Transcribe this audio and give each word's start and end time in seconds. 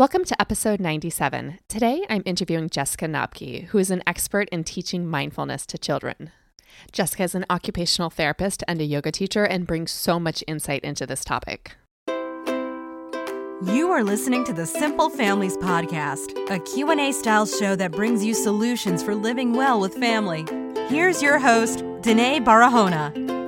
Welcome 0.00 0.24
to 0.24 0.40
episode 0.40 0.80
97. 0.80 1.58
Today 1.68 2.06
I'm 2.08 2.22
interviewing 2.24 2.70
Jessica 2.70 3.04
Knobke, 3.04 3.66
who 3.66 3.76
is 3.76 3.90
an 3.90 4.02
expert 4.06 4.48
in 4.48 4.64
teaching 4.64 5.06
mindfulness 5.06 5.66
to 5.66 5.76
children. 5.76 6.30
Jessica 6.90 7.24
is 7.24 7.34
an 7.34 7.44
occupational 7.50 8.08
therapist 8.08 8.64
and 8.66 8.80
a 8.80 8.84
yoga 8.84 9.12
teacher 9.12 9.44
and 9.44 9.66
brings 9.66 9.90
so 9.90 10.18
much 10.18 10.42
insight 10.46 10.82
into 10.84 11.06
this 11.06 11.22
topic. 11.22 11.76
You 12.08 13.90
are 13.90 14.02
listening 14.02 14.42
to 14.44 14.54
the 14.54 14.64
Simple 14.64 15.10
Families 15.10 15.58
podcast, 15.58 16.48
a 16.48 16.58
Q&A 16.60 17.12
style 17.12 17.44
show 17.44 17.76
that 17.76 17.92
brings 17.92 18.24
you 18.24 18.32
solutions 18.32 19.02
for 19.02 19.14
living 19.14 19.52
well 19.52 19.78
with 19.80 19.92
family. 19.96 20.46
Here's 20.88 21.22
your 21.22 21.38
host, 21.38 21.80
Denaye 22.00 22.42
Barahona. 22.42 23.39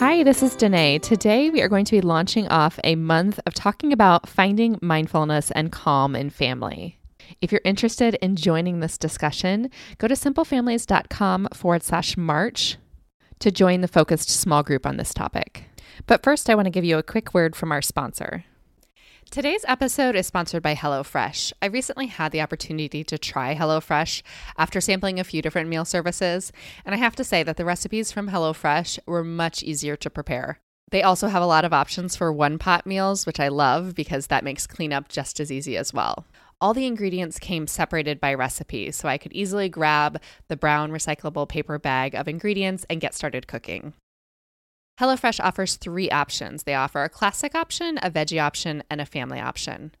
Hi, 0.00 0.22
this 0.22 0.42
is 0.42 0.56
Denaye. 0.56 1.02
Today 1.02 1.50
we 1.50 1.60
are 1.60 1.68
going 1.68 1.84
to 1.84 1.92
be 1.92 2.00
launching 2.00 2.48
off 2.48 2.80
a 2.82 2.94
month 2.94 3.38
of 3.44 3.52
talking 3.52 3.92
about 3.92 4.26
finding 4.26 4.78
mindfulness 4.80 5.50
and 5.50 5.70
calm 5.70 6.16
in 6.16 6.30
family. 6.30 6.98
If 7.42 7.52
you're 7.52 7.60
interested 7.66 8.14
in 8.22 8.34
joining 8.34 8.80
this 8.80 8.96
discussion, 8.96 9.70
go 9.98 10.08
to 10.08 10.14
simplefamilies.com 10.14 11.48
forward 11.52 11.82
slash 11.82 12.16
March 12.16 12.78
to 13.40 13.50
join 13.50 13.82
the 13.82 13.88
focused 13.88 14.30
small 14.30 14.62
group 14.62 14.86
on 14.86 14.96
this 14.96 15.12
topic. 15.12 15.64
But 16.06 16.22
first, 16.22 16.48
I 16.48 16.54
want 16.54 16.64
to 16.64 16.70
give 16.70 16.84
you 16.84 16.96
a 16.96 17.02
quick 17.02 17.34
word 17.34 17.54
from 17.54 17.70
our 17.70 17.82
sponsor. 17.82 18.46
Today's 19.30 19.64
episode 19.68 20.16
is 20.16 20.26
sponsored 20.26 20.60
by 20.60 20.74
HelloFresh. 20.74 21.52
I 21.62 21.66
recently 21.66 22.08
had 22.08 22.32
the 22.32 22.40
opportunity 22.40 23.04
to 23.04 23.16
try 23.16 23.54
HelloFresh 23.54 24.22
after 24.58 24.80
sampling 24.80 25.20
a 25.20 25.24
few 25.24 25.40
different 25.40 25.68
meal 25.68 25.84
services, 25.84 26.50
and 26.84 26.96
I 26.96 26.98
have 26.98 27.14
to 27.14 27.22
say 27.22 27.44
that 27.44 27.56
the 27.56 27.64
recipes 27.64 28.10
from 28.10 28.30
HelloFresh 28.30 28.98
were 29.06 29.22
much 29.22 29.62
easier 29.62 29.94
to 29.94 30.10
prepare. 30.10 30.58
They 30.90 31.04
also 31.04 31.28
have 31.28 31.44
a 31.44 31.46
lot 31.46 31.64
of 31.64 31.72
options 31.72 32.16
for 32.16 32.32
one 32.32 32.58
pot 32.58 32.86
meals, 32.86 33.24
which 33.24 33.38
I 33.38 33.46
love 33.46 33.94
because 33.94 34.26
that 34.26 34.42
makes 34.42 34.66
cleanup 34.66 35.08
just 35.08 35.38
as 35.38 35.52
easy 35.52 35.76
as 35.76 35.94
well. 35.94 36.26
All 36.60 36.74
the 36.74 36.86
ingredients 36.86 37.38
came 37.38 37.68
separated 37.68 38.20
by 38.20 38.34
recipe, 38.34 38.90
so 38.90 39.08
I 39.08 39.16
could 39.16 39.32
easily 39.32 39.68
grab 39.68 40.20
the 40.48 40.56
brown 40.56 40.90
recyclable 40.90 41.48
paper 41.48 41.78
bag 41.78 42.16
of 42.16 42.26
ingredients 42.26 42.84
and 42.90 43.00
get 43.00 43.14
started 43.14 43.46
cooking. 43.46 43.94
HelloFresh 45.00 45.42
offers 45.42 45.76
three 45.76 46.10
options. 46.10 46.64
They 46.64 46.74
offer 46.74 47.02
a 47.02 47.08
classic 47.08 47.54
option, 47.54 47.98
a 48.02 48.10
veggie 48.10 48.42
option, 48.42 48.82
and 48.90 49.00
a 49.00 49.06
family 49.06 49.40
option. 49.40 49.92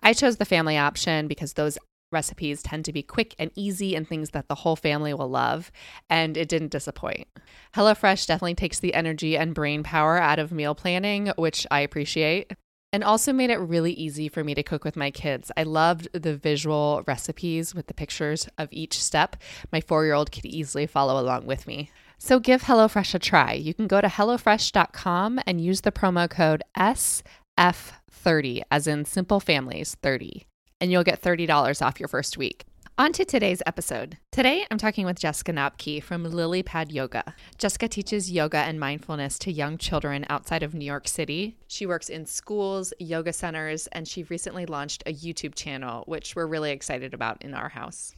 I 0.00 0.12
chose 0.12 0.36
the 0.36 0.44
family 0.44 0.78
option 0.78 1.26
because 1.26 1.54
those 1.54 1.76
recipes 2.12 2.62
tend 2.62 2.84
to 2.84 2.92
be 2.92 3.02
quick 3.02 3.34
and 3.36 3.50
easy 3.56 3.96
and 3.96 4.06
things 4.08 4.30
that 4.30 4.46
the 4.46 4.54
whole 4.54 4.76
family 4.76 5.12
will 5.12 5.28
love, 5.28 5.72
and 6.08 6.36
it 6.36 6.48
didn't 6.48 6.70
disappoint. 6.70 7.26
HelloFresh 7.74 8.28
definitely 8.28 8.54
takes 8.54 8.78
the 8.78 8.94
energy 8.94 9.36
and 9.36 9.56
brain 9.56 9.82
power 9.82 10.18
out 10.18 10.38
of 10.38 10.52
meal 10.52 10.76
planning, 10.76 11.32
which 11.36 11.66
I 11.72 11.80
appreciate. 11.80 12.52
And 12.92 13.02
also 13.02 13.32
made 13.32 13.50
it 13.50 13.56
really 13.56 13.92
easy 13.92 14.28
for 14.28 14.44
me 14.44 14.54
to 14.54 14.62
cook 14.62 14.84
with 14.84 14.94
my 14.94 15.10
kids. 15.10 15.50
I 15.56 15.64
loved 15.64 16.06
the 16.12 16.36
visual 16.36 17.02
recipes 17.08 17.74
with 17.74 17.88
the 17.88 17.94
pictures 17.94 18.48
of 18.56 18.68
each 18.70 19.02
step. 19.02 19.34
My 19.72 19.80
four 19.80 20.04
year 20.04 20.14
old 20.14 20.30
could 20.30 20.46
easily 20.46 20.86
follow 20.86 21.20
along 21.20 21.44
with 21.46 21.66
me. 21.66 21.90
So 22.18 22.40
give 22.40 22.62
HelloFresh 22.62 23.14
a 23.14 23.18
try. 23.18 23.52
You 23.52 23.74
can 23.74 23.86
go 23.86 24.00
to 24.00 24.08
HelloFresh.com 24.08 25.40
and 25.46 25.60
use 25.60 25.82
the 25.82 25.92
promo 25.92 26.28
code 26.28 26.62
SF30, 26.76 28.62
as 28.70 28.86
in 28.86 29.04
Simple 29.04 29.40
Families 29.40 29.96
30, 30.02 30.46
and 30.80 30.90
you'll 30.90 31.04
get 31.04 31.22
$30 31.22 31.82
off 31.84 32.00
your 32.00 32.08
first 32.08 32.38
week. 32.38 32.64
On 32.96 33.12
to 33.12 33.24
today's 33.24 33.60
episode. 33.66 34.18
Today, 34.30 34.64
I'm 34.70 34.78
talking 34.78 35.04
with 35.04 35.18
Jessica 35.18 35.52
Knobke 35.52 36.00
from 36.00 36.22
Lily 36.22 36.62
Pad 36.62 36.92
Yoga. 36.92 37.34
Jessica 37.58 37.88
teaches 37.88 38.30
yoga 38.30 38.58
and 38.58 38.78
mindfulness 38.78 39.36
to 39.40 39.50
young 39.50 39.78
children 39.78 40.24
outside 40.28 40.62
of 40.62 40.74
New 40.74 40.84
York 40.84 41.08
City. 41.08 41.56
She 41.66 41.86
works 41.86 42.08
in 42.08 42.24
schools, 42.24 42.92
yoga 43.00 43.32
centers, 43.32 43.88
and 43.88 44.06
she 44.06 44.22
recently 44.22 44.64
launched 44.64 45.02
a 45.06 45.12
YouTube 45.12 45.56
channel, 45.56 46.04
which 46.06 46.36
we're 46.36 46.46
really 46.46 46.70
excited 46.70 47.14
about 47.14 47.42
in 47.42 47.52
our 47.52 47.70
house. 47.70 48.14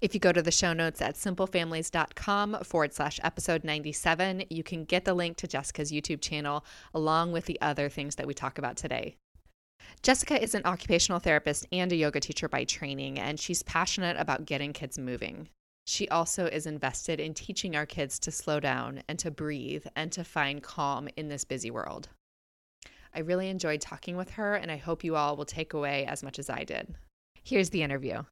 If 0.00 0.14
you 0.14 0.20
go 0.20 0.32
to 0.32 0.42
the 0.42 0.50
show 0.50 0.72
notes 0.72 1.02
at 1.02 1.14
simplefamilies.com 1.14 2.58
forward 2.64 2.94
slash 2.94 3.18
episode 3.22 3.64
97, 3.64 4.44
you 4.50 4.62
can 4.62 4.84
get 4.84 5.04
the 5.04 5.14
link 5.14 5.36
to 5.38 5.48
Jessica's 5.48 5.92
YouTube 5.92 6.20
channel 6.20 6.64
along 6.92 7.32
with 7.32 7.46
the 7.46 7.60
other 7.60 7.88
things 7.88 8.16
that 8.16 8.26
we 8.26 8.34
talk 8.34 8.58
about 8.58 8.76
today. 8.76 9.16
Jessica 10.02 10.40
is 10.40 10.54
an 10.54 10.64
occupational 10.64 11.18
therapist 11.18 11.66
and 11.72 11.92
a 11.92 11.96
yoga 11.96 12.20
teacher 12.20 12.48
by 12.48 12.64
training, 12.64 13.18
and 13.18 13.38
she's 13.38 13.62
passionate 13.62 14.16
about 14.18 14.46
getting 14.46 14.72
kids 14.72 14.98
moving. 14.98 15.48
She 15.86 16.08
also 16.08 16.46
is 16.46 16.66
invested 16.66 17.20
in 17.20 17.34
teaching 17.34 17.76
our 17.76 17.86
kids 17.86 18.18
to 18.20 18.30
slow 18.30 18.60
down 18.60 19.02
and 19.08 19.18
to 19.18 19.30
breathe 19.30 19.86
and 19.94 20.10
to 20.12 20.24
find 20.24 20.62
calm 20.62 21.08
in 21.16 21.28
this 21.28 21.44
busy 21.44 21.70
world. 21.70 22.08
I 23.14 23.20
really 23.20 23.48
enjoyed 23.48 23.80
talking 23.80 24.16
with 24.16 24.30
her, 24.30 24.54
and 24.54 24.72
I 24.72 24.76
hope 24.76 25.04
you 25.04 25.14
all 25.16 25.36
will 25.36 25.44
take 25.44 25.72
away 25.72 26.06
as 26.06 26.22
much 26.22 26.38
as 26.38 26.48
I 26.48 26.64
did. 26.64 26.94
Here's 27.42 27.70
the 27.70 27.82
interview. 27.82 28.22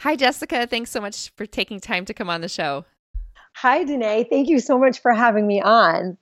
Hi, 0.00 0.16
Jessica. 0.16 0.66
Thanks 0.66 0.90
so 0.90 1.00
much 1.00 1.30
for 1.36 1.46
taking 1.46 1.80
time 1.80 2.04
to 2.06 2.14
come 2.14 2.28
on 2.28 2.40
the 2.40 2.48
show. 2.48 2.84
Hi, 3.56 3.84
Denaye. 3.84 4.28
Thank 4.28 4.48
you 4.48 4.60
so 4.60 4.78
much 4.78 5.00
for 5.00 5.12
having 5.12 5.46
me 5.46 5.60
on. 5.60 6.16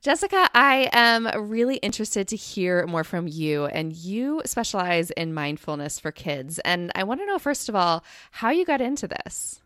Jessica, 0.00 0.48
I 0.54 0.88
am 0.92 1.26
really 1.48 1.76
interested 1.76 2.28
to 2.28 2.36
hear 2.36 2.86
more 2.86 3.04
from 3.04 3.26
you. 3.26 3.66
And 3.66 3.92
you 3.92 4.42
specialize 4.44 5.10
in 5.10 5.34
mindfulness 5.34 5.98
for 5.98 6.12
kids. 6.12 6.58
And 6.60 6.92
I 6.94 7.04
want 7.04 7.20
to 7.20 7.26
know, 7.26 7.38
first 7.38 7.68
of 7.68 7.74
all, 7.74 8.04
how 8.30 8.50
you 8.50 8.64
got 8.64 8.80
into 8.80 9.08
this. 9.08 9.60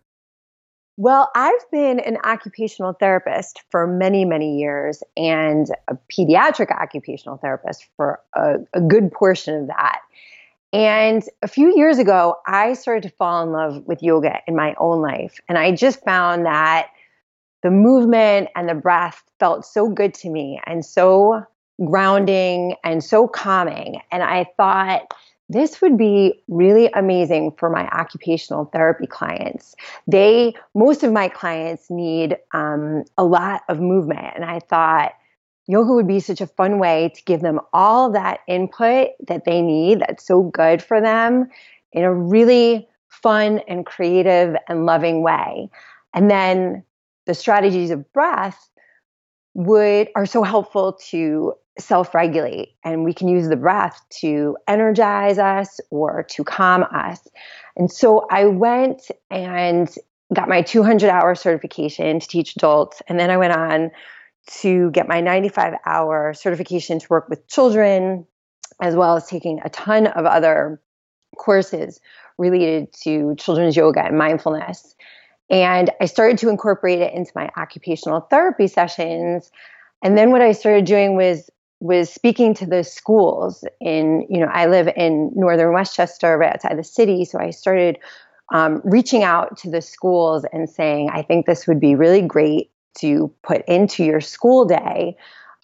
Well, 0.99 1.31
I've 1.35 1.71
been 1.71 2.01
an 2.01 2.19
occupational 2.23 2.93
therapist 2.93 3.63
for 3.71 3.87
many, 3.87 4.25
many 4.25 4.59
years 4.59 5.03
and 5.17 5.67
a 5.89 5.97
pediatric 6.13 6.71
occupational 6.71 7.39
therapist 7.39 7.87
for 7.97 8.21
a, 8.35 8.57
a 8.75 8.81
good 8.81 9.11
portion 9.11 9.63
of 9.63 9.67
that. 9.69 10.01
And 10.73 11.23
a 11.43 11.49
few 11.49 11.77
years 11.77 11.99
ago, 11.99 12.37
I 12.47 12.73
started 12.73 13.03
to 13.09 13.15
fall 13.17 13.43
in 13.43 13.53
love 13.53 13.83
with 13.87 14.03
yoga 14.03 14.39
in 14.47 14.57
my 14.57 14.75
own 14.79 15.03
life. 15.03 15.39
And 15.49 15.59
I 15.59 15.73
just 15.73 16.03
found 16.03 16.47
that 16.47 16.89
the 17.63 17.71
movement 17.71 18.49
and 18.57 18.69
the 18.69 18.75
breath 18.75 19.23
felt 19.39 19.67
so 19.67 19.89
good 19.89 20.15
to 20.15 20.31
me 20.31 20.61
and 20.67 20.85
so 20.85 21.43
grounding 21.85 22.77
and 22.85 23.05
so 23.05 23.29
calming. 23.29 24.01
And 24.11 24.23
I 24.23 24.47
thought, 24.57 25.13
this 25.49 25.83
would 25.83 25.99
be 25.99 26.43
really 26.49 26.89
amazing 26.95 27.53
for 27.59 27.69
my 27.69 27.87
occupational 27.89 28.67
therapy 28.67 29.07
clients. 29.07 29.75
They, 30.07 30.55
most 30.75 31.03
of 31.03 31.13
my 31.13 31.29
clients 31.29 31.91
need 31.91 32.39
um, 32.53 33.05
a 33.19 33.25
lot 33.25 33.63
of 33.69 33.79
movement. 33.79 34.35
And 34.35 34.45
I 34.47 34.61
thought, 34.61 35.13
yoga 35.67 35.93
would 35.93 36.09
be 36.09 36.21
such 36.21 36.41
a 36.41 36.47
fun 36.47 36.79
way 36.79 37.13
to 37.15 37.23
give 37.25 37.41
them 37.41 37.61
all 37.73 38.11
that 38.13 38.41
input 38.49 39.09
that 39.29 39.45
they 39.45 39.63
need 39.63 40.01
that's 40.01 40.27
so 40.27 40.43
good 40.43 40.83
for 40.83 41.01
them 41.01 41.49
in 41.93 42.05
a 42.05 42.13
really 42.13 42.89
fun 43.09 43.61
and 43.69 43.87
creative 43.87 44.57
and 44.69 44.87
loving 44.87 45.23
way. 45.23 45.69
And 46.15 46.31
then 46.31 46.85
the 47.27 47.35
strategies 47.35 47.91
of 47.91 48.13
breath 48.13 48.69
would 49.55 50.09
are 50.17 50.27
so 50.27 50.43
helpful 50.43 50.95
to 51.11 51.53
self-regulate 51.79 52.75
and 52.85 53.05
we 53.05 53.15
can 53.15 53.29
use 53.29 53.49
the 53.49 53.57
breath 53.57 54.01
to 54.21 54.57
energize 54.69 55.39
us 55.39 55.81
or 55.91 56.23
to 56.23 56.45
calm 56.45 56.83
us. 56.85 57.21
And 57.77 57.91
so 57.91 58.27
I 58.31 58.47
went 58.47 59.11
and 59.31 59.89
got 60.35 60.49
my 60.49 60.63
200 60.63 61.09
hour 61.09 61.35
certification 61.35 62.21
to 62.21 62.29
teach 62.29 62.57
adults 62.57 63.03
and 63.09 63.19
then 63.19 63.31
I 63.31 63.37
went 63.37 63.55
on 63.55 63.91
to 64.47 64.91
get 64.91 65.09
my 65.09 65.21
95 65.21 65.75
hour 65.87 66.35
certification 66.35 66.99
to 66.99 67.07
work 67.09 67.29
with 67.29 67.47
children, 67.49 68.27
as 68.81 68.95
well 68.97 69.17
as 69.17 69.27
taking 69.27 69.61
a 69.65 69.71
ton 69.71 70.07
of 70.09 70.27
other 70.27 70.81
courses 71.37 72.01
related 72.39 72.93
to 72.93 73.35
children's 73.37 73.77
yoga 73.77 74.05
and 74.05 74.19
mindfulness. 74.19 74.95
And 75.51 75.91
I 76.01 76.07
started 76.07 76.39
to 76.39 76.49
incorporate 76.49 77.01
it 77.01 77.13
into 77.13 77.31
my 77.35 77.51
occupational 77.57 78.21
therapy 78.21 78.67
sessions. 78.67 79.51
And 80.03 80.17
then 80.17 80.31
what 80.31 80.41
I 80.41 80.53
started 80.53 80.85
doing 80.85 81.17
was 81.17 81.51
was 81.81 82.11
speaking 82.11 82.55
to 82.55 82.65
the 82.65 82.85
schools 82.85 83.65
in, 83.81 84.25
you 84.31 84.39
know, 84.39 84.47
I 84.47 84.67
live 84.67 84.89
in 84.97 85.33
northern 85.35 85.73
Westchester, 85.73 86.39
right 86.39 86.55
outside 86.55 86.79
the 86.79 86.85
city. 86.85 87.25
So 87.25 87.41
I 87.41 87.51
started 87.51 87.99
um, 88.53 88.81
reaching 88.85 89.25
out 89.25 89.57
to 89.59 89.71
the 89.71 89.83
schools 89.83 90.47
and 90.53 90.71
saying, 90.71 91.11
I 91.13 91.23
think 91.23 91.45
this 91.45 91.67
would 91.67 91.81
be 91.81 91.97
really 91.97 92.23
great 92.23 92.71
to 92.99 93.33
put 93.43 93.65
into 93.67 94.05
your 94.05 94.21
school 94.21 94.65
day 94.65 95.17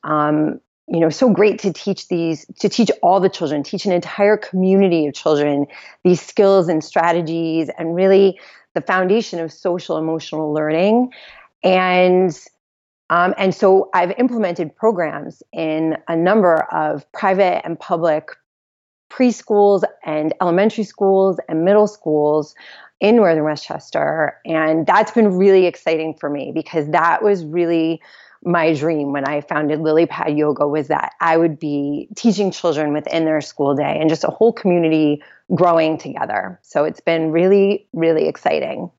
um, 0.04 0.60
you 0.86 1.00
know 1.00 1.10
so 1.10 1.30
great 1.30 1.58
to 1.58 1.72
teach 1.72 2.08
these 2.08 2.46
to 2.58 2.68
teach 2.68 2.90
all 3.02 3.20
the 3.20 3.28
children 3.28 3.62
teach 3.62 3.84
an 3.84 3.92
entire 3.92 4.36
community 4.36 5.06
of 5.06 5.14
children 5.14 5.66
these 6.04 6.20
skills 6.20 6.68
and 6.68 6.82
strategies 6.82 7.68
and 7.78 7.94
really 7.94 8.38
the 8.78 8.86
foundation 8.86 9.40
of 9.40 9.52
social 9.52 9.98
emotional 9.98 10.52
learning. 10.52 11.12
And 11.64 12.36
um, 13.10 13.34
and 13.38 13.54
so 13.54 13.90
i've 13.94 14.12
implemented 14.18 14.74
programs 14.76 15.42
in 15.52 15.96
a 16.08 16.16
number 16.16 16.62
of 16.72 17.10
private 17.12 17.64
and 17.64 17.78
public 17.78 18.28
preschools 19.10 19.82
and 20.04 20.32
elementary 20.40 20.84
schools 20.84 21.38
and 21.48 21.64
middle 21.64 21.86
schools 21.86 22.54
in 23.00 23.16
Northern 23.16 23.44
Westchester. 23.44 24.38
And 24.44 24.86
that's 24.86 25.12
been 25.12 25.36
really 25.36 25.66
exciting 25.66 26.14
for 26.14 26.28
me 26.28 26.52
because 26.54 26.88
that 26.90 27.22
was 27.22 27.44
really 27.44 28.00
my 28.44 28.72
dream 28.72 29.12
when 29.12 29.24
I 29.24 29.40
founded 29.40 29.80
Lily 29.80 30.06
Pad 30.06 30.36
Yoga 30.36 30.66
was 30.66 30.88
that 30.88 31.12
I 31.20 31.36
would 31.36 31.58
be 31.58 32.08
teaching 32.16 32.50
children 32.50 32.92
within 32.92 33.24
their 33.24 33.40
school 33.40 33.74
day 33.74 33.98
and 34.00 34.08
just 34.08 34.24
a 34.24 34.28
whole 34.28 34.52
community 34.52 35.22
growing 35.54 35.98
together. 35.98 36.58
So 36.62 36.84
it's 36.84 37.00
been 37.00 37.32
really, 37.32 37.88
really 37.92 38.28
exciting. 38.28 38.90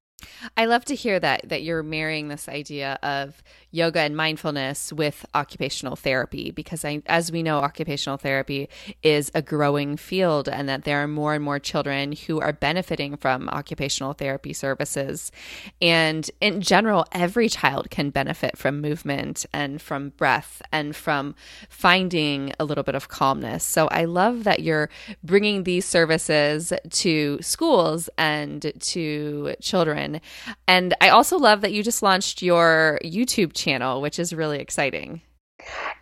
I 0.58 0.66
love 0.66 0.86
to 0.86 0.96
hear 0.96 1.20
that 1.20 1.48
that 1.50 1.64
you're 1.64 1.84
marrying 1.84 2.28
this 2.28 2.50
idea 2.50 3.00
of 3.04 3.42
yoga 3.72 4.00
and 4.00 4.18
mindfulness 4.18 4.92
with 4.92 5.26
occupational 5.36 5.96
therapy 5.96 6.52
because 6.52 6.84
I, 6.84 7.04
as 7.06 7.32
we 7.32 7.44
know 7.44 7.60
occupational 7.60 8.18
therapy 8.18 8.68
is 9.04 9.32
a 9.36 9.42
growing 9.42 9.96
field 9.96 10.50
and 10.50 10.68
that 10.68 10.86
there 10.86 11.04
are 11.04 11.08
more 11.08 11.36
and 11.36 11.44
more 11.44 11.60
children 11.60 12.14
who 12.14 12.40
are 12.40 12.52
benefiting 12.52 13.16
from 13.16 13.48
occupational 13.50 14.14
therapy 14.14 14.54
services. 14.54 15.32
And 15.82 16.30
in 16.42 16.62
general 16.62 17.06
every 17.12 17.48
child 17.48 17.92
can 17.92 18.10
benefit 18.10 18.58
from 18.58 18.82
movement 18.82 19.46
and 19.54 19.82
from 19.82 20.10
breath 20.10 20.62
and 20.72 20.96
from 20.96 21.36
finding 21.70 22.54
a 22.60 22.66
little 22.66 22.84
bit 22.84 22.96
of 22.96 23.08
calmness. 23.08 23.64
So 23.64 23.88
I 23.90 24.06
love 24.06 24.46
that 24.46 24.62
you're 24.62 24.90
bringing 25.24 25.64
these 25.64 25.86
services 25.86 26.74
to 26.90 27.38
schools 27.42 28.10
and 28.18 28.74
to 28.80 29.56
children 29.62 30.09
and 30.68 30.94
I 31.02 31.10
also 31.10 31.38
love 31.38 31.62
that 31.62 31.74
you 31.74 31.84
just 31.84 32.02
launched 32.02 32.42
your 32.42 33.00
YouTube 33.04 33.54
channel, 33.54 34.02
which 34.02 34.20
is 34.20 34.34
really 34.34 34.60
exciting. 34.60 35.22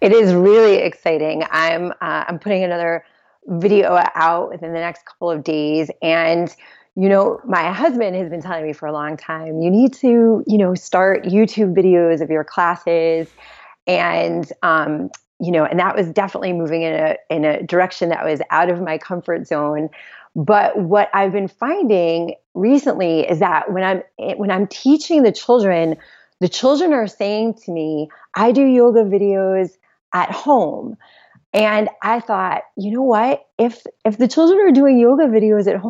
It 0.02 0.12
is 0.12 0.34
really 0.34 0.76
exciting. 0.76 1.44
I'm 1.50 1.92
uh, 1.92 2.26
I'm 2.28 2.40
putting 2.40 2.64
another 2.64 3.06
video 3.48 4.00
out 4.16 4.50
within 4.50 4.74
the 4.74 4.80
next 4.80 5.06
couple 5.06 5.32
of 5.32 5.44
days, 5.44 5.90
and 6.02 6.54
you 6.96 7.10
know, 7.10 7.40
my 7.46 7.72
husband 7.72 8.16
has 8.16 8.28
been 8.28 8.42
telling 8.42 8.66
me 8.66 8.74
for 8.74 8.88
a 8.88 8.92
long 8.92 9.18
time, 9.18 9.62
you 9.62 9.70
need 9.70 9.94
to, 9.94 10.44
you 10.48 10.58
know, 10.58 10.74
start 10.74 11.26
YouTube 11.26 11.76
videos 11.76 12.22
of 12.22 12.32
your 12.32 12.44
classes, 12.44 13.28
and 13.86 14.52
um, 14.64 15.12
you 15.40 15.52
know, 15.52 15.64
and 15.64 15.80
that 15.80 15.96
was 15.96 16.12
definitely 16.12 16.54
moving 16.54 16.82
in 16.82 16.94
a 16.94 17.16
in 17.30 17.46
a 17.46 17.62
direction 17.64 18.10
that 18.10 18.26
was 18.26 18.42
out 18.50 18.70
of 18.70 18.82
my 18.82 18.98
comfort 18.98 19.48
zone. 19.48 19.90
But 20.38 20.78
what 20.78 21.10
I've 21.16 21.32
been 21.32 21.48
finding 21.48 22.36
recently 22.54 23.28
is 23.28 23.40
that 23.40 23.72
when 23.74 23.84
I'm 23.84 24.04
when 24.38 24.52
I'm 24.52 24.68
teaching 24.68 25.24
the 25.24 25.32
children, 25.32 25.98
the 26.40 26.48
children 26.48 26.94
are 26.94 27.08
saying 27.08 27.56
to 27.66 27.72
me, 27.72 28.10
"I 28.36 28.52
do 28.52 28.64
yoga 28.64 29.04
videos 29.04 29.72
at 30.14 30.32
home." 30.32 30.96
And 31.54 31.90
I 32.04 32.20
thought, 32.20 32.62
you 32.76 32.92
know 32.92 33.02
what? 33.02 33.48
If 33.58 33.84
if 34.06 34.20
the 34.20 34.28
children 34.28 34.60
are 34.60 34.72
doing 34.72 35.00
yoga 35.00 35.24
videos 35.24 35.66
at 35.66 35.82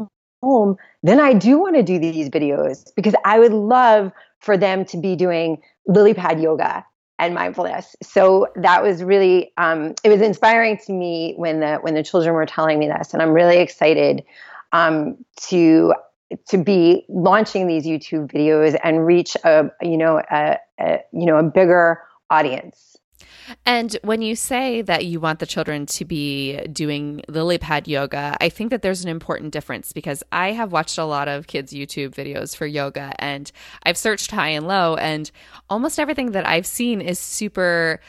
home, 0.42 0.78
then 1.04 1.20
I 1.20 1.34
do 1.34 1.60
want 1.60 1.76
to 1.76 1.84
do 1.84 2.00
these 2.00 2.30
videos 2.30 2.90
because 2.96 3.16
I 3.26 3.40
would 3.40 3.54
love 3.54 4.14
for 4.40 4.56
them 4.56 4.86
to 4.86 4.98
be 4.98 5.18
doing 5.18 5.62
lily 5.88 6.14
pad 6.14 6.40
yoga 6.40 6.86
and 7.20 7.34
mindfulness. 7.34 7.96
So 8.02 8.48
that 8.56 8.84
was 8.84 9.04
really 9.04 9.52
um, 9.58 9.96
it 10.04 10.10
was 10.10 10.22
inspiring 10.22 10.78
to 10.86 10.94
me 10.94 11.34
when 11.38 11.60
the 11.60 11.78
when 11.78 11.94
the 11.94 12.04
children 12.04 12.36
were 12.36 12.46
telling 12.46 12.80
me 12.80 12.88
this, 12.88 13.14
and 13.14 13.22
I'm 13.22 13.32
really 13.32 13.58
excited 13.58 14.24
um, 14.72 15.18
to 15.48 15.94
to 16.50 16.58
be 16.58 17.06
launching 17.10 17.68
these 17.68 17.86
YouTube 17.86 18.32
videos 18.32 18.78
and 18.84 19.06
reach 19.06 19.36
a 19.44 19.72
you 19.82 19.98
know 19.98 20.22
a, 20.32 20.58
a 20.80 21.00
you 21.12 21.26
know 21.26 21.38
a 21.38 21.44
bigger 21.44 22.02
audience. 22.30 22.87
And 23.66 23.98
when 24.04 24.22
you 24.22 24.36
say 24.36 24.82
that 24.84 25.06
you 25.06 25.20
want 25.20 25.40
the 25.40 25.46
children 25.46 25.86
to 25.88 26.06
be 26.06 26.60
doing 26.68 27.22
lily 27.28 27.58
pad 27.58 27.88
yoga, 27.88 28.36
I 28.42 28.50
think 28.50 28.72
that 28.72 28.82
there's 28.82 29.04
an 29.04 29.10
important 29.10 29.54
difference 29.54 29.94
because 29.94 30.24
I 30.32 30.52
have 30.52 30.72
watched 30.72 30.98
a 30.98 31.06
lot 31.06 31.28
of 31.28 31.48
kids' 31.48 31.74
YouTube 31.74 32.16
videos 32.16 32.56
for 32.56 32.66
yoga 32.66 33.14
and 33.20 33.52
I've 33.84 33.98
searched 33.98 34.32
high 34.32 34.50
and 34.50 34.68
low, 34.68 34.96
and 34.96 35.30
almost 35.70 36.00
everything 36.00 36.32
that 36.32 36.48
I've 36.48 36.66
seen 36.66 37.02
is 37.02 37.20
super 37.20 38.00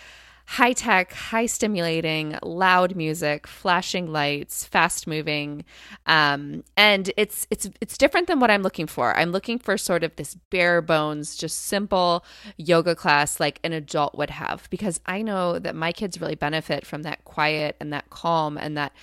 high 0.49 0.73
tech, 0.73 1.12
high 1.12 1.45
stimulating, 1.45 2.39
loud 2.43 2.97
music, 2.97 3.47
flashing 3.47 4.11
lights, 4.11 4.65
fast 4.65 5.06
moving, 5.06 5.62
um, 6.06 6.65
and 6.75 7.12
it's 7.19 7.47
it's 7.50 7.69
it's 7.83 7.99
different 7.99 8.29
than 8.29 8.41
what 8.41 8.50
I'm 8.50 8.62
looking 8.62 8.87
for. 8.87 9.15
I'm 9.15 9.31
looking 9.31 9.59
for 9.59 9.77
sort 9.77 10.03
of 10.05 10.17
this 10.17 10.37
bare 10.49 10.81
bones, 10.81 11.37
just 11.37 11.67
simple 11.67 12.25
yoga 12.56 12.95
class 12.95 13.39
like 13.39 13.61
an 13.62 13.75
adult 13.75 14.15
would 14.15 14.31
have 14.31 14.71
because 14.71 15.00
I 15.05 15.21
know 15.21 15.59
that 15.59 15.77
my 15.77 15.93
kids 15.93 16.19
really 16.19 16.35
benefit 16.35 16.87
from 16.87 17.03
that 17.03 17.25
quiet 17.25 17.77
and 17.79 17.93
that 17.93 18.09
calm 18.09 18.56
and 18.56 18.75
that 18.79 18.95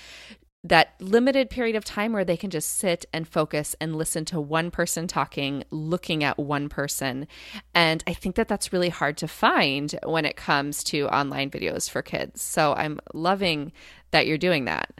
that 0.65 0.95
limited 0.99 1.49
period 1.49 1.75
of 1.75 1.85
time 1.85 2.11
where 2.11 2.25
they 2.25 2.35
can 2.35 2.49
just 2.49 2.77
sit 2.77 3.05
and 3.13 3.27
focus 3.27 3.75
and 3.79 3.95
listen 3.95 4.25
to 4.25 4.41
one 4.41 4.71
person 4.71 5.07
talking, 5.07 5.63
looking 5.69 6.23
at 6.23 6.39
one 6.39 6.69
person. 6.69 7.27
And 7.75 8.03
I 8.07 8.13
think 8.13 8.35
that 8.35 8.47
that's 8.47 8.73
really 8.73 8.89
hard 8.89 9.15
to 9.17 9.27
find 9.27 9.97
when 10.03 10.25
it 10.25 10.35
comes 10.35 10.83
to 10.85 11.07
online 11.07 11.51
videos 11.51 11.87
for 11.87 12.01
kids. 12.01 12.41
So 12.41 12.73
I'm 12.73 12.99
loving 13.13 13.73
that 14.09 14.25
you're 14.25 14.39
doing 14.39 14.65
that. 14.65 14.99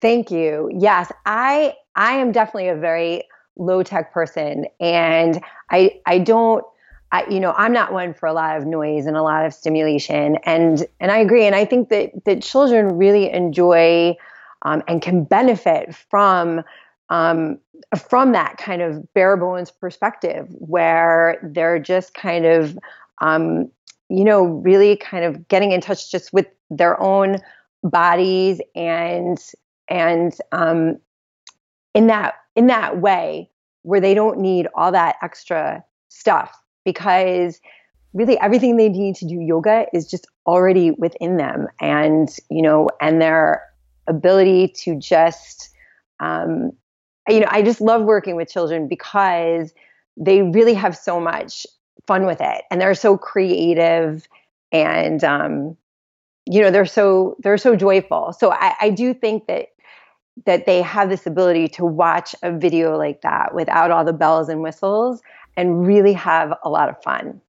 Thank 0.00 0.32
you. 0.32 0.68
Yes, 0.76 1.12
I 1.24 1.74
I 1.94 2.14
am 2.14 2.32
definitely 2.32 2.68
a 2.68 2.76
very 2.76 3.22
low 3.56 3.84
tech 3.84 4.12
person 4.12 4.66
and 4.80 5.40
I 5.70 6.00
I 6.06 6.18
don't 6.18 6.64
I, 7.10 7.26
you 7.30 7.40
know, 7.40 7.54
I'm 7.56 7.72
not 7.72 7.92
one 7.92 8.12
for 8.12 8.26
a 8.26 8.32
lot 8.32 8.58
of 8.58 8.66
noise 8.66 9.06
and 9.06 9.16
a 9.16 9.22
lot 9.22 9.46
of 9.46 9.54
stimulation, 9.54 10.36
and 10.44 10.86
and 11.00 11.10
I 11.10 11.18
agree. 11.18 11.46
And 11.46 11.54
I 11.54 11.64
think 11.64 11.88
that 11.88 12.10
that 12.26 12.42
children 12.42 12.98
really 12.98 13.32
enjoy 13.32 14.14
um, 14.62 14.82
and 14.88 15.02
can 15.02 15.24
benefit 15.24 15.94
from 15.94 16.62
um, 17.10 17.58
from 17.96 18.32
that 18.32 18.58
kind 18.58 18.82
of 18.82 19.12
bare 19.14 19.36
bones 19.36 19.70
perspective 19.70 20.46
where 20.50 21.38
they're 21.42 21.78
just 21.78 22.14
kind 22.14 22.44
of 22.44 22.78
um, 23.20 23.70
you 24.08 24.24
know 24.24 24.44
really 24.44 24.96
kind 24.96 25.24
of 25.24 25.48
getting 25.48 25.72
in 25.72 25.80
touch 25.80 26.10
just 26.10 26.32
with 26.32 26.46
their 26.70 27.00
own 27.00 27.38
bodies 27.82 28.60
and 28.74 29.38
and 29.88 30.36
um, 30.52 30.98
in 31.94 32.06
that 32.08 32.34
in 32.56 32.66
that 32.66 33.00
way 33.00 33.50
where 33.82 34.00
they 34.00 34.14
don't 34.14 34.38
need 34.38 34.66
all 34.74 34.92
that 34.92 35.16
extra 35.22 35.82
stuff 36.08 36.52
because 36.84 37.60
really 38.12 38.38
everything 38.40 38.76
they 38.76 38.88
need 38.88 39.14
to 39.14 39.26
do 39.26 39.40
yoga 39.40 39.86
is 39.92 40.10
just 40.10 40.26
already 40.46 40.90
within 40.92 41.36
them 41.36 41.68
and 41.80 42.36
you 42.50 42.62
know 42.62 42.88
and 43.00 43.20
they're 43.20 43.62
ability 44.08 44.68
to 44.68 44.98
just, 44.98 45.70
um, 46.20 46.72
you 47.28 47.40
know, 47.40 47.48
I 47.50 47.62
just 47.62 47.80
love 47.80 48.02
working 48.02 48.36
with 48.36 48.50
children 48.50 48.88
because 48.88 49.72
they 50.16 50.42
really 50.42 50.74
have 50.74 50.96
so 50.96 51.20
much 51.20 51.66
fun 52.06 52.26
with 52.26 52.40
it 52.40 52.64
and 52.70 52.80
they're 52.80 52.94
so 52.94 53.16
creative 53.16 54.26
and, 54.72 55.22
um, 55.22 55.76
you 56.46 56.62
know, 56.62 56.70
they're 56.70 56.86
so, 56.86 57.36
they're 57.40 57.58
so 57.58 57.76
joyful. 57.76 58.32
So 58.32 58.52
I, 58.52 58.74
I 58.80 58.90
do 58.90 59.12
think 59.14 59.46
that 59.46 59.68
that 60.46 60.66
they 60.66 60.82
have 60.82 61.08
this 61.08 61.26
ability 61.26 61.68
to 61.68 61.84
watch 61.84 62.34
a 62.42 62.56
video 62.56 62.96
like 62.96 63.22
that 63.22 63.54
without 63.54 63.90
all 63.90 64.04
the 64.04 64.12
bells 64.12 64.48
and 64.48 64.62
whistles 64.62 65.20
and 65.56 65.86
really 65.86 66.12
have 66.12 66.54
a 66.62 66.68
lot 66.68 66.88
of 66.88 67.02
fun. 67.02 67.40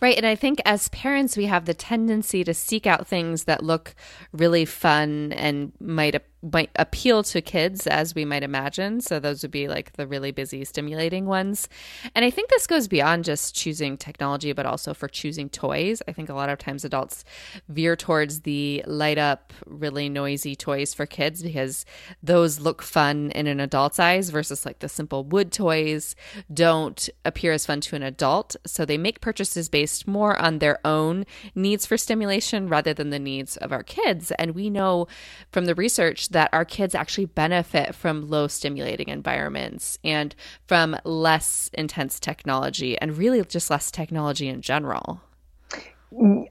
Right. 0.00 0.16
And 0.16 0.26
I 0.26 0.34
think 0.34 0.60
as 0.64 0.88
parents, 0.90 1.36
we 1.36 1.46
have 1.46 1.64
the 1.64 1.74
tendency 1.74 2.44
to 2.44 2.54
seek 2.54 2.86
out 2.86 3.06
things 3.06 3.44
that 3.44 3.62
look 3.62 3.94
really 4.32 4.64
fun 4.64 5.32
and 5.32 5.72
might 5.80 6.20
might 6.42 6.70
appeal 6.76 7.22
to 7.24 7.40
kids 7.40 7.86
as 7.86 8.14
we 8.14 8.24
might 8.24 8.42
imagine. 8.42 9.00
So 9.00 9.18
those 9.18 9.42
would 9.42 9.50
be 9.50 9.68
like 9.68 9.92
the 9.94 10.06
really 10.06 10.30
busy, 10.30 10.64
stimulating 10.64 11.26
ones. 11.26 11.68
And 12.14 12.24
I 12.24 12.30
think 12.30 12.50
this 12.50 12.66
goes 12.66 12.86
beyond 12.86 13.24
just 13.24 13.54
choosing 13.54 13.96
technology, 13.96 14.52
but 14.52 14.66
also 14.66 14.94
for 14.94 15.08
choosing 15.08 15.48
toys. 15.48 16.00
I 16.06 16.12
think 16.12 16.28
a 16.28 16.34
lot 16.34 16.48
of 16.48 16.58
times 16.58 16.84
adults 16.84 17.24
veer 17.68 17.96
towards 17.96 18.40
the 18.42 18.84
light 18.86 19.18
up, 19.18 19.52
really 19.66 20.08
noisy 20.08 20.54
toys 20.54 20.94
for 20.94 21.06
kids 21.06 21.42
because 21.42 21.84
those 22.22 22.60
look 22.60 22.82
fun 22.82 23.32
in 23.32 23.46
an 23.46 23.58
adult's 23.58 23.98
eyes 23.98 24.30
versus 24.30 24.64
like 24.64 24.78
the 24.78 24.88
simple 24.88 25.24
wood 25.24 25.50
toys 25.50 26.14
don't 26.52 27.08
appear 27.24 27.52
as 27.52 27.66
fun 27.66 27.80
to 27.80 27.96
an 27.96 28.02
adult. 28.02 28.54
So 28.64 28.84
they 28.84 28.98
make 28.98 29.20
purchases 29.20 29.68
based 29.68 30.06
more 30.06 30.38
on 30.38 30.60
their 30.60 30.78
own 30.86 31.26
needs 31.54 31.84
for 31.84 31.96
stimulation 31.96 32.68
rather 32.68 32.94
than 32.94 33.10
the 33.10 33.18
needs 33.18 33.56
of 33.56 33.72
our 33.72 33.82
kids. 33.82 34.30
And 34.32 34.54
we 34.54 34.70
know 34.70 35.08
from 35.50 35.64
the 35.64 35.74
research 35.74 36.27
that 36.28 36.50
our 36.52 36.64
kids 36.64 36.94
actually 36.94 37.26
benefit 37.26 37.94
from 37.94 38.28
low 38.28 38.46
stimulating 38.46 39.08
environments 39.08 39.98
and 40.04 40.34
from 40.66 40.96
less 41.04 41.70
intense 41.74 42.20
technology 42.20 42.98
and 42.98 43.16
really 43.16 43.42
just 43.44 43.70
less 43.70 43.90
technology 43.90 44.48
in 44.48 44.62
general. 44.62 45.20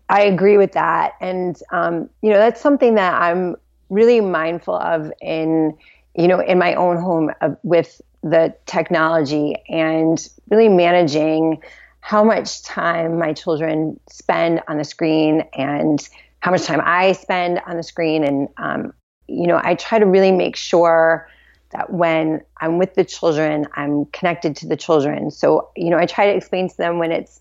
I 0.09 0.21
agree 0.21 0.57
with 0.57 0.73
that. 0.73 1.13
And, 1.19 1.59
um, 1.71 2.09
you 2.21 2.29
know, 2.29 2.37
that's 2.37 2.61
something 2.61 2.95
that 2.95 3.19
I'm 3.19 3.55
really 3.89 4.21
mindful 4.21 4.75
of 4.75 5.11
in, 5.21 5.75
you 6.15 6.27
know, 6.27 6.39
in 6.39 6.59
my 6.59 6.75
own 6.75 6.97
home 6.97 7.31
uh, 7.41 7.51
with 7.63 8.01
the 8.21 8.55
technology 8.65 9.55
and 9.69 10.27
really 10.49 10.69
managing 10.69 11.61
how 12.01 12.23
much 12.23 12.63
time 12.63 13.17
my 13.17 13.33
children 13.33 13.99
spend 14.09 14.61
on 14.67 14.77
the 14.77 14.83
screen 14.83 15.43
and 15.53 16.07
how 16.39 16.51
much 16.51 16.63
time 16.63 16.81
I 16.83 17.13
spend 17.13 17.61
on 17.65 17.77
the 17.77 17.83
screen. 17.83 18.23
And 18.23 18.47
um, 18.57 18.93
you 19.27 19.47
know, 19.47 19.59
I 19.63 19.75
try 19.75 19.99
to 19.99 20.05
really 20.05 20.31
make 20.31 20.55
sure 20.55 21.29
that 21.71 21.91
when 21.91 22.41
I'm 22.61 22.77
with 22.77 22.95
the 22.95 23.03
children, 23.03 23.67
I'm 23.73 24.05
connected 24.07 24.55
to 24.57 24.67
the 24.67 24.77
children. 24.77 25.31
So, 25.31 25.69
you 25.75 25.89
know, 25.89 25.97
I 25.97 26.05
try 26.05 26.25
to 26.27 26.35
explain 26.35 26.69
to 26.69 26.77
them 26.77 26.97
when 26.97 27.11
it's 27.11 27.39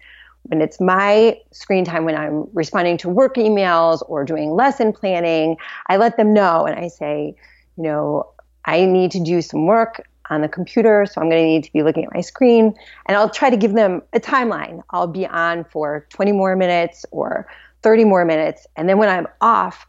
when 0.49 0.61
it's 0.61 0.81
my 0.81 1.41
screen 1.51 1.85
time 1.85 2.05
when 2.05 2.15
I'm 2.15 2.47
responding 2.53 2.99
to 2.99 3.09
work 3.09 3.35
emails 3.35 4.01
or 4.07 4.25
doing 4.25 4.53
lesson 4.53 4.93
planning, 4.93 5.57
I 5.89 5.97
let 5.97 6.17
them 6.17 6.33
know 6.33 6.67
and 6.67 6.79
I 6.79 6.87
say, 6.87 7.35
you 7.77 7.83
know, 7.83 8.31
I 8.65 8.85
need 8.85 9.11
to 9.13 9.21
do 9.21 9.43
some 9.43 9.67
work 9.67 10.07
on 10.31 10.43
the 10.43 10.49
computer, 10.49 11.07
so 11.07 11.21
I'm 11.21 11.29
going 11.29 11.43
to 11.43 11.47
need 11.47 11.65
to 11.65 11.73
be 11.73 11.83
looking 11.83 12.05
at 12.05 12.15
my 12.15 12.21
screen. 12.21 12.75
And 13.07 13.17
I'll 13.17 13.31
try 13.31 13.51
to 13.51 13.57
give 13.57 13.75
them 13.75 14.03
a 14.13 14.21
timeline. 14.21 14.83
I'll 14.91 15.07
be 15.07 15.27
on 15.27 15.65
for 15.65 16.07
20 16.11 16.33
more 16.33 16.57
minutes 16.57 17.05
or 17.11 17.47
30 17.83 18.05
more 18.05 18.25
minutes. 18.25 18.67
And 18.77 18.89
then 18.89 18.99
when 18.99 19.09
I'm 19.09 19.27
off, 19.41 19.87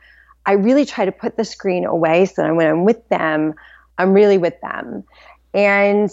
I 0.48 0.54
really 0.54 0.86
try 0.86 1.06
to 1.06 1.12
put 1.12 1.36
the 1.36 1.44
screen 1.44 1.86
away 1.86 2.25
so 2.25 2.42
that 2.42 2.56
when 2.56 2.68
I'm 2.68 2.86
with 2.86 3.08
them, 3.10 3.54
I'm 3.98 4.13
really 4.13 4.38
with 4.38 4.60
them. 4.62 5.04
And 5.54 6.10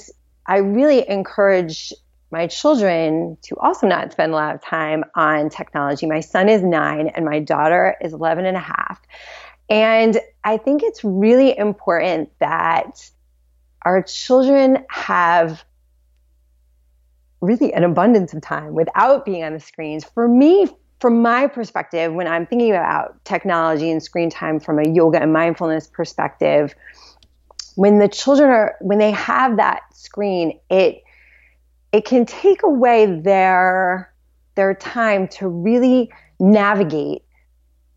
I 0.46 0.58
really 0.58 1.08
encourage 1.08 1.92
my 2.32 2.48
children 2.48 3.38
to 3.42 3.56
also 3.58 3.86
not 3.86 4.10
spend 4.10 4.32
a 4.32 4.34
lot 4.34 4.56
of 4.56 4.60
time 4.60 5.04
on 5.14 5.50
technology. 5.50 6.06
My 6.06 6.18
son 6.18 6.48
is 6.48 6.62
nine 6.62 7.08
and 7.14 7.24
my 7.24 7.38
daughter 7.38 7.96
is 8.00 8.12
11 8.12 8.44
and 8.44 8.56
a 8.56 8.60
half. 8.60 9.00
And 9.70 10.18
I 10.42 10.56
think 10.56 10.82
it's 10.82 11.04
really 11.04 11.56
important 11.56 12.30
that 12.40 13.08
our 13.82 14.02
children 14.02 14.84
have 14.88 15.64
really 17.40 17.72
an 17.72 17.84
abundance 17.84 18.34
of 18.34 18.42
time 18.42 18.74
without 18.74 19.24
being 19.24 19.44
on 19.44 19.52
the 19.52 19.60
screens. 19.60 20.04
For 20.04 20.26
me, 20.26 20.66
from 21.04 21.20
my 21.20 21.46
perspective, 21.46 22.14
when 22.14 22.26
I'm 22.26 22.46
thinking 22.46 22.70
about 22.70 23.22
technology 23.26 23.90
and 23.90 24.02
screen 24.02 24.30
time 24.30 24.58
from 24.58 24.78
a 24.78 24.88
yoga 24.88 25.20
and 25.20 25.34
mindfulness 25.34 25.86
perspective, 25.86 26.74
when 27.74 27.98
the 27.98 28.08
children 28.08 28.48
are 28.48 28.76
when 28.80 28.96
they 28.96 29.10
have 29.10 29.58
that 29.58 29.82
screen, 29.92 30.58
it 30.70 31.02
it 31.92 32.06
can 32.06 32.24
take 32.24 32.62
away 32.62 33.20
their 33.20 34.14
their 34.54 34.72
time 34.72 35.28
to 35.28 35.46
really 35.46 36.10
navigate 36.40 37.20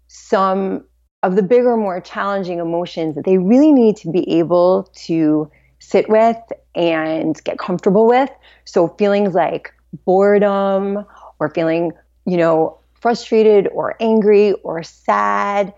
some 0.10 0.84
of 1.24 1.38
the 1.38 1.44
bigger, 1.44 1.78
more 1.78 2.02
challenging 2.02 2.60
emotions 2.60 3.16
that 3.16 3.24
they 3.24 3.38
really 3.38 3.72
need 3.72 3.96
to 3.96 4.12
be 4.12 4.30
able 4.38 4.92
to 4.96 5.50
sit 5.80 6.10
with 6.10 6.36
and 6.76 7.42
get 7.46 7.58
comfortable 7.58 8.06
with. 8.06 8.30
So 8.66 8.90
feelings 9.00 9.34
like 9.34 9.74
boredom 10.04 11.06
or 11.40 11.50
feeling, 11.52 11.94
you 12.26 12.36
know, 12.36 12.78
frustrated 13.08 13.70
or 13.70 13.96
angry 14.02 14.52
or 14.64 14.84
sad. 14.84 15.74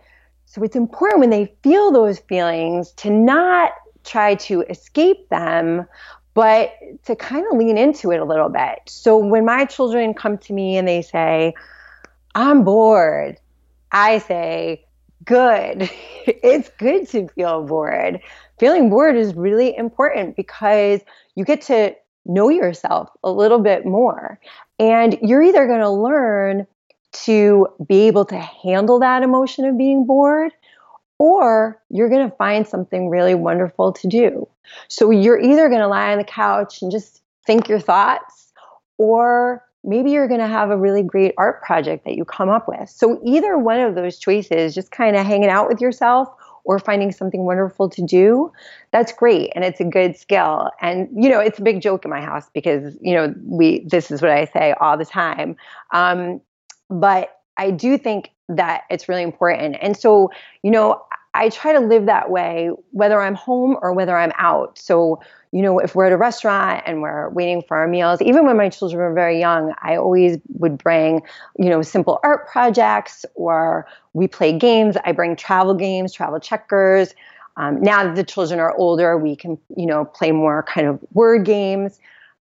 So 0.45 0.63
it's 0.63 0.75
important 0.75 1.19
when 1.19 1.29
they 1.29 1.53
feel 1.61 1.91
those 1.91 2.17
feelings 2.17 2.91
to 2.93 3.11
not 3.11 3.73
try 4.03 4.33
to 4.33 4.61
escape 4.61 5.29
them, 5.29 5.85
but 6.33 6.73
to 7.03 7.15
kind 7.15 7.45
of 7.51 7.59
lean 7.59 7.77
into 7.77 8.11
it 8.11 8.17
a 8.17 8.25
little 8.25 8.49
bit. 8.49 8.79
So 8.87 9.15
when 9.15 9.45
my 9.45 9.65
children 9.65 10.15
come 10.15 10.39
to 10.39 10.53
me 10.53 10.75
and 10.75 10.87
they 10.87 11.03
say, 11.03 11.53
I'm 12.33 12.63
bored, 12.63 13.37
I 13.91 14.17
say, 14.17 14.83
good. 15.23 15.87
it's 16.25 16.69
good 16.79 17.07
to 17.09 17.27
feel 17.27 17.63
bored. 17.63 18.21
Feeling 18.57 18.89
bored 18.89 19.15
is 19.15 19.35
really 19.35 19.77
important 19.77 20.35
because 20.35 21.01
you 21.35 21.45
get 21.45 21.61
to 21.63 21.93
know 22.25 22.49
yourself 22.49 23.11
a 23.23 23.31
little 23.31 23.59
bit 23.59 23.85
more. 23.85 24.39
And 24.79 25.15
you're 25.21 25.43
either 25.43 25.67
going 25.67 25.81
to 25.81 25.91
learn 25.91 26.65
to 27.11 27.67
be 27.87 28.07
able 28.07 28.25
to 28.25 28.37
handle 28.37 28.99
that 28.99 29.23
emotion 29.23 29.65
of 29.65 29.77
being 29.77 30.05
bored, 30.05 30.51
or 31.17 31.81
you're 31.89 32.09
going 32.09 32.29
to 32.29 32.35
find 32.37 32.67
something 32.67 33.09
really 33.09 33.35
wonderful 33.35 33.91
to 33.93 34.07
do. 34.07 34.47
So 34.87 35.11
you're 35.11 35.39
either 35.39 35.67
going 35.67 35.81
to 35.81 35.87
lie 35.87 36.11
on 36.11 36.17
the 36.17 36.23
couch 36.23 36.81
and 36.81 36.91
just 36.91 37.21
think 37.45 37.67
your 37.67 37.79
thoughts, 37.79 38.51
or 38.97 39.63
maybe 39.83 40.11
you're 40.11 40.27
going 40.27 40.39
to 40.39 40.47
have 40.47 40.69
a 40.69 40.77
really 40.77 41.03
great 41.03 41.33
art 41.37 41.61
project 41.61 42.05
that 42.05 42.15
you 42.15 42.25
come 42.25 42.49
up 42.49 42.67
with. 42.67 42.89
So 42.89 43.19
either 43.25 43.57
one 43.57 43.79
of 43.79 43.95
those 43.95 44.17
choices, 44.17 44.75
just 44.75 44.91
kind 44.91 45.15
of 45.15 45.25
hanging 45.25 45.49
out 45.49 45.67
with 45.67 45.81
yourself 45.81 46.29
or 46.65 46.77
finding 46.77 47.11
something 47.11 47.45
wonderful 47.45 47.89
to 47.89 48.01
do, 48.01 48.51
that's 48.91 49.11
great 49.11 49.51
and 49.55 49.63
it's 49.63 49.79
a 49.79 49.85
good 49.85 50.17
skill. 50.17 50.69
And 50.81 51.09
you 51.15 51.29
know, 51.29 51.39
it's 51.39 51.59
a 51.59 51.63
big 51.63 51.81
joke 51.81 52.05
in 52.05 52.11
my 52.11 52.21
house 52.21 52.49
because 52.53 52.95
you 53.01 53.15
know 53.15 53.33
we 53.43 53.79
this 53.85 54.11
is 54.11 54.21
what 54.21 54.31
I 54.31 54.45
say 54.45 54.75
all 54.79 54.97
the 54.97 55.05
time. 55.05 55.55
Um, 55.93 56.41
but 56.89 57.37
I 57.57 57.71
do 57.71 57.97
think 57.97 58.31
that 58.49 58.83
it's 58.89 59.07
really 59.07 59.23
important. 59.23 59.77
And 59.81 59.95
so, 59.95 60.31
you 60.63 60.71
know, 60.71 61.01
I 61.33 61.49
try 61.49 61.73
to 61.73 61.79
live 61.79 62.07
that 62.07 62.31
way 62.31 62.71
whether 62.91 63.21
I'm 63.21 63.35
home 63.35 63.77
or 63.81 63.93
whether 63.93 64.17
I'm 64.17 64.31
out. 64.37 64.79
So, 64.79 65.21
you 65.51 65.61
know, 65.61 65.77
if 65.79 65.93
we're 65.93 66.05
at 66.05 66.11
a 66.11 66.17
restaurant 66.17 66.83
and 66.85 67.01
we're 67.01 67.29
waiting 67.29 67.61
for 67.67 67.77
our 67.77 67.87
meals, 67.87 68.21
even 68.21 68.45
when 68.45 68.57
my 68.57 68.69
children 68.69 68.99
were 68.99 69.13
very 69.13 69.39
young, 69.39 69.73
I 69.81 69.95
always 69.95 70.37
would 70.53 70.77
bring, 70.77 71.21
you 71.57 71.69
know, 71.69 71.81
simple 71.81 72.19
art 72.23 72.47
projects 72.47 73.25
or 73.35 73.87
we 74.13 74.27
play 74.27 74.57
games. 74.57 74.95
I 75.05 75.11
bring 75.11 75.35
travel 75.35 75.75
games, 75.75 76.13
travel 76.13 76.39
checkers. 76.39 77.13
Um, 77.57 77.81
now 77.81 78.03
that 78.03 78.15
the 78.15 78.23
children 78.23 78.59
are 78.59 78.75
older, 78.75 79.17
we 79.17 79.35
can, 79.35 79.57
you 79.75 79.85
know, 79.85 80.05
play 80.05 80.31
more 80.31 80.63
kind 80.63 80.87
of 80.87 80.99
word 81.13 81.45
games. 81.45 81.99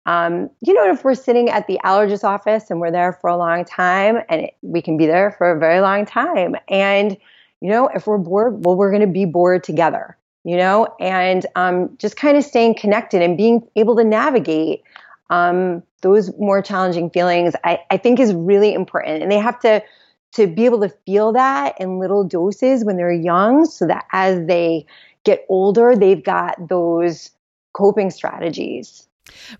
Um, 0.05 0.51
you 0.61 0.73
know, 0.73 0.91
if 0.91 1.03
we're 1.03 1.15
sitting 1.15 1.49
at 1.49 1.65
the 1.67 1.79
allergist 1.83 2.23
office 2.23 2.69
and 2.69 2.79
we're 2.79 2.91
there 2.91 3.13
for 3.13 3.29
a 3.29 3.37
long 3.37 3.65
time, 3.65 4.17
and 4.29 4.41
it, 4.41 4.55
we 4.61 4.81
can 4.81 4.97
be 4.97 5.07
there 5.07 5.31
for 5.37 5.51
a 5.51 5.59
very 5.59 5.79
long 5.79 6.05
time. 6.05 6.55
And, 6.69 7.17
you 7.61 7.69
know, 7.69 7.87
if 7.87 8.05
we're 8.05 8.19
bored, 8.19 8.63
well, 8.63 8.75
we're 8.75 8.91
going 8.91 9.01
to 9.01 9.07
be 9.07 9.25
bored 9.25 9.63
together, 9.63 10.15
you 10.43 10.57
know, 10.57 10.93
and 10.99 11.45
um, 11.55 11.95
just 11.97 12.17
kind 12.17 12.37
of 12.37 12.43
staying 12.43 12.75
connected 12.75 13.23
and 13.23 13.35
being 13.35 13.67
able 13.75 13.95
to 13.95 14.03
navigate 14.03 14.83
um, 15.31 15.81
those 16.01 16.31
more 16.37 16.61
challenging 16.61 17.09
feelings, 17.09 17.55
I, 17.63 17.79
I 17.89 17.97
think 17.97 18.19
is 18.19 18.31
really 18.31 18.75
important. 18.75 19.23
And 19.23 19.31
they 19.31 19.39
have 19.39 19.59
to, 19.61 19.81
to 20.33 20.45
be 20.45 20.65
able 20.65 20.81
to 20.81 20.89
feel 21.07 21.33
that 21.33 21.81
in 21.81 21.97
little 21.97 22.23
doses 22.23 22.85
when 22.85 22.95
they're 22.97 23.11
young 23.11 23.65
so 23.65 23.87
that 23.87 24.05
as 24.11 24.45
they 24.45 24.85
get 25.23 25.45
older, 25.49 25.95
they've 25.95 26.23
got 26.23 26.67
those 26.69 27.31
coping 27.73 28.11
strategies. 28.11 29.04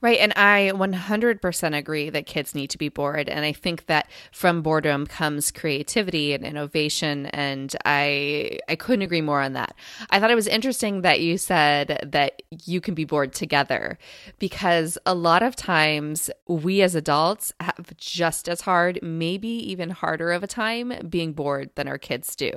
Right. 0.01 0.19
And 0.19 0.31
I 0.35 0.71
100% 0.75 1.77
agree 1.77 2.09
that 2.09 2.25
kids 2.25 2.53
need 2.53 2.69
to 2.69 2.77
be 2.77 2.89
bored. 2.89 3.27
And 3.27 3.43
I 3.43 3.51
think 3.51 3.87
that 3.87 4.09
from 4.31 4.61
boredom 4.61 5.07
comes 5.07 5.51
creativity 5.51 6.33
and 6.33 6.45
innovation. 6.45 7.25
And 7.27 7.75
I, 7.83 8.59
I 8.69 8.75
couldn't 8.75 9.01
agree 9.01 9.21
more 9.21 9.41
on 9.41 9.53
that. 9.53 9.75
I 10.11 10.19
thought 10.19 10.29
it 10.31 10.35
was 10.35 10.47
interesting 10.47 11.01
that 11.01 11.21
you 11.21 11.37
said 11.37 12.07
that 12.11 12.41
you 12.65 12.79
can 12.79 12.93
be 12.93 13.05
bored 13.05 13.33
together 13.33 13.97
because 14.37 14.97
a 15.05 15.15
lot 15.15 15.41
of 15.41 15.55
times 15.55 16.29
we 16.47 16.81
as 16.81 16.93
adults 16.93 17.51
have 17.59 17.97
just 17.97 18.47
as 18.47 18.61
hard, 18.61 18.99
maybe 19.01 19.47
even 19.49 19.89
harder 19.89 20.31
of 20.31 20.43
a 20.43 20.47
time 20.47 20.93
being 21.09 21.33
bored 21.33 21.71
than 21.75 21.87
our 21.87 21.97
kids 21.97 22.35
do. 22.35 22.51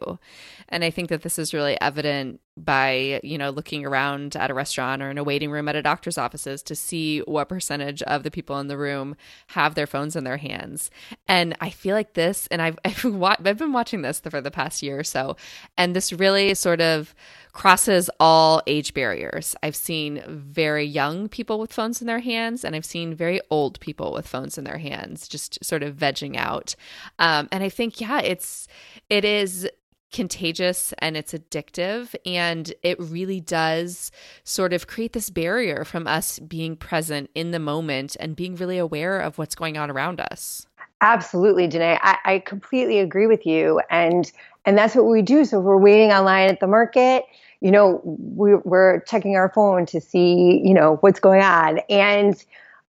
And 0.69 0.85
I 0.85 0.91
think 0.91 1.09
that 1.09 1.23
this 1.23 1.39
is 1.39 1.55
really 1.55 1.81
evident 1.81 2.41
by 2.65 3.21
you 3.23 3.39
know 3.39 3.51
looking 3.51 3.85
around 3.87 4.37
at 4.37 4.51
a 4.51 4.55
restaurant 4.55 5.03
or 5.03 5.11
in 5.11 5.19
a 5.19 5.25
waiting 5.25 5.51
room 5.51 5.69
at 5.69 5.77
a 5.77 5.83
doctor's 5.83 6.19
offices 6.19 6.63
to 6.65 6.75
see 6.75 7.21
what 7.21 7.49
percentage 7.49 8.03
of 8.03 8.23
the 8.23 8.31
people 8.31 8.59
in 8.59 8.69
the 8.69 8.79
room 8.79 9.17
have 9.49 9.75
their 9.75 9.87
phones 9.87 10.17
in 10.17 10.25
their 10.25 10.37
hands. 10.39 10.91
And 11.27 11.57
i 11.61 11.71
feel 11.71 11.95
like 11.95 12.15
this 12.15 12.47
and 12.51 12.61
i've 12.63 12.79
i've, 12.85 13.05
wa- 13.05 13.37
I've 13.45 13.59
been 13.59 13.73
watching 13.73 14.03
this 14.03 14.21
for 14.21 14.41
the 14.41 14.51
past 14.51 14.83
year 14.83 14.99
or 14.99 15.05
so 15.05 15.37
and 15.77 15.95
this 15.95 16.13
really 16.13 16.55
sort 16.55 16.81
of 16.81 17.15
crosses 17.53 18.09
all 18.21 18.63
age 18.69 18.95
barriers. 18.95 19.57
I've 19.63 19.75
seen 19.75 20.23
very 20.29 20.85
young 20.85 21.29
people 21.29 21.59
with 21.59 21.73
phones 21.73 22.01
in 22.01 22.07
their 22.07 22.21
hands 22.21 22.65
and 22.65 22.77
i've 22.77 22.85
seen 22.85 23.15
very 23.15 23.41
old 23.51 23.81
people 23.81 24.13
with 24.13 24.29
phones 24.29 24.59
in 24.59 24.65
their 24.65 24.79
hands 24.79 25.27
just 25.29 25.65
sort 25.65 25.83
of 25.83 25.97
vegging 25.97 26.37
out. 26.37 26.75
Um, 27.19 27.49
and 27.51 27.65
i 27.65 27.69
think 27.69 28.01
yeah 28.01 28.21
it's 28.21 28.69
it 29.11 29.25
is 29.25 29.69
contagious 30.13 30.93
and 30.99 31.17
it's 31.17 31.33
addictive. 31.33 32.15
And 32.25 32.73
it 32.83 32.99
really 33.01 33.41
does 33.41 34.11
sort 34.45 34.73
of 34.73 34.87
create 34.87 35.13
this 35.13 35.31
barrier 35.31 35.85
from 35.85 36.07
us 36.07 36.39
being 36.39 36.77
present 36.77 37.31
in 37.35 37.51
the 37.51 37.59
moment 37.59 38.17
and 38.21 38.37
being 38.37 38.57
really 38.57 38.79
aware 38.79 39.21
of 39.21 39.39
what's 39.39 39.55
going 39.55 39.77
on 39.77 39.91
around 39.91 40.21
us. 40.21 40.67
Absolutely 41.01 41.69
Denaye. 41.69 41.99
I, 42.03 42.19
I 42.25 42.39
completely 42.41 42.99
agree 42.99 43.27
with 43.27 43.47
you. 43.47 43.81
And 43.91 44.31
and 44.65 44.77
that's 44.77 44.95
what 44.95 45.07
we 45.07 45.23
do. 45.23 45.45
So 45.45 45.61
if 45.61 45.65
we're 45.65 45.79
waiting 45.79 46.11
online 46.11 46.49
at 46.51 46.61
the 46.61 46.67
market 46.67 47.25
you 47.61 47.71
know 47.71 48.01
we, 48.05 48.55
we're 48.55 49.01
checking 49.01 49.37
our 49.37 49.51
phone 49.53 49.85
to 49.87 50.01
see 50.01 50.61
you 50.65 50.75
know 50.75 50.97
what's 51.01 51.21
going 51.21 51.43
on. 51.43 51.79
And 51.89 52.45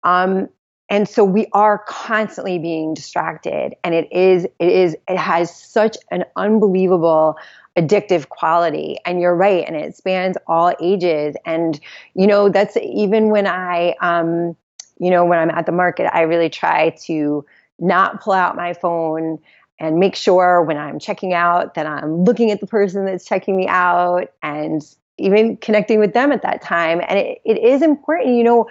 um, 0.04 0.50
and 0.90 1.10
so 1.10 1.24
we 1.24 1.48
are 1.54 1.80
constantly 1.88 2.60
being 2.60 2.94
distracted 2.94 3.76
and 3.84 3.96
it 3.96 4.12
is 4.12 4.46
it 4.46 4.70
is 4.70 4.96
it 5.08 5.18
has 5.18 5.56
such 5.56 5.98
an 6.12 6.26
unbelievable 6.36 7.38
addictive 7.78 8.30
quality. 8.30 8.98
And 9.06 9.20
you're 9.20 9.36
right 9.36 9.64
and 9.68 9.76
it 9.76 9.96
spans 9.96 10.38
all 10.48 10.74
ages. 10.82 11.36
And 11.46 11.80
you 12.14 12.28
know 12.28 12.50
that's 12.50 12.78
even 12.78 13.30
when 13.30 13.48
i 13.48 13.96
um 14.02 14.56
you 15.00 15.10
know 15.10 15.26
when 15.26 15.40
i'm 15.40 15.50
at 15.50 15.66
the 15.66 15.72
market 15.72 16.10
i 16.16 16.22
really 16.22 16.50
try 16.50 16.92
to 16.92 17.46
not 17.80 18.22
pull 18.22 18.34
out 18.34 18.56
my 18.56 18.74
phone 18.74 19.38
and 19.80 19.98
make 19.98 20.16
sure 20.16 20.62
when 20.64 20.78
i'm 20.78 21.00
checking 21.00 21.34
out 21.34 21.74
that 21.74 21.86
i'm 21.86 22.24
looking 22.24 22.52
at 22.52 22.62
the 22.62 22.68
person 22.68 23.06
that's 23.06 23.26
checking 23.26 23.58
me 23.58 23.68
out 23.68 24.32
and 24.42 24.96
even 25.18 25.58
connecting 25.58 26.00
with 26.00 26.14
them 26.14 26.34
at 26.34 26.42
that 26.42 26.62
time. 26.62 27.02
And 27.08 27.18
it, 27.18 27.42
it 27.44 27.58
is 27.58 27.82
important 27.82 28.36
you 28.36 28.44
know 28.44 28.68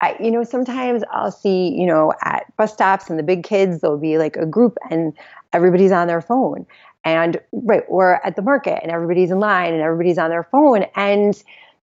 I, 0.00 0.16
you 0.20 0.30
know, 0.30 0.44
sometimes 0.44 1.02
I'll 1.10 1.32
see, 1.32 1.70
you 1.70 1.86
know, 1.86 2.12
at 2.22 2.44
bus 2.56 2.72
stops 2.72 3.10
and 3.10 3.18
the 3.18 3.22
big 3.22 3.42
kids, 3.42 3.80
there'll 3.80 3.98
be 3.98 4.18
like 4.18 4.36
a 4.36 4.46
group 4.46 4.78
and 4.90 5.12
everybody's 5.52 5.92
on 5.92 6.06
their 6.06 6.20
phone. 6.20 6.66
And 7.04 7.40
right, 7.52 7.84
or 7.88 8.24
at 8.26 8.36
the 8.36 8.42
market 8.42 8.80
and 8.82 8.92
everybody's 8.92 9.30
in 9.30 9.40
line 9.40 9.72
and 9.72 9.82
everybody's 9.82 10.18
on 10.18 10.30
their 10.30 10.44
phone. 10.44 10.84
And, 10.94 11.42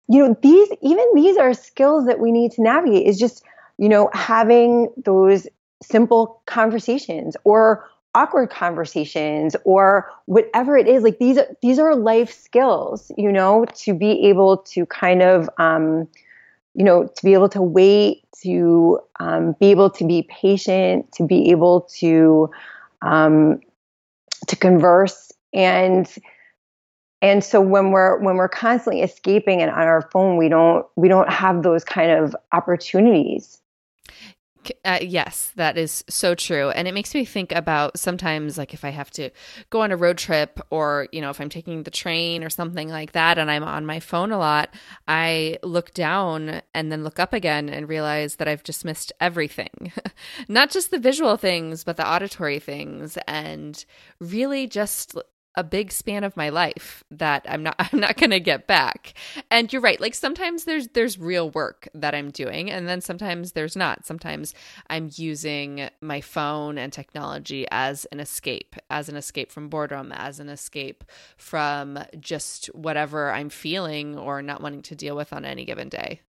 you 0.08 0.26
know, 0.26 0.38
these, 0.42 0.70
even 0.82 1.06
these 1.16 1.38
are 1.38 1.54
skills 1.54 2.06
that 2.06 2.20
we 2.20 2.32
need 2.32 2.52
to 2.54 2.62
navigate 2.62 3.08
is 3.08 3.20
just, 3.20 3.44
you 3.78 3.90
know, 3.90 4.10
having 4.14 4.90
those 5.04 5.48
simple 5.82 6.42
conversations 6.46 7.36
or 7.44 7.88
awkward 8.16 8.50
conversations 8.50 9.56
or 9.64 10.10
whatever 10.26 10.76
it 10.76 10.88
is 10.88 11.04
like 11.04 11.20
these 11.20 11.38
these 11.62 11.78
are 11.78 11.96
life 11.96 12.32
skills 12.32 13.12
you 13.16 13.32
know 13.32 13.64
to 13.76 13.94
be 13.94 14.28
able 14.28 14.58
to 14.58 14.88
kind 14.88 15.22
of 15.22 15.48
um, 15.60 16.08
you 16.78 16.84
know 16.84 17.08
to 17.08 17.26
be 17.26 17.34
able 17.34 17.50
to 17.50 17.62
wait 17.62 18.24
to 18.44 19.00
um, 19.20 19.56
be 19.60 19.72
able 19.72 19.90
to 19.90 20.06
be 20.06 20.28
patient 20.30 21.12
to 21.12 21.26
be 21.26 21.50
able 21.50 21.82
to 22.00 22.50
um, 23.02 23.60
to 24.48 24.56
converse. 24.56 25.32
And 25.54 26.08
and 27.22 27.44
so 27.44 27.60
when 27.60 27.92
we're 27.92 28.20
when 28.20 28.36
we're 28.36 28.50
constantly 28.50 29.02
escaping 29.02 29.62
and 29.62 29.72
on 29.72 29.88
our 29.88 30.08
phone 30.12 30.38
we 30.38 30.50
don't 30.50 30.86
we 30.96 31.08
don't 31.08 31.30
have 31.30 31.64
those 31.64 31.84
kind 31.84 32.12
of 32.12 32.36
opportunities 32.52 33.60
uh, 34.86 35.00
yes, 35.02 35.52
that 35.56 35.78
is 35.78 36.04
so 36.10 36.36
true. 36.36 36.70
And 36.70 36.88
it 36.88 36.94
makes 36.94 37.14
me 37.14 37.26
think 37.26 37.52
about 37.52 38.00
sometimes, 38.00 38.58
like, 38.58 38.74
if 38.74 38.86
I 38.86 38.90
have 38.90 39.12
to 39.12 39.30
go 39.70 39.82
on 39.82 39.92
a 39.92 39.98
road 39.98 40.18
trip 40.18 40.60
or, 40.70 41.08
you 41.12 41.22
know, 41.22 41.30
if 41.30 41.40
I'm 41.40 41.50
taking 41.50 41.84
the 41.84 41.92
train 41.92 42.44
or 42.44 42.50
something 42.50 42.90
like 42.90 43.14
that 43.14 43.38
and 43.38 43.50
I'm 43.50 43.64
on 43.64 43.86
my 43.86 44.00
phone 44.00 44.32
a 44.32 44.38
lot, 44.38 44.74
I 45.08 45.58
look 45.64 45.94
down 45.94 46.62
and 46.74 46.92
then 46.92 47.04
look 47.04 47.20
up 47.20 47.34
again 47.34 47.70
and 47.70 47.90
realize 47.90 48.36
that 48.36 48.48
I've 48.48 48.64
just 48.64 48.86
missed 48.86 49.12
everything. 49.20 49.92
Not 50.48 50.70
just 50.70 50.92
the 50.92 51.00
visual 51.00 51.38
things, 51.38 51.84
but 51.84 51.98
the 51.98 52.10
auditory 52.10 52.60
things. 52.60 53.18
And 53.28 53.84
really 54.20 54.68
just 54.68 55.16
a 55.58 55.64
big 55.64 55.92
span 55.92 56.24
of 56.24 56.38
my 56.38 56.50
life 56.50 57.04
that 57.12 57.46
I'm 57.50 57.64
not 57.64 57.76
I'm 57.80 58.00
not 58.00 58.18
going 58.18 58.30
to 58.30 58.40
get 58.40 58.68
back. 58.68 59.16
And 59.52 59.74
you're 59.74 59.82
right. 59.82 60.00
Like 60.00 60.16
sometimes 60.16 60.64
there's 60.64 60.90
there's 60.90 61.20
real 61.20 61.50
work 61.50 61.90
that 61.94 62.16
I'm 62.16 62.32
doing 62.32 62.72
and 62.72 62.88
then 62.88 63.02
sometimes 63.02 63.54
there's 63.54 63.76
not. 63.76 64.06
Sometimes 64.06 64.54
I'm 64.90 65.10
using 65.16 65.90
my 66.02 66.22
phone 66.22 66.78
and 66.78 66.94
technology 66.94 67.66
as 67.72 68.06
an 68.06 68.20
escape, 68.22 68.76
as 68.90 69.10
an 69.10 69.18
escape 69.18 69.52
from 69.52 69.68
boredom, 69.70 70.14
as 70.14 70.40
an 70.40 70.50
escape 70.50 71.04
from 71.38 72.00
just 72.20 72.68
whatever 72.68 73.32
I'm 73.32 73.50
feeling 73.50 74.18
or 74.18 74.42
not 74.42 74.62
wanting 74.62 74.84
to 74.84 74.96
deal 74.96 75.16
with 75.16 75.34
on 75.34 75.44
any 75.44 75.66
given 75.66 75.90
day. 75.90 76.22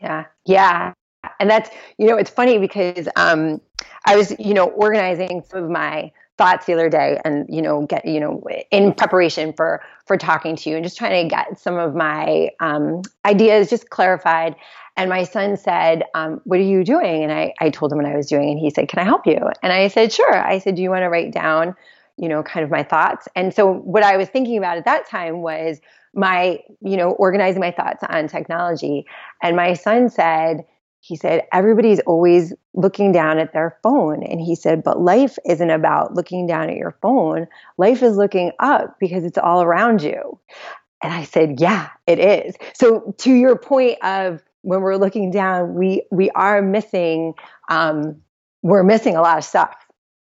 Yeah. 0.00 0.26
Yeah. 0.46 0.94
And 1.38 1.48
that's, 1.50 1.70
you 1.98 2.06
know, 2.08 2.16
it's 2.16 2.30
funny 2.30 2.58
because 2.58 3.08
um 3.16 3.60
I 4.06 4.16
was, 4.16 4.34
you 4.38 4.54
know, 4.54 4.68
organizing 4.68 5.42
some 5.48 5.64
of 5.64 5.70
my 5.70 6.10
thoughts 6.38 6.66
the 6.66 6.72
other 6.72 6.88
day 6.88 7.20
and 7.24 7.46
you 7.48 7.60
know 7.60 7.86
get 7.86 8.04
you 8.04 8.18
know 8.18 8.42
in 8.70 8.92
preparation 8.94 9.52
for 9.52 9.82
for 10.06 10.16
talking 10.16 10.56
to 10.56 10.70
you 10.70 10.76
and 10.76 10.84
just 10.84 10.96
trying 10.96 11.22
to 11.22 11.34
get 11.34 11.58
some 11.58 11.76
of 11.76 11.94
my 11.94 12.50
um, 12.60 13.02
ideas 13.24 13.70
just 13.70 13.90
clarified. 13.90 14.56
And 14.96 15.08
my 15.08 15.24
son 15.24 15.56
said 15.56 16.04
um, 16.14 16.40
what 16.44 16.58
are 16.58 16.64
you 16.64 16.84
doing? 16.84 17.22
And 17.22 17.32
I, 17.32 17.54
I 17.60 17.70
told 17.70 17.92
him 17.92 17.98
what 17.98 18.06
i 18.06 18.16
was 18.16 18.28
doing 18.28 18.50
and 18.50 18.58
he 18.58 18.70
said 18.70 18.88
can 18.88 18.98
i 18.98 19.04
help 19.04 19.26
you? 19.26 19.38
And 19.62 19.72
i 19.72 19.88
said 19.88 20.12
sure. 20.12 20.34
I 20.34 20.58
said 20.58 20.74
do 20.74 20.82
you 20.82 20.90
want 20.90 21.02
to 21.02 21.08
write 21.08 21.32
down 21.32 21.74
you 22.16 22.28
know 22.28 22.42
kind 22.42 22.64
of 22.64 22.70
my 22.70 22.82
thoughts? 22.82 23.28
And 23.36 23.54
so 23.54 23.72
what 23.72 24.02
i 24.02 24.16
was 24.16 24.28
thinking 24.28 24.58
about 24.58 24.78
at 24.78 24.84
that 24.86 25.08
time 25.08 25.42
was 25.42 25.80
my 26.14 26.58
you 26.80 26.96
know 26.96 27.10
organizing 27.12 27.60
my 27.60 27.70
thoughts 27.70 28.02
on 28.08 28.28
technology. 28.28 29.06
And 29.42 29.54
my 29.54 29.74
son 29.74 30.08
said 30.08 30.64
he 31.04 31.16
said, 31.16 31.42
everybody's 31.52 31.98
always 32.00 32.52
looking 32.74 33.10
down 33.10 33.40
at 33.40 33.52
their 33.52 33.76
phone. 33.82 34.22
And 34.22 34.40
he 34.40 34.54
said, 34.54 34.84
but 34.84 35.00
life 35.00 35.36
isn't 35.44 35.70
about 35.70 36.14
looking 36.14 36.46
down 36.46 36.70
at 36.70 36.76
your 36.76 36.96
phone. 37.02 37.48
Life 37.76 38.04
is 38.04 38.16
looking 38.16 38.52
up 38.60 39.00
because 39.00 39.24
it's 39.24 39.36
all 39.36 39.62
around 39.62 40.00
you. 40.00 40.38
And 41.02 41.12
I 41.12 41.24
said, 41.24 41.60
yeah, 41.60 41.88
it 42.06 42.20
is. 42.20 42.54
So 42.74 43.16
to 43.18 43.32
your 43.32 43.56
point 43.56 43.98
of 44.04 44.44
when 44.60 44.80
we're 44.80 44.94
looking 44.94 45.32
down, 45.32 45.74
we, 45.74 46.06
we 46.12 46.30
are 46.30 46.62
missing, 46.62 47.34
um, 47.68 48.22
we're 48.62 48.84
missing 48.84 49.16
a 49.16 49.22
lot 49.22 49.38
of 49.38 49.44
stuff. 49.44 49.74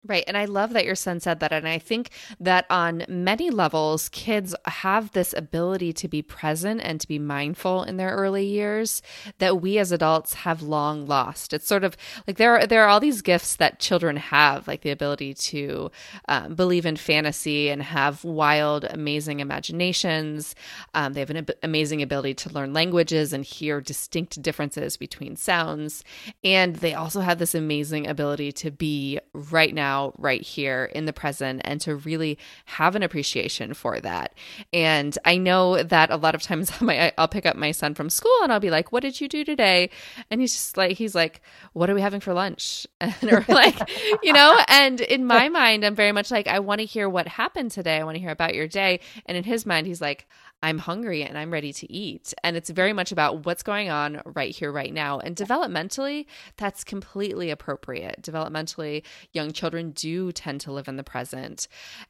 Right. 0.04 0.24
And 0.26 0.36
I 0.36 0.46
love 0.46 0.72
that 0.72 0.84
your 0.84 0.96
son 0.96 1.20
said 1.20 1.38
that. 1.38 1.52
And 1.52 1.68
I 1.68 1.78
think 1.78 2.10
that 2.40 2.66
on 2.68 3.04
many 3.08 3.50
levels, 3.50 4.08
kids 4.08 4.52
have 4.66 5.12
this 5.12 5.32
ability 5.32 5.92
to 5.92 6.08
be 6.08 6.22
present 6.22 6.80
and 6.82 7.00
to 7.00 7.06
be 7.06 7.20
mindful 7.20 7.84
in 7.84 7.98
their 7.98 8.10
early 8.10 8.44
years 8.44 9.00
that 9.38 9.60
we 9.60 9.78
as 9.78 9.92
adults 9.92 10.34
have 10.34 10.60
long 10.60 11.06
lost. 11.06 11.52
It's 11.52 11.68
sort 11.68 11.84
of 11.84 11.96
like 12.26 12.36
there 12.36 12.58
are, 12.58 12.66
there 12.66 12.82
are 12.82 12.88
all 12.88 12.98
these 12.98 13.22
gifts 13.22 13.54
that 13.56 13.78
children 13.78 14.16
have, 14.16 14.66
like 14.66 14.80
the 14.80 14.90
ability 14.90 15.34
to 15.34 15.92
um, 16.28 16.56
believe 16.56 16.84
in 16.84 16.96
fantasy 16.96 17.68
and 17.68 17.80
have 17.80 18.24
wild, 18.24 18.82
amazing 18.82 19.38
imaginations. 19.38 20.56
Um, 20.94 21.12
they 21.12 21.20
have 21.20 21.30
an 21.30 21.36
ab- 21.36 21.52
amazing 21.62 22.02
ability 22.02 22.34
to 22.34 22.50
learn 22.50 22.72
languages 22.72 23.32
and 23.32 23.44
hear 23.44 23.80
distinct 23.80 24.42
differences 24.42 24.96
between 24.96 25.36
sounds. 25.36 26.02
And 26.42 26.74
they 26.74 26.92
also 26.92 27.20
have 27.20 27.38
this 27.38 27.54
amazing 27.54 28.08
ability 28.08 28.50
to 28.52 28.72
be 28.72 29.20
right 29.32 29.72
now 29.72 29.91
now, 29.92 30.12
right 30.16 30.42
here 30.42 30.90
in 30.94 31.04
the 31.04 31.12
present, 31.12 31.60
and 31.64 31.80
to 31.82 31.96
really 31.96 32.38
have 32.64 32.96
an 32.96 33.02
appreciation 33.02 33.74
for 33.74 34.00
that. 34.00 34.34
And 34.72 35.16
I 35.24 35.36
know 35.36 35.82
that 35.82 36.10
a 36.10 36.16
lot 36.16 36.34
of 36.34 36.42
times 36.42 36.72
I'll 37.18 37.28
pick 37.28 37.46
up 37.46 37.56
my 37.56 37.72
son 37.72 37.94
from 37.94 38.08
school 38.10 38.38
and 38.42 38.52
I'll 38.52 38.60
be 38.60 38.70
like, 38.70 38.92
What 38.92 39.02
did 39.02 39.20
you 39.20 39.28
do 39.28 39.44
today? 39.44 39.90
And 40.30 40.40
he's 40.40 40.52
just 40.52 40.76
like, 40.76 40.96
He's 40.96 41.14
like, 41.14 41.42
What 41.72 41.90
are 41.90 41.94
we 41.94 42.00
having 42.00 42.20
for 42.20 42.32
lunch? 42.32 42.86
And 43.02 43.32
or 43.32 43.44
like, 43.48 43.78
you 44.22 44.32
know, 44.32 44.58
and 44.68 45.00
in 45.00 45.26
my 45.26 45.48
mind, 45.60 45.84
I'm 45.84 45.94
very 45.94 46.12
much 46.12 46.30
like, 46.30 46.46
I 46.46 46.60
want 46.60 46.80
to 46.80 46.86
hear 46.86 47.08
what 47.08 47.26
happened 47.26 47.72
today. 47.72 47.98
I 47.98 48.04
want 48.04 48.14
to 48.14 48.20
hear 48.20 48.30
about 48.30 48.54
your 48.54 48.68
day. 48.68 49.00
And 49.26 49.36
in 49.36 49.44
his 49.44 49.66
mind, 49.66 49.86
he's 49.86 50.00
like, 50.00 50.26
I'm 50.62 50.78
hungry 50.78 51.22
and 51.22 51.36
I'm 51.36 51.52
ready 51.52 51.72
to 51.72 51.92
eat. 51.92 52.32
And 52.44 52.56
it's 52.56 52.70
very 52.70 52.92
much 52.92 53.10
about 53.10 53.44
what's 53.44 53.62
going 53.62 53.90
on 53.90 54.22
right 54.24 54.54
here, 54.54 54.70
right 54.70 54.92
now. 54.92 55.18
And 55.18 55.34
developmentally, 55.34 56.26
that's 56.56 56.84
completely 56.84 57.50
appropriate. 57.50 58.22
Developmentally, 58.22 59.02
young 59.32 59.52
children 59.52 59.90
do 59.90 60.30
tend 60.30 60.60
to 60.62 60.72
live 60.72 60.88
in 60.88 60.96
the 60.96 61.04
present. 61.04 61.66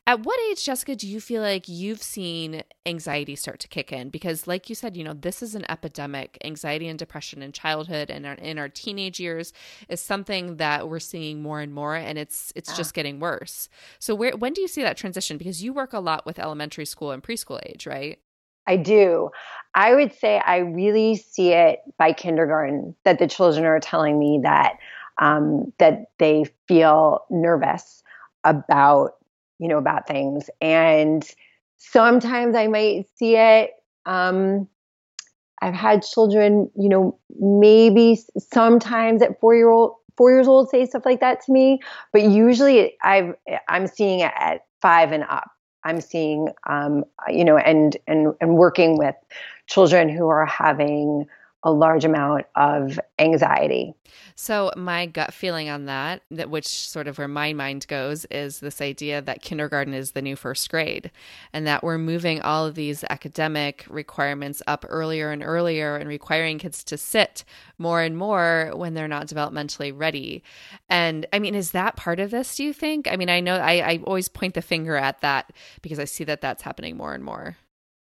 At 0.06 0.20
what 0.20 0.38
age, 0.50 0.64
Jessica, 0.64 0.94
do 0.94 1.08
you 1.08 1.20
feel 1.20 1.42
like 1.42 1.68
you've 1.68 2.02
seen 2.02 2.62
anxiety 2.84 3.36
start 3.36 3.58
to 3.60 3.68
kick 3.68 3.92
in? 3.92 4.10
Because, 4.10 4.46
like 4.46 4.68
you 4.68 4.74
said, 4.74 4.96
you 4.96 5.04
know, 5.04 5.14
this 5.14 5.42
is 5.42 5.54
an 5.54 5.64
epidemic. 5.70 6.36
Anxiety 6.44 6.88
and 6.88 6.98
depression 6.98 7.42
in 7.42 7.52
childhood 7.52 8.10
and 8.10 8.26
in 8.26 8.58
our 8.58 8.68
teenage 8.68 9.18
years 9.18 9.52
is 9.88 10.00
something 10.00 10.56
that 10.56 10.88
we're 10.88 11.00
seeing 11.00 11.42
more 11.42 11.60
and 11.60 11.72
more, 11.72 11.94
and 11.94 12.18
it's 12.18 12.52
it's 12.54 12.70
yeah. 12.70 12.76
just 12.76 12.94
getting 12.94 13.18
worse. 13.20 13.68
So, 13.98 14.14
where 14.14 14.36
when 14.36 14.52
do 14.52 14.60
you 14.60 14.68
see 14.68 14.82
that 14.82 14.96
transition? 14.96 15.38
Because 15.38 15.62
you 15.62 15.72
work 15.72 15.92
a 15.92 16.00
lot 16.00 16.26
with 16.26 16.38
elementary 16.38 16.84
school 16.84 17.12
and 17.12 17.22
preschool 17.22 17.60
age, 17.66 17.86
right? 17.86 18.18
I 18.66 18.76
do. 18.76 19.30
I 19.74 19.94
would 19.94 20.12
say 20.14 20.38
I 20.38 20.58
really 20.58 21.16
see 21.16 21.52
it 21.52 21.80
by 21.98 22.12
kindergarten 22.12 22.94
that 23.04 23.18
the 23.18 23.26
children 23.26 23.64
are 23.64 23.80
telling 23.80 24.18
me 24.18 24.40
that 24.42 24.78
um, 25.18 25.72
that 25.78 26.10
they 26.18 26.44
feel 26.68 27.24
nervous 27.30 28.02
about 28.44 29.12
you 29.58 29.68
know 29.68 29.78
about 29.78 30.06
things, 30.06 30.50
and 30.60 31.28
sometimes 31.78 32.54
I 32.54 32.66
might 32.68 33.06
see 33.16 33.36
it. 33.36 33.70
Um, 34.06 34.68
I've 35.60 35.74
had 35.74 36.02
children, 36.02 36.70
you 36.76 36.88
know, 36.88 37.18
maybe 37.38 38.18
sometimes 38.36 39.22
at 39.22 39.38
four 39.40 39.54
year 39.54 39.70
old 39.70 39.94
four 40.16 40.30
years 40.30 40.48
old 40.48 40.68
say 40.68 40.84
stuff 40.86 41.06
like 41.06 41.20
that 41.20 41.42
to 41.46 41.52
me, 41.52 41.80
but 42.12 42.22
usually 42.22 42.96
I've 43.02 43.34
I'm 43.68 43.86
seeing 43.86 44.20
it 44.20 44.32
at 44.36 44.66
five 44.80 45.12
and 45.12 45.24
up. 45.24 45.50
I'm 45.84 46.00
seeing, 46.00 46.48
um, 46.68 47.04
you 47.28 47.44
know, 47.44 47.56
and 47.56 47.96
and 48.06 48.34
and 48.40 48.56
working 48.56 48.98
with 48.98 49.14
children 49.66 50.08
who 50.08 50.28
are 50.28 50.46
having 50.46 51.26
a 51.64 51.70
large 51.70 52.04
amount 52.04 52.46
of 52.56 52.98
anxiety. 53.18 53.94
So 54.34 54.72
my 54.76 55.06
gut 55.06 55.32
feeling 55.32 55.68
on 55.68 55.86
that, 55.86 56.22
that 56.30 56.50
which 56.50 56.66
sort 56.66 57.06
of 57.06 57.18
where 57.18 57.28
my 57.28 57.52
mind 57.52 57.86
goes, 57.86 58.24
is 58.26 58.60
this 58.60 58.80
idea 58.80 59.22
that 59.22 59.42
kindergarten 59.42 59.94
is 59.94 60.12
the 60.12 60.22
new 60.22 60.36
first 60.36 60.68
grade, 60.70 61.10
and 61.52 61.66
that 61.66 61.84
we're 61.84 61.98
moving 61.98 62.40
all 62.42 62.66
of 62.66 62.74
these 62.74 63.04
academic 63.10 63.86
requirements 63.88 64.62
up 64.66 64.84
earlier 64.88 65.30
and 65.30 65.42
earlier, 65.42 65.96
and 65.96 66.08
requiring 66.08 66.58
kids 66.58 66.82
to 66.84 66.98
sit 66.98 67.44
more 67.78 68.00
and 68.00 68.16
more 68.16 68.72
when 68.74 68.94
they're 68.94 69.08
not 69.08 69.28
developmentally 69.28 69.92
ready. 69.94 70.42
And 70.88 71.26
I 71.32 71.38
mean, 71.38 71.54
is 71.54 71.70
that 71.72 71.96
part 71.96 72.20
of 72.20 72.30
this? 72.30 72.56
Do 72.56 72.64
you 72.64 72.72
think? 72.72 73.08
I 73.10 73.16
mean, 73.16 73.30
I 73.30 73.40
know 73.40 73.56
I, 73.56 73.92
I 73.92 74.00
always 74.04 74.28
point 74.28 74.54
the 74.54 74.62
finger 74.62 74.96
at 74.96 75.20
that 75.20 75.52
because 75.80 75.98
I 75.98 76.04
see 76.04 76.24
that 76.24 76.40
that's 76.40 76.62
happening 76.62 76.96
more 76.96 77.14
and 77.14 77.24
more. 77.24 77.56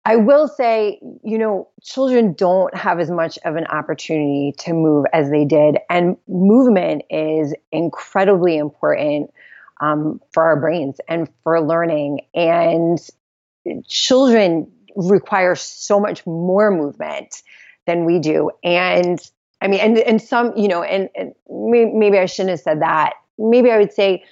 I 0.06 0.18
will 0.18 0.48
say, 0.48 1.00
you 1.24 1.38
know, 1.38 1.68
children 1.82 2.34
don't 2.34 2.74
have 2.76 3.00
as 3.00 3.10
much 3.10 3.40
of 3.44 3.56
an 3.56 3.66
opportunity 3.66 4.54
to 4.60 4.74
move 4.74 5.06
as 5.14 5.32
they 5.32 5.46
did. 5.46 5.80
And 5.90 6.16
movement 6.28 7.02
is 7.10 7.56
incredibly 7.72 8.56
important 8.58 9.34
um, 9.82 10.22
for 10.32 10.44
our 10.44 10.60
brains 10.60 10.98
and 11.08 11.28
for 11.44 11.60
learning. 11.60 12.22
And 12.36 13.00
children 13.88 14.72
require 14.96 15.56
so 15.56 16.00
much 16.00 16.26
more 16.28 16.70
movement 16.70 17.42
than 17.88 18.06
we 18.06 18.20
do. 18.20 18.52
And 18.64 19.20
I 19.62 19.68
mean, 19.68 19.80
and 19.80 19.98
and 19.98 20.22
some, 20.22 20.56
you 20.56 20.68
know, 20.68 20.84
and, 20.84 21.10
and 21.16 21.34
maybe 21.50 22.20
I 22.20 22.28
shouldn't 22.28 22.52
have 22.52 22.60
said 22.60 22.82
that. 22.82 23.14
Maybe 23.40 23.72
I 23.72 23.78
would 23.80 23.92
say 23.92 24.24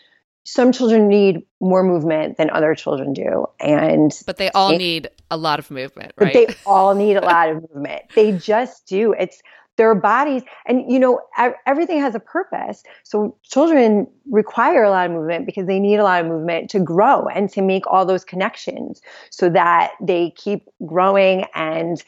some 0.44 0.72
children 0.72 1.08
need 1.08 1.44
more 1.62 1.84
movement 1.84 2.38
than 2.38 2.50
other 2.50 2.76
children 2.76 3.14
do, 3.14 3.46
and 3.60 4.12
but 4.26 4.38
they 4.38 4.50
all 4.52 4.76
need 4.76 5.10
a 5.32 5.38
lot 5.38 5.60
of 5.60 5.72
movement, 5.72 6.12
right? 6.18 6.34
They 6.34 6.56
all 6.66 6.96
need 6.96 7.16
a 7.16 7.22
lot 7.26 7.50
of 7.50 7.62
movement. 7.74 8.04
They 8.16 8.34
just 8.34 8.86
do. 8.86 9.14
It's 9.14 9.42
their 9.76 9.96
bodies 9.96 10.44
and 10.68 10.92
you 10.92 11.00
know 11.00 11.20
everything 11.66 12.00
has 12.00 12.14
a 12.14 12.20
purpose 12.20 12.84
so 13.04 13.36
children 13.44 14.08
require 14.30 14.84
a 14.84 14.90
lot 14.90 15.08
of 15.08 15.12
movement 15.12 15.46
because 15.46 15.66
they 15.66 15.80
need 15.80 15.98
a 15.98 16.04
lot 16.04 16.22
of 16.22 16.28
movement 16.28 16.70
to 16.70 16.80
grow 16.80 17.26
and 17.28 17.50
to 17.50 17.62
make 17.62 17.86
all 17.88 18.06
those 18.06 18.24
connections 18.24 19.02
so 19.32 19.50
that 19.50 19.94
they 20.00 20.32
keep 20.32 20.70
growing 20.86 21.46
and 21.56 22.04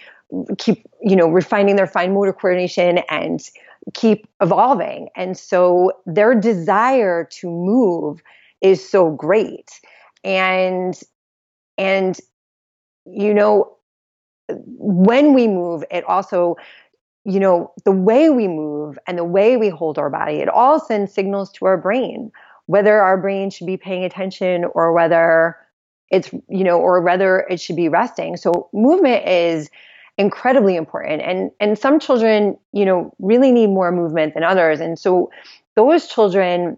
keep 0.58 0.86
you 1.02 1.15
know 1.15 1.28
refining 1.28 1.76
their 1.76 1.88
fine 1.88 2.13
motor 2.13 2.34
coordination 2.34 3.00
and 3.10 3.50
keep 3.93 4.28
evolving 4.41 5.10
and 5.15 5.38
so 5.38 5.91
their 6.06 6.34
desire 6.34 7.24
to 7.32 7.50
move 7.50 8.21
is 8.62 8.88
so 8.88 9.12
great 9.12 9.80
and 10.24 11.02
and 11.78 12.19
you 13.06 13.34
know 13.34 13.78
when 14.50 15.34
we 15.34 15.48
move 15.48 15.84
it 15.91 16.04
also 16.06 16.56
you 17.26 17.39
know, 17.39 17.74
the 17.84 17.91
way 17.91 18.30
we 18.30 18.48
move 18.48 19.00
and 19.08 19.17
the 19.17 19.24
way 19.24 19.58
we 19.58 19.67
hold 19.67 19.98
our 19.98 20.10
body, 20.12 20.36
it 20.36 20.48
all 20.48 20.80
sends 20.80 21.12
signals 21.12 21.52
to 21.54 21.65
our 21.65 21.76
brain, 21.76 22.32
whether 22.67 23.02
our 23.02 23.17
brain 23.17 23.50
should 23.50 23.65
be 23.65 23.78
paying 23.78 24.06
attention 24.06 24.65
or 24.76 24.93
whether 24.93 25.58
it's, 26.12 26.32
you 26.48 26.63
know, 26.63 26.80
or 26.80 27.02
whether 27.02 27.39
it 27.50 27.60
should 27.60 27.76
be 27.76 27.89
resting. 27.89 28.38
So 28.38 28.69
movement 28.74 29.28
is 29.28 29.71
incredibly 30.17 30.75
important. 30.75 31.21
And 31.21 31.51
and 31.60 31.78
some 31.78 31.99
children, 31.99 32.58
you 32.71 32.86
know, 32.86 33.13
really 33.19 33.51
need 33.51 33.67
more 33.67 33.91
movement 33.91 34.34
than 34.34 34.43
others. 34.43 34.80
And 34.80 34.97
so 34.97 35.32
those 35.75 36.08
children, 36.08 36.78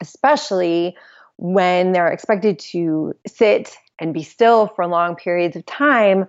especially 0.00 0.96
when 1.36 1.92
they're 1.92 2.08
expected 2.08 2.58
to 2.58 3.14
sit 3.26 3.76
and 3.98 4.14
be 4.14 4.22
still 4.22 4.68
for 4.68 4.86
long 4.86 5.16
periods 5.16 5.56
of 5.56 5.66
time, 5.66 6.26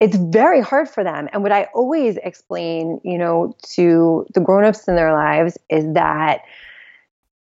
it's 0.00 0.16
very 0.16 0.60
hard 0.60 0.88
for 0.88 1.04
them. 1.04 1.28
And 1.32 1.42
what 1.42 1.52
I 1.52 1.68
always 1.74 2.16
explain, 2.16 3.00
you 3.04 3.18
know, 3.18 3.56
to 3.74 4.26
the 4.34 4.40
grown-ups 4.40 4.88
in 4.88 4.96
their 4.96 5.12
lives 5.12 5.58
is 5.68 5.92
that 5.94 6.42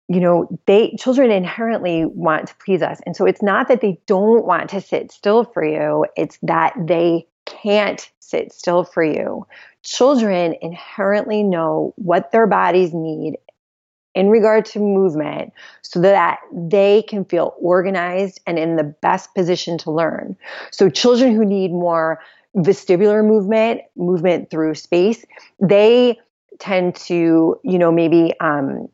you 0.08 0.20
know, 0.20 0.48
they 0.68 0.96
children 1.00 1.32
inherently 1.32 2.06
want 2.06 2.48
to 2.48 2.56
please 2.64 2.84
us. 2.84 3.00
And 3.08 3.16
so 3.16 3.26
it's 3.26 3.42
not 3.42 3.68
that 3.70 3.82
they 3.82 4.00
don't 4.06 4.46
want 4.46 4.70
to 4.70 4.80
sit 4.82 5.12
still 5.12 5.44
for 5.46 5.66
you, 5.66 6.06
it's 6.16 6.38
that 6.44 6.76
they 6.80 7.26
can't 7.46 8.10
sit 8.20 8.52
still 8.54 8.84
for 8.84 9.04
you. 9.04 9.46
Children 9.84 10.56
inherently 10.62 11.44
know 11.44 11.94
what 11.98 12.32
their 12.32 12.48
bodies 12.48 12.94
need 12.94 13.38
in 14.16 14.30
regard 14.30 14.66
to 14.66 14.80
movement 14.80 15.54
so 15.82 16.02
that 16.02 16.40
they 16.52 17.04
can 17.04 17.26
feel 17.26 17.54
organized 17.60 18.40
and 18.48 18.58
in 18.58 18.78
the 18.78 18.84
best 18.84 19.36
position 19.36 19.78
to 19.78 19.92
learn. 19.92 20.38
So 20.72 20.90
children 20.90 21.36
who 21.36 21.46
need 21.46 21.72
more 21.72 22.22
vestibular 22.56 23.24
movement, 23.24 23.82
movement 23.98 24.50
through 24.50 24.76
space, 24.76 25.26
they 25.60 26.18
tend 26.60 26.96
to, 26.96 27.60
you 27.64 27.78
know, 27.78 27.92
maybe, 27.92 28.34
um, 28.40 28.88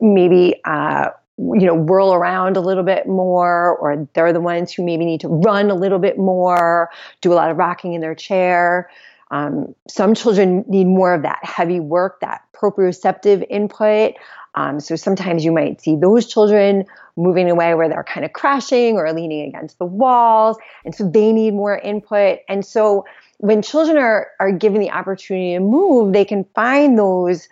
maybe, 0.00 0.60
uh, 0.64 1.10
you 1.38 1.66
know, 1.66 1.74
whirl 1.74 2.12
around 2.12 2.56
a 2.56 2.60
little 2.60 2.82
bit 2.82 3.06
more, 3.06 3.76
or 3.76 4.08
they're 4.14 4.32
the 4.32 4.40
ones 4.40 4.72
who 4.72 4.84
maybe 4.84 5.04
need 5.04 5.20
to 5.20 5.28
run 5.28 5.70
a 5.70 5.74
little 5.74 6.00
bit 6.00 6.18
more, 6.18 6.90
do 7.20 7.32
a 7.32 7.34
lot 7.34 7.50
of 7.50 7.56
rocking 7.56 7.94
in 7.94 8.00
their 8.00 8.14
chair. 8.14 8.90
Um, 9.30 9.74
some 9.88 10.14
children 10.14 10.64
need 10.68 10.86
more 10.86 11.14
of 11.14 11.22
that 11.22 11.38
heavy 11.42 11.80
work, 11.80 12.20
that 12.20 12.42
proprioceptive 12.54 13.46
input. 13.48 14.14
Um, 14.54 14.80
so 14.80 14.96
sometimes 14.96 15.44
you 15.44 15.52
might 15.52 15.80
see 15.80 15.94
those 15.94 16.26
children 16.26 16.86
moving 17.16 17.50
away 17.50 17.74
where 17.74 17.88
they're 17.88 18.04
kind 18.04 18.24
of 18.24 18.32
crashing 18.32 18.96
or 18.96 19.12
leaning 19.12 19.46
against 19.46 19.78
the 19.78 19.84
walls. 19.84 20.56
And 20.84 20.94
so 20.94 21.08
they 21.08 21.32
need 21.32 21.52
more 21.52 21.78
input. 21.78 22.40
And 22.48 22.64
so 22.64 23.04
when 23.36 23.62
children 23.62 23.98
are, 23.98 24.28
are 24.40 24.50
given 24.50 24.80
the 24.80 24.90
opportunity 24.90 25.54
to 25.54 25.60
move, 25.60 26.12
they 26.12 26.24
can 26.24 26.44
find 26.54 26.98
those, 26.98 27.48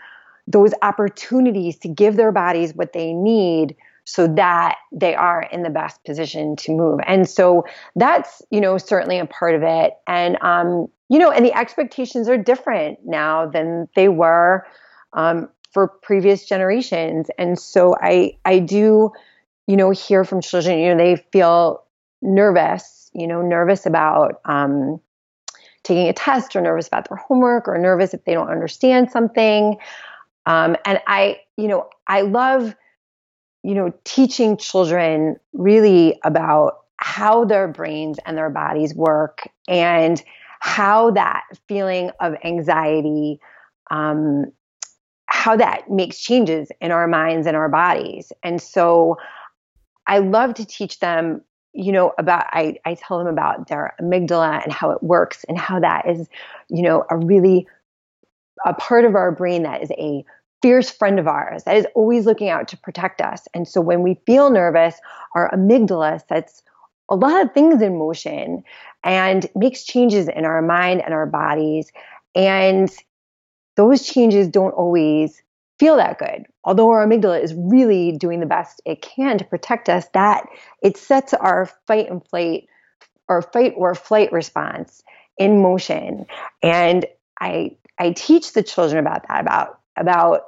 those 0.47 0.73
opportunities 0.83 1.77
to 1.79 1.89
give 1.89 2.17
their 2.17 2.33
bodies 2.33 2.75
what 2.75 2.93
they 2.93 3.13
need 3.13 3.77
so 4.05 4.29
that 4.29 4.77
they 4.93 5.15
are 5.17 5.43
in 5.51 5.63
the 5.63 5.71
best 5.71 6.03
position 6.05 6.55
to 6.55 6.73
move. 6.73 7.01
And 7.07 7.29
so 7.29 7.65
that's, 7.97 8.41
you 8.51 8.61
know, 8.61 8.79
certainly 8.79 9.19
a 9.19 9.27
part 9.27 9.57
of 9.57 9.63
it. 9.65 9.95
And, 10.07 10.41
um, 10.43 10.87
you 11.09 11.19
know, 11.19 11.31
and 11.31 11.45
the 11.45 11.57
expectations 11.57 12.29
are 12.29 12.39
different 12.39 13.01
now 13.05 13.47
than 13.47 13.89
they 13.97 14.09
were 14.09 14.65
um, 15.13 15.49
for 15.73 15.89
previous 15.89 16.47
generations. 16.47 17.29
And 17.37 17.59
so 17.59 17.97
I 18.01 18.37
I 18.45 18.61
do, 18.61 19.11
you 19.67 19.77
know, 19.77 19.91
hear 19.91 20.25
from 20.25 20.41
children, 20.41 20.79
you 20.79 20.95
know, 20.95 20.97
they 20.97 21.17
feel 21.33 21.83
nervous, 22.23 23.11
you 23.13 23.27
know, 23.27 23.43
nervous 23.43 23.87
about 23.87 24.41
um, 24.45 25.01
taking 25.83 26.09
a 26.09 26.13
test 26.13 26.55
or 26.55 26.61
nervous 26.61 26.87
about 26.87 27.09
their 27.09 27.19
homework 27.19 27.67
or 27.67 27.77
nervous 27.79 28.15
if 28.15 28.25
they 28.25 28.35
don't 28.35 28.51
understand 28.51 29.11
something. 29.11 29.77
Um, 30.47 30.77
and 30.85 31.01
I, 31.07 31.41
you 31.57 31.69
know, 31.69 31.89
I 32.07 32.23
love, 32.23 32.75
you 33.63 33.75
know, 33.75 33.93
teaching 34.05 34.57
children 34.57 35.37
really 35.53 36.19
about 36.25 36.79
how 36.99 37.45
their 37.45 37.69
brains 37.69 38.19
and 38.25 38.39
their 38.39 38.51
bodies 38.51 38.95
work 38.95 39.49
and 39.69 40.23
how 40.61 41.11
that 41.11 41.43
feeling 41.69 42.11
of 42.21 42.35
anxiety 42.45 43.39
um, 43.91 44.47
how 45.27 45.57
that 45.57 45.91
makes 45.91 46.19
changes 46.19 46.71
in 46.81 46.91
our 46.91 47.07
minds 47.07 47.47
and 47.47 47.57
our 47.57 47.69
bodies. 47.69 48.33
And 48.43 48.61
so 48.61 49.19
I 50.07 50.19
love 50.19 50.55
to 50.55 50.65
teach 50.65 51.01
them, 51.01 51.43
you 51.73 51.93
know, 51.93 52.13
about, 52.19 52.47
I, 52.53 52.77
I 52.85 52.95
tell 52.95 53.19
them 53.19 53.27
about 53.27 53.69
their 53.69 53.95
amygdala 54.01 54.63
and 54.63 54.73
how 54.73 54.91
it 54.93 55.03
works 55.03 55.45
and 55.49 55.59
how 55.59 55.81
that 55.81 56.09
is, 56.09 56.29
you 56.69 56.83
know, 56.83 57.05
a 57.11 57.17
really, 57.17 57.67
a 58.65 58.73
part 58.75 59.05
of 59.05 59.15
our 59.15 59.33
brain 59.33 59.65
that 59.65 59.83
is 59.83 59.91
a 59.93 60.25
fierce 60.63 60.91
friend 60.91 61.19
of 61.19 61.29
ours 61.29 61.65
that 61.65 61.77
is 61.77 61.87
always 61.95 62.27
looking 62.27 62.49
out 62.49 62.69
to 62.69 62.77
protect 62.77 63.21
us. 63.21 63.47
And 63.55 63.69
so 63.69 63.81
when 63.81 64.03
we 64.03 64.21
feel 64.27 64.51
nervous, 64.51 64.97
our 65.35 65.51
amygdala 65.51 66.27
sets 66.29 66.63
a 67.09 67.15
lot 67.15 67.43
of 67.43 67.53
things 67.53 67.83
in 67.83 67.99
motion 67.99 68.65
and 69.05 69.47
makes 69.55 69.85
changes 69.85 70.29
in 70.29 70.45
our 70.45 70.63
mind 70.63 71.03
and 71.05 71.15
our 71.15 71.27
bodies. 71.27 71.93
And 72.35 72.91
those 73.77 74.07
changes 74.07 74.49
don't 74.49 74.73
always 74.73 75.43
feel 75.79 75.97
that 75.97 76.19
good. 76.19 76.47
Although 76.65 76.91
our 76.91 77.07
amygdala 77.07 77.43
is 77.43 77.55
really 77.55 78.13
doing 78.13 78.41
the 78.41 78.47
best 78.47 78.81
it 78.85 79.03
can 79.03 79.39
to 79.39 79.45
protect 79.45 79.89
us, 79.89 80.07
that 80.15 80.47
it 80.83 80.97
sets 80.97 81.35
our 81.35 81.71
fight 81.87 82.11
and 82.11 82.27
flight 82.29 82.67
or 83.29 83.43
fight 83.43 83.75
or 83.77 83.95
flight 83.95 84.33
response 84.33 85.03
in 85.37 85.61
motion. 85.61 86.27
And 86.63 87.05
I 87.41 87.77
I 87.99 88.13
teach 88.13 88.53
the 88.53 88.63
children 88.63 88.99
about 88.99 89.27
that, 89.29 89.41
about 89.41 89.81
about 89.97 90.45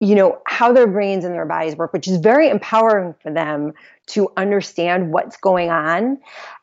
you 0.00 0.14
know 0.14 0.38
how 0.46 0.72
their 0.72 0.86
brains 0.86 1.24
and 1.24 1.34
their 1.34 1.46
bodies 1.46 1.76
work, 1.76 1.92
which 1.92 2.08
is 2.08 2.18
very 2.18 2.48
empowering 2.48 3.14
for 3.22 3.32
them 3.32 3.72
to 4.08 4.30
understand 4.36 5.12
what's 5.12 5.36
going 5.36 5.70
on. 5.70 6.18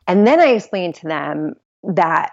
And 0.06 0.26
then 0.26 0.40
I 0.40 0.48
explain 0.48 0.92
to 0.94 1.06
them 1.08 1.54
that 1.82 2.32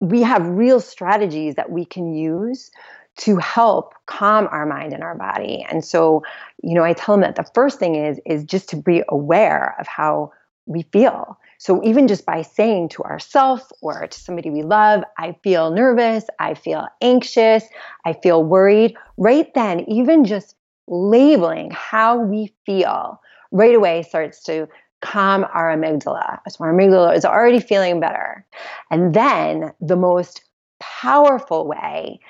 we 0.00 0.22
have 0.22 0.46
real 0.46 0.80
strategies 0.80 1.56
that 1.56 1.70
we 1.70 1.84
can 1.84 2.14
use 2.14 2.70
to 3.18 3.36
help 3.36 3.94
calm 4.06 4.48
our 4.50 4.64
mind 4.64 4.92
and 4.92 5.02
our 5.02 5.16
body. 5.16 5.66
And 5.68 5.84
so, 5.84 6.22
you 6.62 6.74
know, 6.74 6.84
I 6.84 6.92
tell 6.92 7.16
them 7.16 7.22
that 7.22 7.34
the 7.34 7.50
first 7.52 7.78
thing 7.78 7.96
is 7.96 8.20
is 8.24 8.44
just 8.44 8.68
to 8.70 8.76
be 8.76 9.02
aware 9.08 9.74
of 9.78 9.86
how 9.86 10.32
we 10.66 10.82
feel. 10.82 11.38
So 11.58 11.82
even 11.82 12.06
just 12.06 12.24
by 12.24 12.42
saying 12.42 12.90
to 12.90 13.02
ourselves 13.02 13.64
or 13.82 14.06
to 14.06 14.20
somebody 14.20 14.48
we 14.48 14.62
love, 14.62 15.02
I 15.18 15.36
feel 15.42 15.72
nervous, 15.72 16.24
I 16.38 16.54
feel 16.54 16.86
anxious, 17.02 17.64
I 18.04 18.12
feel 18.12 18.42
worried, 18.44 18.96
right 19.16 19.52
then 19.54 19.80
even 19.80 20.24
just 20.24 20.54
labeling 20.86 21.70
how 21.72 22.18
we 22.20 22.54
feel 22.64 23.20
right 23.50 23.74
away 23.74 24.02
starts 24.02 24.42
to 24.44 24.68
calm 25.00 25.44
our 25.52 25.76
amygdala. 25.76 26.38
So 26.48 26.64
our 26.64 26.72
amygdala 26.72 27.16
is 27.16 27.24
already 27.24 27.60
feeling 27.60 28.00
better. 28.00 28.46
And 28.90 29.14
then 29.14 29.72
the 29.80 29.96
most 29.96 30.42
powerful 30.80 31.66
way, 31.66 32.20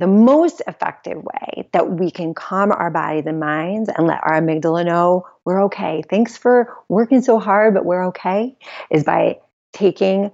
the 0.00 0.06
most 0.06 0.62
effective 0.66 1.22
way 1.22 1.68
that 1.72 1.90
we 1.90 2.10
can 2.10 2.32
calm 2.32 2.72
our 2.72 2.90
bodies 2.90 3.24
and 3.26 3.38
minds 3.38 3.90
and 3.94 4.06
let 4.06 4.20
our 4.22 4.40
amygdala 4.40 4.84
know 4.84 5.26
we're 5.44 5.62
okay. 5.64 6.02
Thanks 6.08 6.38
for 6.38 6.74
working 6.88 7.20
so 7.20 7.38
hard, 7.38 7.74
but 7.74 7.84
we're 7.84 8.06
okay, 8.06 8.56
is 8.90 9.04
by 9.04 9.38
taking 9.74 10.30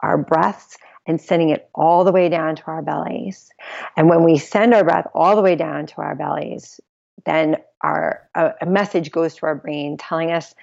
our 0.00 0.18
breaths 0.18 0.76
and 1.06 1.18
sending 1.18 1.48
it 1.48 1.70
all 1.74 2.04
the 2.04 2.12
way 2.12 2.28
down 2.28 2.56
to 2.56 2.62
our 2.66 2.82
bellies. 2.82 3.50
And 3.96 4.10
when 4.10 4.22
we 4.22 4.36
send 4.36 4.74
our 4.74 4.84
breath 4.84 5.06
all 5.14 5.34
the 5.34 5.42
way 5.42 5.56
down 5.56 5.86
to 5.86 6.02
our 6.02 6.14
bellies, 6.14 6.78
then 7.24 7.56
our 7.80 8.28
a, 8.34 8.52
a 8.60 8.66
message 8.66 9.10
goes 9.10 9.34
to 9.36 9.46
our 9.46 9.54
brain 9.54 9.96
telling 9.96 10.30
us 10.30 10.54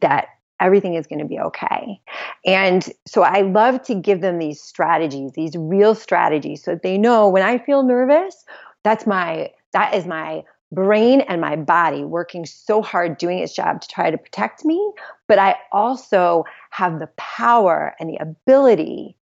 that 0.00 0.28
everything 0.62 0.94
is 0.94 1.06
going 1.06 1.18
to 1.18 1.24
be 1.24 1.38
okay. 1.38 2.00
And 2.46 2.88
so 3.06 3.22
I 3.22 3.42
love 3.42 3.82
to 3.84 3.94
give 3.94 4.20
them 4.20 4.38
these 4.38 4.62
strategies, 4.62 5.32
these 5.32 5.56
real 5.56 5.94
strategies, 5.94 6.62
so 6.62 6.70
that 6.70 6.82
they 6.82 6.96
know 6.96 7.28
when 7.28 7.42
I 7.42 7.58
feel 7.58 7.82
nervous, 7.82 8.44
that's 8.84 9.06
my 9.06 9.50
that 9.72 9.94
is 9.94 10.06
my 10.06 10.44
brain 10.70 11.20
and 11.22 11.40
my 11.40 11.56
body 11.56 12.04
working 12.04 12.46
so 12.46 12.80
hard 12.80 13.18
doing 13.18 13.38
its 13.38 13.54
job 13.54 13.80
to 13.82 13.88
try 13.88 14.10
to 14.10 14.16
protect 14.16 14.64
me, 14.64 14.92
but 15.28 15.38
I 15.38 15.56
also 15.70 16.44
have 16.70 16.98
the 16.98 17.08
power 17.18 17.94
and 18.00 18.08
the 18.08 18.16
ability 18.16 19.16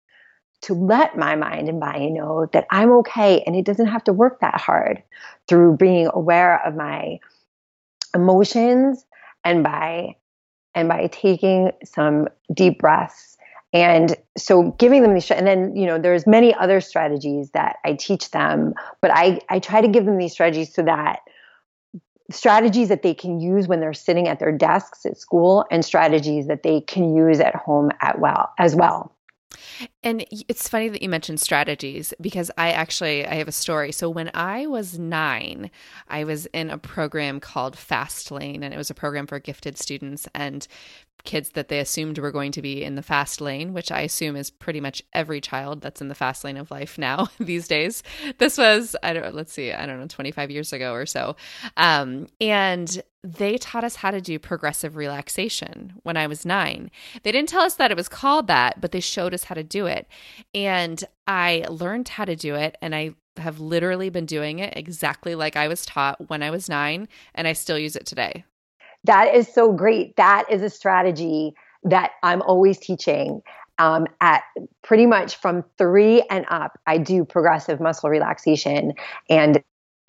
to 0.62 0.74
let 0.74 1.16
my 1.16 1.34
mind 1.36 1.68
and 1.68 1.80
body 1.80 2.10
know 2.10 2.46
that 2.52 2.66
I'm 2.70 2.92
okay 2.98 3.42
and 3.42 3.56
it 3.56 3.64
doesn't 3.64 3.86
have 3.86 4.04
to 4.04 4.12
work 4.12 4.40
that 4.40 4.60
hard 4.60 5.02
through 5.48 5.76
being 5.76 6.08
aware 6.12 6.64
of 6.64 6.76
my 6.76 7.18
emotions 8.14 9.04
and 9.44 9.64
by 9.64 10.16
and 10.74 10.88
by 10.88 11.08
taking 11.08 11.72
some 11.84 12.28
deep 12.52 12.78
breaths. 12.78 13.36
And 13.72 14.16
so 14.36 14.72
giving 14.78 15.02
them 15.02 15.14
these 15.14 15.30
and 15.30 15.46
then 15.46 15.76
you 15.76 15.86
know 15.86 15.98
there's 15.98 16.26
many 16.26 16.52
other 16.54 16.80
strategies 16.80 17.50
that 17.50 17.76
i 17.84 17.92
teach 17.92 18.30
them 18.32 18.74
but 19.00 19.12
i 19.14 19.40
i 19.48 19.60
try 19.60 19.80
to 19.80 19.86
give 19.86 20.06
them 20.06 20.18
these 20.18 20.32
strategies 20.32 20.74
so 20.74 20.82
that 20.82 21.20
strategies 22.30 22.88
that 22.88 23.02
they 23.02 23.14
can 23.14 23.40
use 23.40 23.68
when 23.68 23.80
they're 23.80 23.92
sitting 23.92 24.26
at 24.26 24.38
their 24.38 24.50
desks 24.50 25.06
at 25.06 25.16
school 25.18 25.64
and 25.70 25.84
strategies 25.84 26.46
that 26.46 26.62
they 26.62 26.80
can 26.80 27.14
use 27.14 27.38
at 27.38 27.54
home 27.54 27.90
at 28.00 28.18
well 28.18 28.52
as 28.58 28.74
well 28.74 29.14
and 30.02 30.24
it's 30.30 30.68
funny 30.68 30.88
that 30.88 31.02
you 31.02 31.08
mentioned 31.08 31.40
strategies 31.40 32.14
because 32.20 32.50
I 32.56 32.70
actually 32.72 33.26
I 33.26 33.34
have 33.34 33.48
a 33.48 33.52
story. 33.52 33.92
So 33.92 34.08
when 34.08 34.30
I 34.34 34.66
was 34.66 34.98
9, 34.98 35.70
I 36.08 36.24
was 36.24 36.46
in 36.46 36.70
a 36.70 36.78
program 36.78 37.38
called 37.38 37.76
Fast 37.76 38.30
Lane 38.30 38.62
and 38.62 38.72
it 38.72 38.78
was 38.78 38.90
a 38.90 38.94
program 38.94 39.26
for 39.26 39.38
gifted 39.38 39.76
students 39.76 40.26
and 40.34 40.66
kids 41.24 41.50
that 41.50 41.68
they 41.68 41.78
assumed 41.78 42.18
were 42.18 42.30
going 42.30 42.52
to 42.52 42.62
be 42.62 42.82
in 42.82 42.94
the 42.94 43.02
fast 43.02 43.40
lane, 43.40 43.72
which 43.72 43.90
I 43.92 44.00
assume 44.02 44.36
is 44.36 44.50
pretty 44.50 44.80
much 44.80 45.02
every 45.12 45.40
child 45.40 45.80
that's 45.80 46.00
in 46.00 46.08
the 46.08 46.14
fast 46.14 46.44
lane 46.44 46.56
of 46.56 46.70
life 46.70 46.98
now 46.98 47.28
these 47.38 47.68
days. 47.68 48.02
This 48.38 48.58
was, 48.58 48.96
I 49.02 49.12
don't, 49.12 49.34
let's 49.34 49.52
see, 49.52 49.72
I 49.72 49.86
don't 49.86 50.00
know, 50.00 50.06
25 50.06 50.50
years 50.50 50.72
ago 50.72 50.92
or 50.92 51.06
so. 51.06 51.36
Um, 51.76 52.26
and 52.40 53.02
they 53.22 53.58
taught 53.58 53.84
us 53.84 53.96
how 53.96 54.10
to 54.10 54.20
do 54.20 54.38
progressive 54.38 54.96
relaxation 54.96 55.92
when 56.04 56.16
I 56.16 56.26
was 56.26 56.46
nine. 56.46 56.90
They 57.22 57.32
didn't 57.32 57.50
tell 57.50 57.62
us 57.62 57.74
that 57.74 57.90
it 57.90 57.96
was 57.96 58.08
called 58.08 58.46
that, 58.46 58.80
but 58.80 58.92
they 58.92 59.00
showed 59.00 59.34
us 59.34 59.44
how 59.44 59.54
to 59.54 59.62
do 59.62 59.86
it. 59.86 59.89
And 60.54 61.02
I 61.26 61.64
learned 61.68 62.08
how 62.08 62.24
to 62.24 62.36
do 62.36 62.54
it 62.54 62.76
and 62.80 62.94
I 62.94 63.14
have 63.36 63.60
literally 63.60 64.10
been 64.10 64.26
doing 64.26 64.58
it 64.58 64.76
exactly 64.76 65.34
like 65.34 65.56
I 65.56 65.68
was 65.68 65.84
taught 65.86 66.28
when 66.28 66.42
I 66.42 66.50
was 66.50 66.68
nine, 66.68 67.08
and 67.34 67.48
I 67.48 67.52
still 67.52 67.78
use 67.78 67.96
it 67.96 68.06
today. 68.06 68.44
That 69.04 69.34
is 69.34 69.52
so 69.52 69.72
great. 69.72 70.16
That 70.16 70.44
is 70.50 70.62
a 70.62 70.70
strategy 70.70 71.54
that 71.84 72.12
I'm 72.22 72.42
always 72.42 72.78
teaching. 72.78 73.42
Um, 73.78 74.06
at 74.20 74.42
pretty 74.82 75.06
much 75.06 75.36
from 75.36 75.64
three 75.78 76.22
and 76.28 76.44
up, 76.50 76.78
I 76.86 76.98
do 76.98 77.24
progressive 77.24 77.80
muscle 77.80 78.10
relaxation. 78.10 78.92
And 79.30 79.62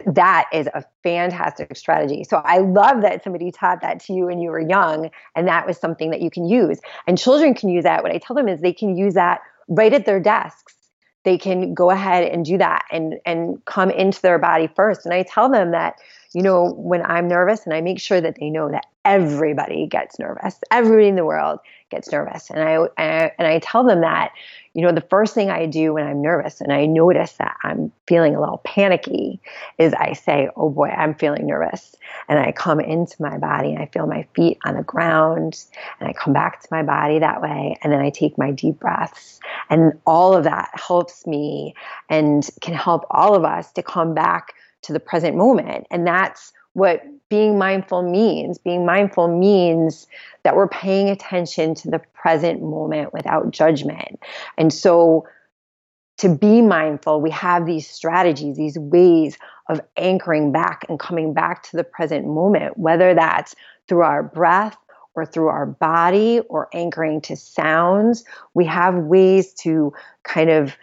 that 0.06 0.50
is 0.52 0.68
a 0.74 0.84
fantastic 1.04 1.76
strategy. 1.78 2.26
So 2.26 2.42
I 2.44 2.58
love 2.58 3.02
that 3.02 3.24
somebody 3.24 3.52
taught 3.52 3.82
that 3.82 4.02
to 4.02 4.14
you 4.14 4.26
when 4.26 4.40
you 4.40 4.50
were 4.50 4.60
young, 4.60 5.10
and 5.36 5.48
that 5.48 5.66
was 5.66 5.78
something 5.78 6.10
that 6.12 6.22
you 6.22 6.30
can 6.30 6.46
use. 6.46 6.82
And 7.08 7.18
children 7.18 7.54
can 7.54 7.70
use 7.70 7.84
that. 7.84 8.04
What 8.04 8.12
I 8.12 8.18
tell 8.18 8.36
them 8.36 8.50
is 8.50 8.60
they 8.60 8.74
can 8.74 8.98
use 8.98 9.14
that 9.14 9.42
right 9.68 9.94
at 9.94 10.06
their 10.06 10.20
desks. 10.20 10.76
They 11.24 11.38
can 11.38 11.74
go 11.74 11.92
ahead 11.92 12.24
and 12.32 12.44
do 12.44 12.58
that 12.58 12.86
and 12.92 13.16
and 13.26 13.64
come 13.66 13.92
into 13.92 14.22
their 14.22 14.40
body 14.40 14.68
first. 14.76 15.06
And 15.06 15.14
I 15.14 15.24
tell 15.24 15.50
them 15.50 15.72
that 15.72 15.96
you 16.34 16.42
know, 16.42 16.72
when 16.72 17.02
I'm 17.06 17.28
nervous 17.28 17.66
and 17.66 17.74
I 17.74 17.82
make 17.82 18.00
sure 18.00 18.22
that 18.22 18.38
they 18.40 18.50
know 18.50 18.70
that 18.72 18.86
everybody 19.04 19.88
gets 19.88 20.18
nervous, 20.18 20.60
everybody 20.72 21.08
in 21.08 21.16
the 21.16 21.26
world 21.26 21.60
gets 21.90 22.10
nervous. 22.12 22.50
And 22.50 22.60
I, 22.62 23.32
and 23.38 23.48
I 23.48 23.60
tell 23.60 23.84
them 23.84 24.02
that, 24.02 24.32
you 24.74 24.82
know, 24.82 24.94
the 24.94 25.02
first 25.02 25.34
thing 25.34 25.50
I 25.50 25.66
do 25.66 25.94
when 25.94 26.08
I'm 26.08 26.22
nervous 26.22 26.62
and 26.62 26.72
I 26.72 26.86
notice 26.86 27.34
that 27.34 27.58
I'm 27.64 27.92
feeling 28.08 28.34
a 28.34 28.40
little 28.40 28.62
panicky 28.64 29.42
is 29.78 29.94
I 29.94 30.14
say, 30.14 30.50
oh 30.56 30.70
boy, 30.70 30.88
I'm 30.88 31.16
feeling 31.16 31.48
nervous. 31.48 31.96
And 32.30 32.40
I 32.40 32.54
come 32.54 32.80
into 32.80 33.22
my 33.22 33.38
body 33.38 33.74
and 33.74 33.80
I 33.80 33.88
feel 33.88 34.08
my 34.08 34.26
feet 34.34 34.58
on 34.64 34.76
the 34.76 34.84
ground 34.84 35.66
and 36.00 36.08
I 36.08 36.14
come 36.14 36.32
back 36.32 36.62
to 36.62 36.68
my 36.72 36.84
body 36.84 37.20
that 37.20 37.42
way. 37.42 37.78
And 37.84 37.92
then 37.92 38.00
I 38.00 38.10
take 38.10 38.38
my 38.38 38.52
deep 38.52 38.80
breaths. 38.80 39.42
And 39.70 40.00
all 40.06 40.34
of 40.34 40.46
that 40.46 40.70
helps 40.76 41.28
me 41.28 41.76
and 42.10 42.50
can 42.62 42.74
help 42.74 43.06
all 43.10 43.36
of 43.36 43.44
us 43.44 43.74
to 43.74 43.84
come 43.84 44.14
back 44.14 44.54
to 44.84 44.94
the 44.94 45.00
present 45.00 45.36
moment. 45.36 45.88
And 45.92 46.06
that's 46.06 46.54
what 46.74 47.04
being 47.30 47.58
mindful 47.58 48.04
means. 48.04 48.58
Being 48.58 48.86
mindful 48.86 49.28
means 49.28 50.08
that 50.44 50.56
we're 50.56 50.68
paying 50.68 51.10
attention 51.10 51.76
to 51.76 51.90
the 51.90 52.00
present 52.14 52.62
moment 52.62 53.14
without 53.14 53.52
judgment. 53.52 54.20
And 54.58 54.74
so, 54.74 55.28
to 56.18 56.30
be 56.30 56.62
mindful, 56.62 57.20
we 57.20 57.32
have 57.32 57.66
these 57.66 57.90
strategies, 57.90 58.56
these 58.56 58.78
ways 58.78 59.38
of 59.70 59.82
anchoring 59.98 60.52
back 60.52 60.86
and 60.88 61.00
coming 61.00 61.34
back 61.34 61.64
to 61.64 61.78
the 61.78 61.84
present 61.84 62.28
moment, 62.28 62.78
whether 62.78 63.16
that's 63.16 63.56
through 63.88 64.02
our 64.02 64.22
breath 64.22 64.78
or 65.16 65.26
through 65.26 65.48
our 65.48 65.66
body 65.66 66.42
or 66.42 66.70
anchoring 66.74 67.22
to 67.22 67.36
sounds. 67.36 68.24
We 68.54 68.66
have 68.66 68.96
ways 68.96 69.54
to 69.62 69.94
kind 70.24 70.50
of 70.50 70.78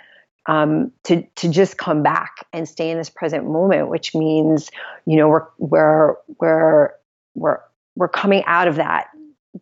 um, 0.48 0.90
to 1.04 1.22
to 1.36 1.48
just 1.48 1.78
come 1.78 2.02
back 2.02 2.46
and 2.52 2.68
stay 2.68 2.90
in 2.90 2.98
this 2.98 3.10
present 3.10 3.46
moment, 3.46 3.88
which 3.88 4.14
means 4.14 4.70
you 5.06 5.16
know 5.16 5.28
we're 5.28 5.46
we're 5.58 6.14
we're 6.40 6.90
we're 7.34 7.60
we're 7.94 8.08
coming 8.08 8.42
out 8.46 8.66
of 8.66 8.76
that 8.76 9.08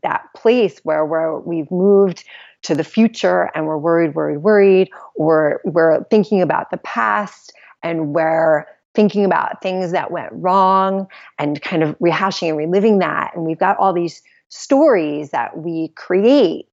that 0.03 0.23
place 0.35 0.79
where 0.85 1.05
where 1.05 1.39
we've 1.39 1.71
moved 1.71 2.25
to 2.63 2.75
the 2.75 2.85
future 2.85 3.51
and 3.55 3.67
we're 3.67 3.79
worried, 3.79 4.15
worried, 4.15 4.39
worried, 4.39 4.91
or 5.15 5.61
we're 5.65 6.03
thinking 6.05 6.41
about 6.41 6.71
the 6.71 6.79
past 6.79 7.53
and 7.83 8.15
we're 8.15 8.67
thinking 8.95 9.25
about 9.25 9.63
things 9.63 9.93
that 9.93 10.11
went 10.11 10.33
wrong 10.33 11.07
and 11.39 11.61
kind 11.63 11.83
of 11.83 11.97
rehashing 11.99 12.49
and 12.49 12.57
reliving 12.57 12.99
that. 12.99 13.31
And 13.37 13.45
we've 13.45 13.59
got 13.59 13.77
all 13.79 13.93
these 13.93 14.23
stories 14.49 15.31
that 15.31 15.59
we 15.59 15.89
create. 15.97 16.67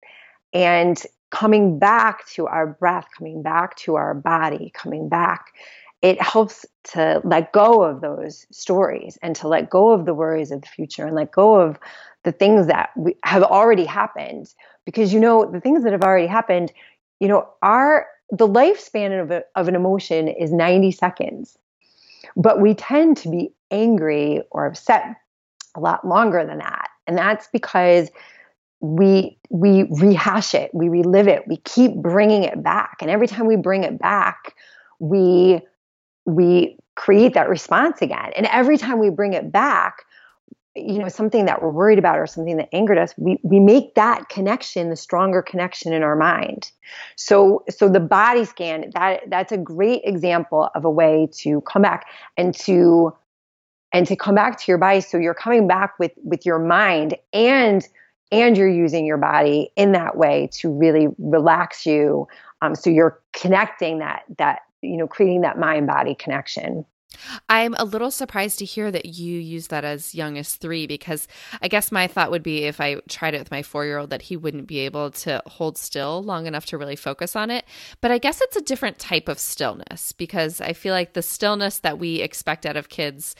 And 0.53 1.03
coming 1.33 1.79
back 1.79 2.27
to 2.27 2.45
our 2.45 2.67
breath, 2.67 3.07
coming 3.17 3.41
back 3.41 3.75
to 3.75 3.95
our 3.95 4.13
body, 4.13 4.71
coming 4.75 5.09
back, 5.09 5.47
it 6.03 6.21
helps 6.21 6.63
to 6.83 7.21
let 7.23 7.51
go 7.51 7.81
of 7.81 8.01
those 8.01 8.45
stories 8.51 9.17
and 9.23 9.35
to 9.35 9.47
let 9.47 9.67
go 9.67 9.89
of 9.89 10.05
the 10.05 10.13
worries 10.13 10.51
of 10.51 10.61
the 10.61 10.67
future 10.67 11.07
and 11.07 11.15
let 11.15 11.31
go 11.31 11.55
of 11.55 11.79
the 12.21 12.31
things 12.31 12.67
that 12.67 12.91
we, 12.95 13.15
have 13.23 13.41
already 13.41 13.83
happened. 13.83 14.53
Because 14.85 15.11
you 15.11 15.19
know, 15.19 15.49
the 15.51 15.59
things 15.59 15.83
that 15.83 15.91
have 15.91 16.03
already 16.03 16.27
happened, 16.27 16.71
you 17.19 17.27
know, 17.27 17.49
are 17.63 18.05
the 18.29 18.47
lifespan 18.47 19.19
of, 19.19 19.31
a, 19.31 19.43
of 19.55 19.67
an 19.67 19.75
emotion 19.75 20.27
is 20.27 20.51
90 20.51 20.91
seconds. 20.91 21.57
But 22.35 22.61
we 22.61 22.75
tend 22.75 23.17
to 23.17 23.29
be 23.29 23.51
angry 23.71 24.43
or 24.51 24.67
upset 24.67 25.15
a 25.73 25.79
lot 25.79 26.07
longer 26.07 26.45
than 26.45 26.59
that. 26.59 26.89
And 27.07 27.17
that's 27.17 27.47
because 27.47 28.11
we 28.83 29.39
we 29.49 29.83
rehash 29.91 30.53
it 30.53 30.69
we 30.73 30.89
relive 30.89 31.29
it 31.29 31.47
we 31.47 31.55
keep 31.57 31.95
bringing 31.95 32.43
it 32.43 32.61
back. 32.61 32.97
And 32.99 33.09
every 33.09 33.27
time 33.27 33.47
we 33.47 33.55
bring 33.55 33.85
it 33.85 33.97
back 33.97 34.55
we 34.99 35.61
we 36.25 36.77
create 36.95 37.33
that 37.33 37.49
response 37.49 38.01
again. 38.01 38.31
And 38.35 38.45
every 38.47 38.77
time 38.77 38.99
we 38.99 39.09
bring 39.09 39.33
it 39.33 39.51
back 39.51 40.03
you 40.75 40.99
know 40.99 41.07
something 41.07 41.45
that 41.45 41.61
we're 41.61 41.69
worried 41.69 41.99
about 41.99 42.17
or 42.17 42.27
something 42.27 42.57
that 42.57 42.67
angered 42.73 42.97
us 42.97 43.13
we 43.17 43.39
we 43.43 43.59
make 43.59 43.95
that 43.95 44.27
connection 44.27 44.89
the 44.89 44.97
stronger 44.97 45.41
connection 45.41 45.93
in 45.93 46.03
our 46.03 46.17
mind. 46.17 46.69
So 47.15 47.63
so 47.69 47.87
the 47.87 48.01
body 48.01 48.43
scan 48.43 48.91
that 48.95 49.21
that's 49.29 49.53
a 49.53 49.57
great 49.57 50.01
example 50.03 50.69
of 50.75 50.83
a 50.83 50.91
way 50.91 51.29
to 51.37 51.61
come 51.61 51.83
back 51.83 52.07
and 52.35 52.53
to 52.55 53.15
and 53.93 54.05
to 54.07 54.17
come 54.17 54.35
back 54.35 54.59
to 54.59 54.65
your 54.67 54.77
body. 54.77 54.99
So 54.99 55.17
you're 55.17 55.33
coming 55.33 55.69
back 55.69 55.97
with 55.99 56.11
with 56.17 56.45
your 56.45 56.59
mind 56.59 57.15
and 57.31 57.87
and 58.33 58.57
you're 58.57 58.67
using 58.67 59.05
your 59.05 59.17
body 59.17 59.71
in 59.75 59.91
that 59.91 60.17
way 60.17 60.49
to 60.53 60.69
really 60.69 61.07
relax 61.19 61.85
you. 61.85 62.27
Um, 62.61 62.73
so 62.73 62.89
you're 62.89 63.19
connecting 63.31 63.99
that 63.99 64.23
that 64.37 64.61
you 64.81 64.97
know 64.97 65.07
creating 65.07 65.41
that 65.41 65.59
mind 65.59 65.87
body 65.87 66.15
connection 66.15 66.83
I'm 67.49 67.75
a 67.77 67.85
little 67.85 68.11
surprised 68.11 68.59
to 68.59 68.65
hear 68.65 68.91
that 68.91 69.05
you 69.05 69.39
use 69.39 69.67
that 69.67 69.83
as 69.85 70.15
young 70.15 70.37
as 70.37 70.55
three 70.55 70.87
because 70.87 71.27
I 71.61 71.67
guess 71.67 71.91
my 71.91 72.07
thought 72.07 72.31
would 72.31 72.43
be 72.43 72.63
if 72.63 72.79
I 72.81 72.97
tried 73.09 73.33
it 73.33 73.39
with 73.39 73.51
my 73.51 73.63
four 73.63 73.85
year 73.85 73.97
old 73.97 74.09
that 74.09 74.23
he 74.23 74.37
wouldn't 74.37 74.67
be 74.67 74.79
able 74.79 75.11
to 75.11 75.41
hold 75.45 75.77
still 75.77 76.23
long 76.23 76.47
enough 76.47 76.65
to 76.67 76.77
really 76.77 76.95
focus 76.95 77.35
on 77.35 77.51
it. 77.51 77.65
But 78.01 78.11
I 78.11 78.17
guess 78.17 78.41
it's 78.41 78.55
a 78.55 78.61
different 78.61 78.99
type 78.99 79.27
of 79.27 79.39
stillness 79.39 80.11
because 80.11 80.61
I 80.61 80.73
feel 80.73 80.93
like 80.93 81.13
the 81.13 81.21
stillness 81.21 81.79
that 81.79 81.99
we 81.99 82.21
expect 82.21 82.65
out 82.65 82.77
of 82.77 82.89
kids 82.89 83.35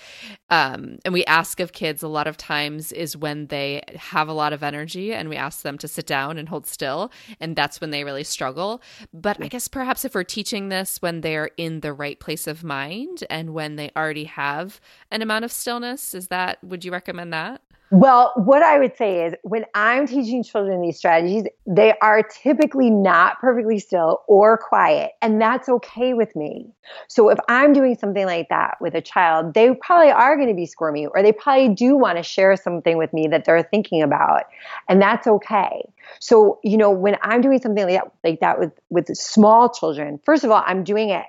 um, 0.49 0.99
and 1.05 1.13
we 1.13 1.25
ask 1.25 1.59
of 1.59 1.73
kids 1.73 2.03
a 2.03 2.07
lot 2.07 2.27
of 2.27 2.37
times 2.37 2.91
is 2.91 3.17
when 3.17 3.47
they 3.47 3.81
have 3.95 4.27
a 4.27 4.33
lot 4.33 4.53
of 4.53 4.63
energy 4.63 5.13
and 5.13 5.29
we 5.29 5.35
ask 5.35 5.61
them 5.61 5.77
to 5.79 5.87
sit 5.87 6.05
down 6.05 6.37
and 6.37 6.49
hold 6.49 6.67
still. 6.67 7.11
And 7.39 7.55
that's 7.55 7.81
when 7.81 7.91
they 7.91 8.03
really 8.03 8.23
struggle. 8.23 8.81
But 9.13 9.41
I 9.41 9.47
guess 9.47 9.67
perhaps 9.67 10.05
if 10.05 10.15
we're 10.15 10.23
teaching 10.23 10.69
this 10.69 11.01
when 11.01 11.21
they're 11.21 11.51
in 11.57 11.79
the 11.79 11.93
right 11.93 12.19
place 12.19 12.47
of 12.47 12.63
mind 12.63 13.23
and 13.29 13.53
when 13.53 13.62
when 13.63 13.77
they 13.77 13.89
already 13.95 14.25
have 14.25 14.81
an 15.09 15.21
amount 15.21 15.45
of 15.45 15.51
stillness. 15.51 16.13
Is 16.13 16.27
that, 16.27 16.61
would 16.63 16.83
you 16.83 16.91
recommend 16.91 17.31
that? 17.31 17.61
Well, 17.91 18.33
what 18.35 18.63
I 18.63 18.79
would 18.79 18.97
say 18.97 19.25
is 19.25 19.35
when 19.43 19.65
I'm 19.75 20.07
teaching 20.07 20.43
children 20.43 20.81
these 20.81 20.97
strategies, 20.97 21.43
they 21.67 21.93
are 22.01 22.23
typically 22.23 22.89
not 22.89 23.39
perfectly 23.39 23.77
still 23.77 24.23
or 24.27 24.57
quiet, 24.57 25.11
and 25.21 25.39
that's 25.39 25.69
okay 25.69 26.13
with 26.13 26.35
me. 26.35 26.73
So 27.07 27.29
if 27.29 27.37
I'm 27.47 27.71
doing 27.71 27.95
something 27.95 28.25
like 28.25 28.49
that 28.49 28.77
with 28.81 28.95
a 28.95 29.01
child, 29.01 29.53
they 29.53 29.75
probably 29.75 30.09
are 30.09 30.35
going 30.35 30.49
to 30.49 30.55
be 30.55 30.65
squirmy 30.65 31.05
or 31.05 31.21
they 31.21 31.31
probably 31.31 31.69
do 31.69 31.95
want 31.95 32.17
to 32.17 32.23
share 32.23 32.55
something 32.57 32.97
with 32.97 33.13
me 33.13 33.27
that 33.27 33.45
they're 33.45 33.61
thinking 33.61 34.01
about, 34.01 34.45
and 34.89 34.99
that's 34.99 35.27
okay. 35.27 35.87
So, 36.19 36.59
you 36.63 36.77
know, 36.77 36.89
when 36.89 37.15
I'm 37.21 37.41
doing 37.41 37.61
something 37.61 37.85
like 37.85 38.01
that, 38.01 38.11
like 38.23 38.39
that 38.39 38.59
with 38.59 38.71
with 38.89 39.15
small 39.15 39.69
children, 39.69 40.19
first 40.25 40.43
of 40.43 40.49
all, 40.49 40.63
I'm 40.65 40.83
doing 40.83 41.11
it 41.11 41.25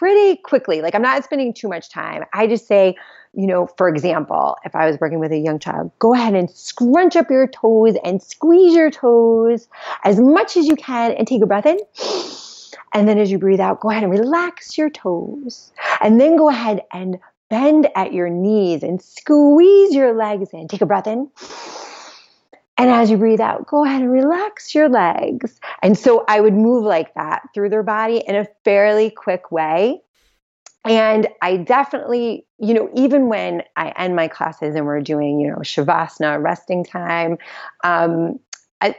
pretty 0.00 0.40
quickly. 0.40 0.80
Like 0.80 0.94
I'm 0.94 1.02
not 1.02 1.22
spending 1.24 1.52
too 1.52 1.68
much 1.68 1.90
time. 1.90 2.24
I 2.32 2.46
just 2.46 2.66
say, 2.66 2.96
you 3.34 3.46
know, 3.46 3.66
for 3.76 3.86
example, 3.86 4.56
if 4.64 4.74
I 4.74 4.86
was 4.86 4.98
working 4.98 5.20
with 5.20 5.30
a 5.30 5.36
young 5.36 5.58
child, 5.58 5.90
go 5.98 6.14
ahead 6.14 6.34
and 6.34 6.50
scrunch 6.50 7.16
up 7.16 7.28
your 7.28 7.46
toes 7.46 7.96
and 8.02 8.22
squeeze 8.22 8.74
your 8.74 8.90
toes 8.90 9.68
as 10.02 10.18
much 10.18 10.56
as 10.56 10.66
you 10.66 10.74
can 10.74 11.12
and 11.12 11.28
take 11.28 11.42
a 11.42 11.46
breath 11.46 11.66
in. 11.66 11.78
And 12.94 13.06
then 13.06 13.18
as 13.18 13.30
you 13.30 13.38
breathe 13.38 13.60
out, 13.60 13.80
go 13.80 13.90
ahead 13.90 14.02
and 14.02 14.10
relax 14.10 14.78
your 14.78 14.88
toes. 14.88 15.70
And 16.00 16.18
then 16.18 16.36
go 16.36 16.48
ahead 16.48 16.80
and 16.94 17.18
bend 17.50 17.86
at 17.94 18.14
your 18.14 18.30
knees 18.30 18.82
and 18.82 19.02
squeeze 19.02 19.94
your 19.94 20.14
legs 20.14 20.48
in. 20.54 20.66
Take 20.66 20.80
a 20.80 20.86
breath 20.86 21.06
in. 21.06 21.28
And 22.80 22.88
as 22.88 23.10
you 23.10 23.18
breathe 23.18 23.42
out, 23.42 23.66
go 23.66 23.84
ahead 23.84 24.00
and 24.00 24.10
relax 24.10 24.74
your 24.74 24.88
legs. 24.88 25.60
And 25.82 25.98
so 25.98 26.24
I 26.26 26.40
would 26.40 26.54
move 26.54 26.82
like 26.82 27.12
that 27.12 27.42
through 27.52 27.68
their 27.68 27.82
body 27.82 28.22
in 28.26 28.34
a 28.34 28.46
fairly 28.64 29.10
quick 29.10 29.52
way. 29.52 30.00
And 30.86 31.28
I 31.42 31.58
definitely, 31.58 32.46
you 32.58 32.72
know, 32.72 32.88
even 32.94 33.28
when 33.28 33.64
I 33.76 33.90
end 33.90 34.16
my 34.16 34.28
classes 34.28 34.74
and 34.74 34.86
we're 34.86 35.02
doing, 35.02 35.40
you 35.40 35.48
know, 35.48 35.58
Shavasana, 35.58 36.42
resting 36.42 36.82
time, 36.82 37.36
um, 37.84 38.40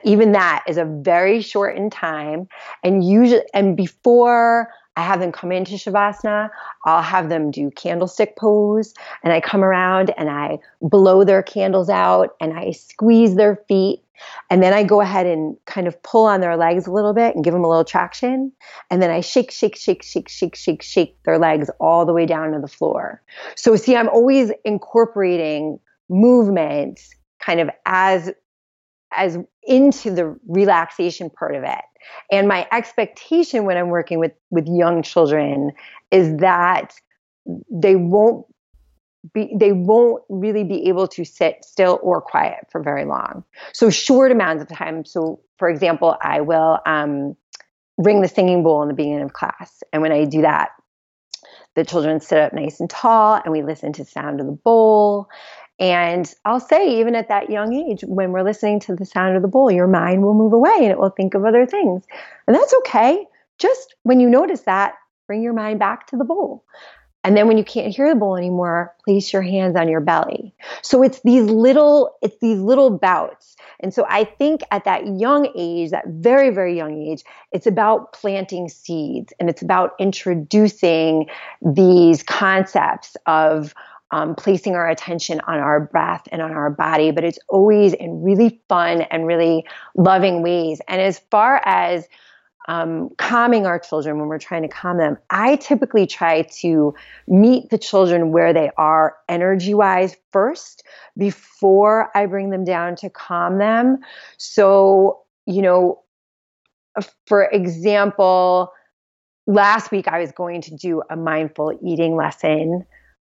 even 0.03 0.33
that 0.33 0.63
is 0.67 0.77
a 0.77 0.85
very 0.85 1.41
shortened 1.41 1.91
time. 1.91 2.47
And 2.83 3.03
usually, 3.03 3.41
and 3.51 3.75
before 3.75 4.69
I 4.95 5.01
have 5.03 5.19
them 5.19 5.31
come 5.31 5.51
into 5.51 5.73
Shavasana. 5.73 6.49
I'll 6.85 7.01
have 7.01 7.29
them 7.29 7.51
do 7.51 7.71
candlestick 7.71 8.35
pose 8.35 8.93
and 9.23 9.31
I 9.31 9.39
come 9.39 9.63
around 9.63 10.13
and 10.17 10.29
I 10.29 10.59
blow 10.81 11.23
their 11.23 11.41
candles 11.41 11.89
out 11.89 12.35
and 12.41 12.53
I 12.53 12.71
squeeze 12.71 13.35
their 13.35 13.63
feet. 13.67 14.03
And 14.51 14.61
then 14.61 14.73
I 14.73 14.83
go 14.83 15.01
ahead 15.01 15.25
and 15.25 15.57
kind 15.65 15.87
of 15.87 16.01
pull 16.03 16.25
on 16.25 16.41
their 16.41 16.55
legs 16.55 16.85
a 16.85 16.91
little 16.91 17.13
bit 17.13 17.33
and 17.33 17.43
give 17.43 17.53
them 17.53 17.63
a 17.63 17.69
little 17.69 17.85
traction. 17.85 18.51
And 18.91 19.01
then 19.01 19.09
I 19.09 19.21
shake, 19.21 19.51
shake, 19.51 19.75
shake, 19.75 20.03
shake, 20.03 20.29
shake, 20.29 20.55
shake, 20.55 20.83
shake 20.83 21.23
their 21.23 21.39
legs 21.39 21.71
all 21.79 22.05
the 22.05 22.13
way 22.13 22.27
down 22.27 22.51
to 22.51 22.59
the 22.59 22.67
floor. 22.67 23.21
So, 23.55 23.75
see, 23.75 23.95
I'm 23.95 24.09
always 24.09 24.51
incorporating 24.63 25.79
movement 26.07 27.01
kind 27.39 27.59
of 27.59 27.69
as 27.85 28.31
as 29.15 29.37
into 29.63 30.11
the 30.11 30.37
relaxation 30.47 31.29
part 31.29 31.55
of 31.55 31.63
it. 31.63 31.83
And 32.31 32.47
my 32.47 32.67
expectation 32.71 33.65
when 33.65 33.77
I'm 33.77 33.89
working 33.89 34.19
with 34.19 34.33
with 34.49 34.67
young 34.67 35.03
children 35.03 35.71
is 36.09 36.37
that 36.37 36.93
they 37.69 37.95
won't 37.95 38.45
be 39.33 39.53
they 39.55 39.71
won't 39.71 40.23
really 40.29 40.63
be 40.63 40.87
able 40.87 41.07
to 41.09 41.23
sit 41.23 41.63
still 41.63 41.99
or 42.01 42.21
quiet 42.21 42.67
for 42.71 42.81
very 42.81 43.05
long. 43.05 43.43
So 43.73 43.89
short 43.89 44.31
amounts 44.31 44.63
of 44.63 44.75
time. 44.75 45.05
So 45.05 45.41
for 45.57 45.69
example, 45.69 46.17
I 46.21 46.41
will 46.41 46.79
um, 46.85 47.35
ring 47.97 48.21
the 48.21 48.27
singing 48.27 48.63
bowl 48.63 48.81
in 48.81 48.87
the 48.87 48.95
beginning 48.95 49.21
of 49.21 49.33
class, 49.33 49.83
and 49.93 50.01
when 50.01 50.11
I 50.11 50.25
do 50.25 50.41
that, 50.41 50.69
the 51.75 51.85
children 51.85 52.19
sit 52.19 52.39
up 52.39 52.53
nice 52.53 52.79
and 52.79 52.89
tall, 52.89 53.39
and 53.43 53.51
we 53.51 53.61
listen 53.61 53.93
to 53.93 54.03
the 54.03 54.09
sound 54.09 54.39
of 54.39 54.47
the 54.47 54.51
bowl. 54.51 55.29
And 55.81 56.31
I'll 56.45 56.59
say, 56.59 56.99
even 56.99 57.15
at 57.15 57.27
that 57.29 57.49
young 57.49 57.73
age, 57.73 58.03
when 58.05 58.31
we're 58.31 58.43
listening 58.43 58.79
to 58.81 58.95
the 58.95 59.03
sound 59.03 59.35
of 59.35 59.41
the 59.41 59.47
bowl, 59.47 59.71
your 59.71 59.87
mind 59.87 60.21
will 60.21 60.35
move 60.35 60.53
away 60.53 60.75
and 60.77 60.91
it 60.91 60.99
will 60.99 61.09
think 61.09 61.33
of 61.33 61.43
other 61.43 61.65
things. 61.65 62.03
And 62.47 62.55
that's 62.55 62.73
okay. 62.75 63.25
Just 63.57 63.95
when 64.03 64.19
you 64.19 64.29
notice 64.29 64.61
that, 64.61 64.93
bring 65.25 65.41
your 65.41 65.53
mind 65.53 65.79
back 65.79 66.05
to 66.07 66.17
the 66.17 66.23
bowl. 66.23 66.63
And 67.23 67.35
then 67.37 67.47
when 67.47 67.57
you 67.57 67.63
can't 67.63 67.93
hear 67.93 68.09
the 68.09 68.19
bowl 68.19 68.35
anymore, 68.35 68.95
place 69.05 69.31
your 69.33 69.41
hands 69.41 69.75
on 69.75 69.87
your 69.87 70.01
belly. 70.01 70.53
So 70.81 71.03
it's 71.03 71.19
these 71.21 71.43
little, 71.43 72.15
it's 72.21 72.37
these 72.41 72.59
little 72.59 72.97
bouts. 72.97 73.55
And 73.79 73.93
so 73.93 74.05
I 74.07 74.23
think 74.23 74.61
at 74.71 74.85
that 74.85 75.05
young 75.19 75.51
age, 75.55 75.91
that 75.91 76.05
very, 76.07 76.51
very 76.51 76.75
young 76.75 76.99
age, 76.99 77.23
it's 77.51 77.67
about 77.67 78.13
planting 78.13 78.69
seeds 78.69 79.33
and 79.39 79.49
it's 79.49 79.61
about 79.61 79.91
introducing 79.99 81.27
these 81.61 82.23
concepts 82.23 83.15
of 83.25 83.73
um, 84.11 84.35
placing 84.35 84.75
our 84.75 84.89
attention 84.89 85.41
on 85.47 85.59
our 85.59 85.79
breath 85.79 86.27
and 86.31 86.41
on 86.41 86.51
our 86.51 86.69
body, 86.69 87.11
but 87.11 87.23
it's 87.23 87.39
always 87.47 87.93
in 87.93 88.21
really 88.21 88.61
fun 88.67 89.01
and 89.03 89.25
really 89.25 89.65
loving 89.95 90.41
ways. 90.41 90.81
And 90.87 91.01
as 91.01 91.19
far 91.31 91.61
as 91.65 92.07
um, 92.67 93.09
calming 93.17 93.65
our 93.65 93.79
children 93.79 94.19
when 94.19 94.27
we're 94.27 94.37
trying 94.37 94.61
to 94.61 94.67
calm 94.67 94.97
them, 94.97 95.17
I 95.29 95.55
typically 95.55 96.05
try 96.05 96.43
to 96.59 96.93
meet 97.27 97.69
the 97.69 97.77
children 97.77 98.31
where 98.31 98.53
they 98.53 98.69
are 98.77 99.15
energy 99.27 99.73
wise 99.73 100.15
first 100.31 100.83
before 101.17 102.15
I 102.15 102.25
bring 102.27 102.49
them 102.49 102.63
down 102.63 102.95
to 102.97 103.09
calm 103.09 103.57
them. 103.57 103.99
So, 104.37 105.21
you 105.45 105.61
know, 105.61 106.03
for 107.25 107.45
example, 107.45 108.73
last 109.47 109.91
week 109.91 110.07
I 110.07 110.19
was 110.19 110.31
going 110.31 110.61
to 110.61 110.75
do 110.75 111.01
a 111.09 111.15
mindful 111.15 111.79
eating 111.83 112.15
lesson 112.15 112.85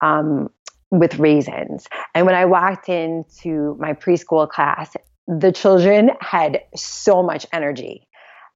um, 0.01 0.49
with 0.91 1.19
raisins. 1.19 1.87
And 2.13 2.25
when 2.25 2.35
I 2.35 2.45
walked 2.45 2.89
into 2.89 3.75
my 3.79 3.93
preschool 3.93 4.49
class, 4.49 4.95
the 5.27 5.51
children 5.51 6.11
had 6.21 6.61
so 6.75 7.23
much 7.23 7.45
energy, 7.51 8.07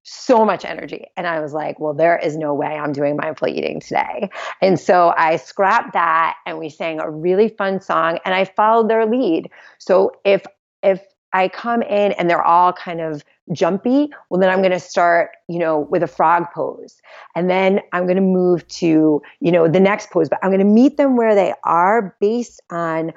so 0.03 0.45
much 0.45 0.65
energy. 0.65 1.05
And 1.17 1.27
I 1.27 1.39
was 1.39 1.53
like, 1.53 1.79
well, 1.79 1.93
there 1.93 2.17
is 2.17 2.37
no 2.37 2.53
way 2.53 2.67
I'm 2.67 2.93
doing 2.93 3.15
mindful 3.15 3.47
eating 3.47 3.79
today. 3.79 4.29
And 4.61 4.79
so 4.79 5.13
I 5.17 5.37
scrapped 5.37 5.93
that 5.93 6.35
and 6.45 6.59
we 6.59 6.69
sang 6.69 6.99
a 6.99 7.09
really 7.09 7.49
fun 7.49 7.81
song 7.81 8.19
and 8.25 8.35
I 8.35 8.45
followed 8.45 8.89
their 8.89 9.05
lead. 9.05 9.49
So 9.79 10.11
if 10.23 10.43
if 10.81 11.01
I 11.33 11.47
come 11.47 11.81
in 11.81 12.11
and 12.13 12.29
they're 12.29 12.43
all 12.43 12.73
kind 12.73 13.01
of 13.01 13.23
jumpy, 13.51 14.09
well, 14.29 14.39
then 14.39 14.49
I'm 14.49 14.59
going 14.59 14.71
to 14.71 14.79
start, 14.79 15.31
you 15.47 15.59
know, 15.59 15.79
with 15.79 16.03
a 16.03 16.07
frog 16.07 16.45
pose. 16.53 17.01
And 17.35 17.49
then 17.49 17.81
I'm 17.93 18.05
going 18.05 18.15
to 18.15 18.21
move 18.21 18.67
to, 18.67 19.21
you 19.39 19.51
know, 19.51 19.67
the 19.67 19.79
next 19.79 20.11
pose, 20.11 20.29
but 20.29 20.39
I'm 20.43 20.49
going 20.49 20.59
to 20.59 20.65
meet 20.65 20.97
them 20.97 21.15
where 21.15 21.35
they 21.35 21.53
are 21.63 22.15
based 22.19 22.61
on 22.69 23.13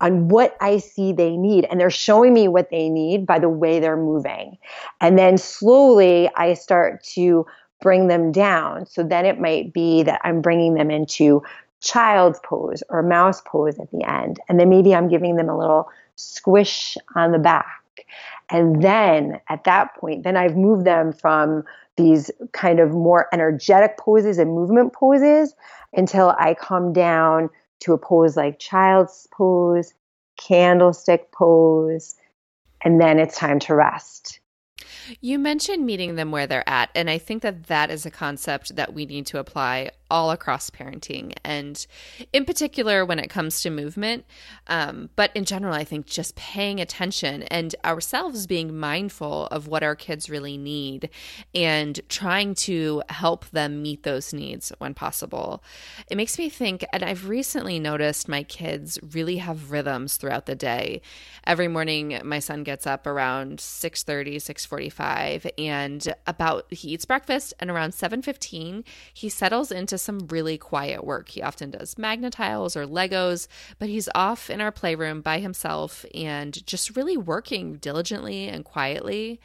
on 0.00 0.28
what 0.28 0.56
I 0.60 0.78
see 0.78 1.12
they 1.12 1.36
need. 1.36 1.66
And 1.68 1.80
they're 1.80 1.90
showing 1.90 2.32
me 2.32 2.46
what 2.46 2.70
they 2.70 2.88
need 2.88 3.26
by 3.26 3.40
the 3.40 3.48
way 3.48 3.80
they're 3.80 3.96
moving. 3.96 4.56
And 5.00 5.18
then 5.18 5.38
slowly 5.38 6.30
I 6.36 6.54
start 6.54 7.02
to 7.14 7.44
bring 7.80 8.06
them 8.06 8.30
down. 8.30 8.86
So 8.86 9.02
then 9.02 9.26
it 9.26 9.40
might 9.40 9.72
be 9.72 10.04
that 10.04 10.20
I'm 10.22 10.40
bringing 10.40 10.74
them 10.74 10.90
into 10.90 11.42
child's 11.80 12.40
pose 12.44 12.82
or 12.88 13.02
mouse 13.02 13.40
pose 13.44 13.78
at 13.78 13.90
the 13.90 14.08
end. 14.08 14.40
And 14.48 14.58
then 14.58 14.68
maybe 14.68 14.94
I'm 14.94 15.08
giving 15.08 15.36
them 15.36 15.48
a 15.48 15.58
little 15.58 15.88
squish 16.16 16.96
on 17.14 17.32
the 17.32 17.38
back. 17.38 17.66
And 18.50 18.82
then 18.82 19.40
at 19.48 19.64
that 19.64 19.94
point, 19.96 20.24
then 20.24 20.36
I've 20.36 20.56
moved 20.56 20.84
them 20.84 21.12
from 21.12 21.64
these 21.96 22.30
kind 22.52 22.80
of 22.80 22.90
more 22.90 23.28
energetic 23.32 23.98
poses 23.98 24.38
and 24.38 24.52
movement 24.52 24.92
poses 24.92 25.54
until 25.92 26.34
I 26.38 26.54
come 26.54 26.92
down 26.92 27.50
to 27.80 27.92
a 27.92 27.98
pose 27.98 28.36
like 28.36 28.58
child's 28.58 29.28
pose, 29.32 29.94
candlestick 30.36 31.30
pose, 31.32 32.14
and 32.82 33.00
then 33.00 33.18
it's 33.18 33.36
time 33.36 33.58
to 33.60 33.74
rest. 33.74 34.40
You 35.20 35.38
mentioned 35.38 35.84
meeting 35.84 36.14
them 36.14 36.30
where 36.30 36.46
they're 36.46 36.68
at, 36.68 36.90
and 36.94 37.10
I 37.10 37.18
think 37.18 37.42
that 37.42 37.64
that 37.64 37.90
is 37.90 38.06
a 38.06 38.10
concept 38.10 38.76
that 38.76 38.94
we 38.94 39.06
need 39.06 39.26
to 39.26 39.38
apply 39.38 39.90
all 40.10 40.30
across 40.30 40.70
parenting, 40.70 41.34
and 41.44 41.86
in 42.32 42.44
particular 42.44 43.04
when 43.04 43.18
it 43.18 43.28
comes 43.28 43.60
to 43.62 43.70
movement. 43.70 44.24
Um, 44.66 45.10
but 45.16 45.30
in 45.34 45.44
general, 45.44 45.74
I 45.74 45.84
think 45.84 46.06
just 46.06 46.36
paying 46.36 46.80
attention 46.80 47.42
and 47.44 47.74
ourselves 47.84 48.46
being 48.46 48.76
mindful 48.78 49.46
of 49.46 49.68
what 49.68 49.82
our 49.82 49.94
kids 49.94 50.30
really 50.30 50.56
need 50.56 51.10
and 51.54 52.00
trying 52.08 52.54
to 52.54 53.02
help 53.08 53.48
them 53.50 53.82
meet 53.82 54.02
those 54.02 54.32
needs 54.32 54.72
when 54.78 54.94
possible. 54.94 55.62
It 56.10 56.16
makes 56.16 56.38
me 56.38 56.48
think, 56.48 56.84
and 56.92 57.02
I've 57.02 57.28
recently 57.28 57.78
noticed 57.78 58.28
my 58.28 58.42
kids 58.42 58.98
really 59.12 59.38
have 59.38 59.70
rhythms 59.70 60.16
throughout 60.16 60.46
the 60.46 60.54
day. 60.54 61.02
Every 61.44 61.68
morning, 61.68 62.20
my 62.24 62.38
son 62.38 62.62
gets 62.62 62.86
up 62.86 63.06
around 63.06 63.60
6 63.60 64.02
30, 64.02 64.38
6 64.38 64.64
45, 64.64 65.46
and 65.58 66.14
about 66.26 66.72
he 66.72 66.88
eats 66.88 67.04
breakfast, 67.04 67.54
and 67.60 67.70
around 67.70 67.92
7.15 67.92 68.84
he 69.12 69.28
settles 69.28 69.70
into 69.70 69.97
some 70.00 70.26
really 70.28 70.58
quiet 70.58 71.04
work. 71.04 71.28
He 71.30 71.42
often 71.42 71.70
does 71.70 71.98
Magna-Tiles 71.98 72.76
or 72.76 72.86
Legos, 72.86 73.48
but 73.78 73.88
he's 73.88 74.08
off 74.14 74.50
in 74.50 74.60
our 74.60 74.72
playroom 74.72 75.20
by 75.20 75.40
himself 75.40 76.04
and 76.14 76.66
just 76.66 76.96
really 76.96 77.16
working 77.16 77.76
diligently 77.76 78.48
and 78.48 78.64
quietly. 78.64 79.40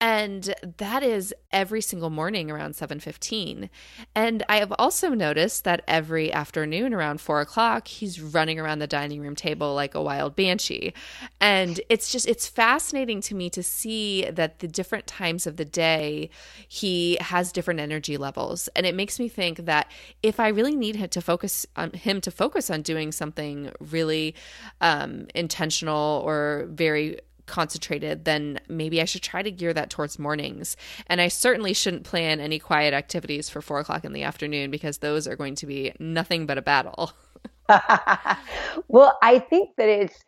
And 0.00 0.54
that 0.78 1.02
is 1.02 1.34
every 1.50 1.80
single 1.80 2.10
morning 2.10 2.50
around 2.50 2.74
7.15. 2.74 3.68
And 4.14 4.44
I 4.48 4.58
have 4.58 4.72
also 4.78 5.10
noticed 5.10 5.64
that 5.64 5.82
every 5.88 6.32
afternoon 6.32 6.92
around 6.94 7.20
4 7.20 7.40
o'clock, 7.40 7.88
he's 7.88 8.20
running 8.20 8.58
around 8.58 8.78
the 8.78 8.86
dining 8.86 9.20
room 9.20 9.34
table 9.34 9.74
like 9.74 9.94
a 9.94 10.02
wild 10.02 10.36
banshee. 10.36 10.92
And 11.40 11.80
it's 11.88 12.10
just, 12.10 12.26
it's 12.26 12.46
fascinating 12.46 13.20
to 13.22 13.34
me 13.34 13.50
to 13.50 13.62
see 13.62 14.28
that 14.30 14.58
the 14.58 14.68
different 14.68 15.06
times 15.06 15.46
of 15.46 15.56
the 15.56 15.64
day, 15.64 16.30
he 16.66 17.16
has 17.20 17.52
different 17.52 17.80
energy 17.80 18.16
levels. 18.16 18.68
And 18.76 18.86
it 18.86 18.94
makes 18.94 19.18
me 19.18 19.28
think 19.28 19.64
that 19.64 19.90
if 20.22 20.40
I 20.40 20.48
really 20.48 20.76
need 20.76 20.96
him 20.96 21.08
to 21.10 21.20
focus 21.20 21.66
on 21.76 21.92
him 21.92 22.20
to 22.20 22.30
focus 22.30 22.70
on 22.70 22.82
doing 22.82 23.12
something 23.12 23.70
really 23.80 24.34
um, 24.80 25.26
intentional 25.34 26.22
or 26.24 26.66
very 26.70 27.18
concentrated, 27.48 28.24
then 28.24 28.60
maybe 28.68 29.02
I 29.02 29.04
should 29.04 29.22
try 29.22 29.42
to 29.42 29.50
gear 29.50 29.72
that 29.72 29.90
towards 29.90 30.18
mornings. 30.18 30.76
And 31.06 31.20
I 31.20 31.28
certainly 31.28 31.74
shouldn't 31.74 32.04
plan 32.04 32.40
any 32.40 32.58
quiet 32.58 32.94
activities 32.94 33.48
for 33.48 33.60
four 33.60 33.80
o'clock 33.80 34.04
in 34.04 34.12
the 34.12 34.22
afternoon 34.22 34.70
because 34.70 34.98
those 34.98 35.26
are 35.26 35.36
going 35.36 35.56
to 35.56 35.66
be 35.66 35.92
nothing 35.98 36.46
but 36.46 36.58
a 36.58 36.62
battle. 36.62 37.12
well, 38.88 39.18
I 39.22 39.38
think 39.38 39.76
that 39.76 39.88
it's 39.88 40.18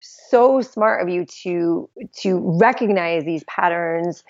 so 0.00 0.60
smart 0.60 1.02
of 1.02 1.08
you 1.08 1.24
to 1.42 1.88
to 2.20 2.58
recognize 2.58 3.24
these 3.24 3.44
patterns 3.44 4.22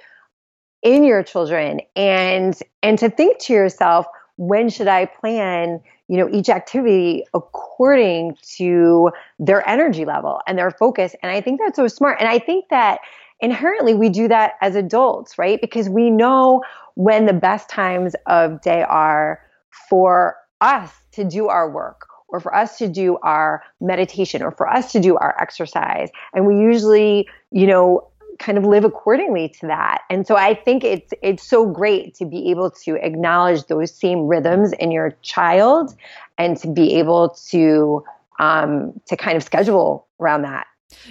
in 0.82 1.05
your 1.05 1.22
children 1.22 1.80
and 1.94 2.59
and 2.82 2.99
to 2.99 3.11
think 3.11 3.38
to 3.40 3.53
yourself 3.53 4.07
when 4.36 4.68
should 4.68 4.88
i 4.88 5.05
plan 5.05 5.80
you 6.09 6.17
know 6.17 6.29
each 6.33 6.49
activity 6.49 7.25
according 7.35 8.37
to 8.57 9.11
their 9.39 9.67
energy 9.69 10.05
level 10.05 10.41
and 10.47 10.59
their 10.59 10.71
focus. 10.71 11.15
And 11.23 11.33
i 11.33 11.41
think 11.41 11.61
that's 11.61 11.77
so 11.77 11.89
smart. 11.89 12.19
And 12.21 12.29
i 12.29 12.39
think 12.39 12.67
that 12.71 13.01
inherently 13.41 13.95
we 13.95 14.09
do 14.09 14.29
that 14.29 14.53
as 14.61 14.75
adults 14.77 15.39
right? 15.39 15.61
Because 15.61 15.89
we 15.89 16.11
know 16.11 16.63
when 16.95 17.27
the 17.27 17.33
best 17.33 17.69
times 17.69 18.15
of 18.27 18.61
day 18.63 18.83
are 18.83 19.41
for 19.89 20.37
us 20.61 20.91
to 21.13 21.25
do 21.25 21.49
our 21.49 21.71
work 21.71 22.07
or 22.29 22.41
for 22.41 22.55
us 22.55 22.79
to 22.79 22.89
do 22.89 23.19
our 23.23 23.63
meditation 23.81 24.43
or 24.43 24.51
for 24.51 24.69
us 24.69 24.91
to 24.93 25.01
do 25.01 25.17
our 25.17 25.41
exercise. 25.41 26.09
And 26.33 26.47
we 26.47 26.59
usually 26.59 27.29
you 27.51 27.67
know 27.67 28.09
kind 28.39 28.59
of 28.59 28.64
live 28.64 28.84
accordingly 28.84 29.49
to 29.61 29.66
that. 29.66 30.03
And 30.11 30.26
so 30.26 30.37
I 30.37 30.55
think 30.55 30.84
it's 30.84 31.12
it's 31.22 31.43
so 31.43 31.66
great 31.66 32.14
to 32.16 32.24
be 32.24 32.51
able 32.51 32.70
to 32.84 32.97
acknowledge 32.97 33.66
those 33.66 33.95
same 33.95 34.26
rhythms 34.26 34.72
in 34.74 34.91
your 34.91 35.11
child 35.22 35.95
and 36.39 36.57
to 36.59 36.68
be 36.68 36.95
able 36.95 37.30
to 37.51 38.05
um, 38.39 39.01
to 39.07 39.16
kind 39.16 39.37
of 39.37 39.43
schedule 39.43 40.07
around 40.20 40.43
that. 40.43 40.66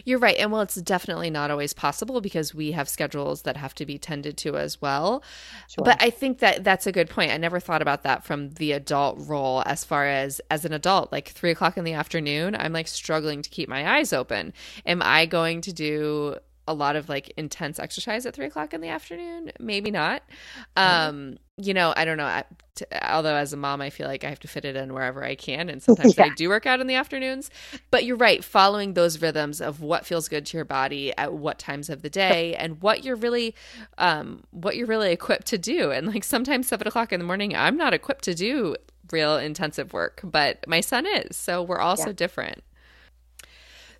You're 0.05 0.19
right. 0.19 0.37
And 0.37 0.51
well, 0.51 0.61
it's 0.61 0.75
definitely 0.75 1.29
not 1.29 1.51
always 1.51 1.73
possible 1.73 2.21
because 2.21 2.55
we 2.55 2.71
have 2.71 2.87
schedules 2.87 3.41
that 3.41 3.57
have 3.57 3.75
to 3.75 3.85
be 3.85 3.97
tended 3.97 4.37
to 4.37 4.55
as 4.55 4.81
well. 4.81 5.21
Sure. 5.67 5.83
But 5.83 6.01
I 6.01 6.09
think 6.09 6.39
that 6.39 6.63
that's 6.63 6.87
a 6.87 6.91
good 6.91 7.09
point. 7.09 7.31
I 7.31 7.37
never 7.37 7.59
thought 7.59 7.81
about 7.81 8.03
that 8.03 8.23
from 8.23 8.51
the 8.51 8.71
adult 8.71 9.19
role 9.27 9.63
as 9.65 9.83
far 9.83 10.07
as 10.07 10.39
as 10.49 10.63
an 10.65 10.73
adult, 10.73 11.11
like 11.11 11.29
three 11.29 11.51
o'clock 11.51 11.77
in 11.77 11.83
the 11.83 11.93
afternoon, 11.93 12.55
I'm 12.55 12.73
like 12.73 12.87
struggling 12.87 13.41
to 13.41 13.49
keep 13.49 13.67
my 13.67 13.97
eyes 13.97 14.13
open. 14.13 14.53
Am 14.85 15.01
I 15.03 15.25
going 15.25 15.61
to 15.61 15.73
do 15.73 16.37
a 16.67 16.73
lot 16.73 16.95
of 16.95 17.09
like 17.09 17.31
intense 17.37 17.79
exercise 17.79 18.25
at 18.25 18.33
three 18.33 18.45
o'clock 18.45 18.73
in 18.73 18.81
the 18.81 18.89
afternoon. 18.89 19.51
Maybe 19.59 19.91
not. 19.91 20.23
Um, 20.75 21.37
you 21.57 21.73
know, 21.73 21.93
I 21.95 22.05
don't 22.05 22.17
know. 22.17 22.25
I, 22.25 22.43
t- 22.75 22.85
although 23.07 23.35
as 23.35 23.53
a 23.53 23.57
mom, 23.57 23.81
I 23.81 23.89
feel 23.89 24.07
like 24.07 24.23
I 24.23 24.29
have 24.29 24.39
to 24.39 24.47
fit 24.47 24.65
it 24.65 24.75
in 24.75 24.93
wherever 24.93 25.23
I 25.23 25.35
can, 25.35 25.69
and 25.69 25.81
sometimes 25.81 26.17
yeah. 26.17 26.25
I 26.25 26.29
do 26.29 26.49
work 26.49 26.65
out 26.65 26.81
in 26.81 26.87
the 26.87 26.95
afternoons. 26.95 27.49
But 27.91 28.03
you're 28.03 28.17
right. 28.17 28.43
Following 28.43 28.93
those 28.93 29.21
rhythms 29.21 29.61
of 29.61 29.81
what 29.81 30.05
feels 30.05 30.27
good 30.27 30.45
to 30.47 30.57
your 30.57 30.65
body 30.65 31.15
at 31.17 31.33
what 31.33 31.59
times 31.59 31.89
of 31.89 32.01
the 32.01 32.09
day, 32.09 32.55
and 32.55 32.81
what 32.81 33.05
you're 33.05 33.15
really, 33.15 33.55
um, 33.97 34.43
what 34.51 34.75
you're 34.75 34.87
really 34.87 35.11
equipped 35.11 35.47
to 35.47 35.57
do. 35.57 35.91
And 35.91 36.07
like 36.07 36.23
sometimes 36.23 36.67
seven 36.67 36.87
o'clock 36.87 37.13
in 37.13 37.19
the 37.19 37.25
morning, 37.25 37.55
I'm 37.55 37.77
not 37.77 37.93
equipped 37.93 38.25
to 38.25 38.35
do 38.35 38.75
real 39.11 39.37
intensive 39.37 39.93
work, 39.93 40.21
but 40.23 40.65
my 40.67 40.81
son 40.81 41.05
is. 41.05 41.37
So 41.37 41.61
we're 41.63 41.79
also 41.79 42.07
yeah. 42.07 42.13
different. 42.13 42.63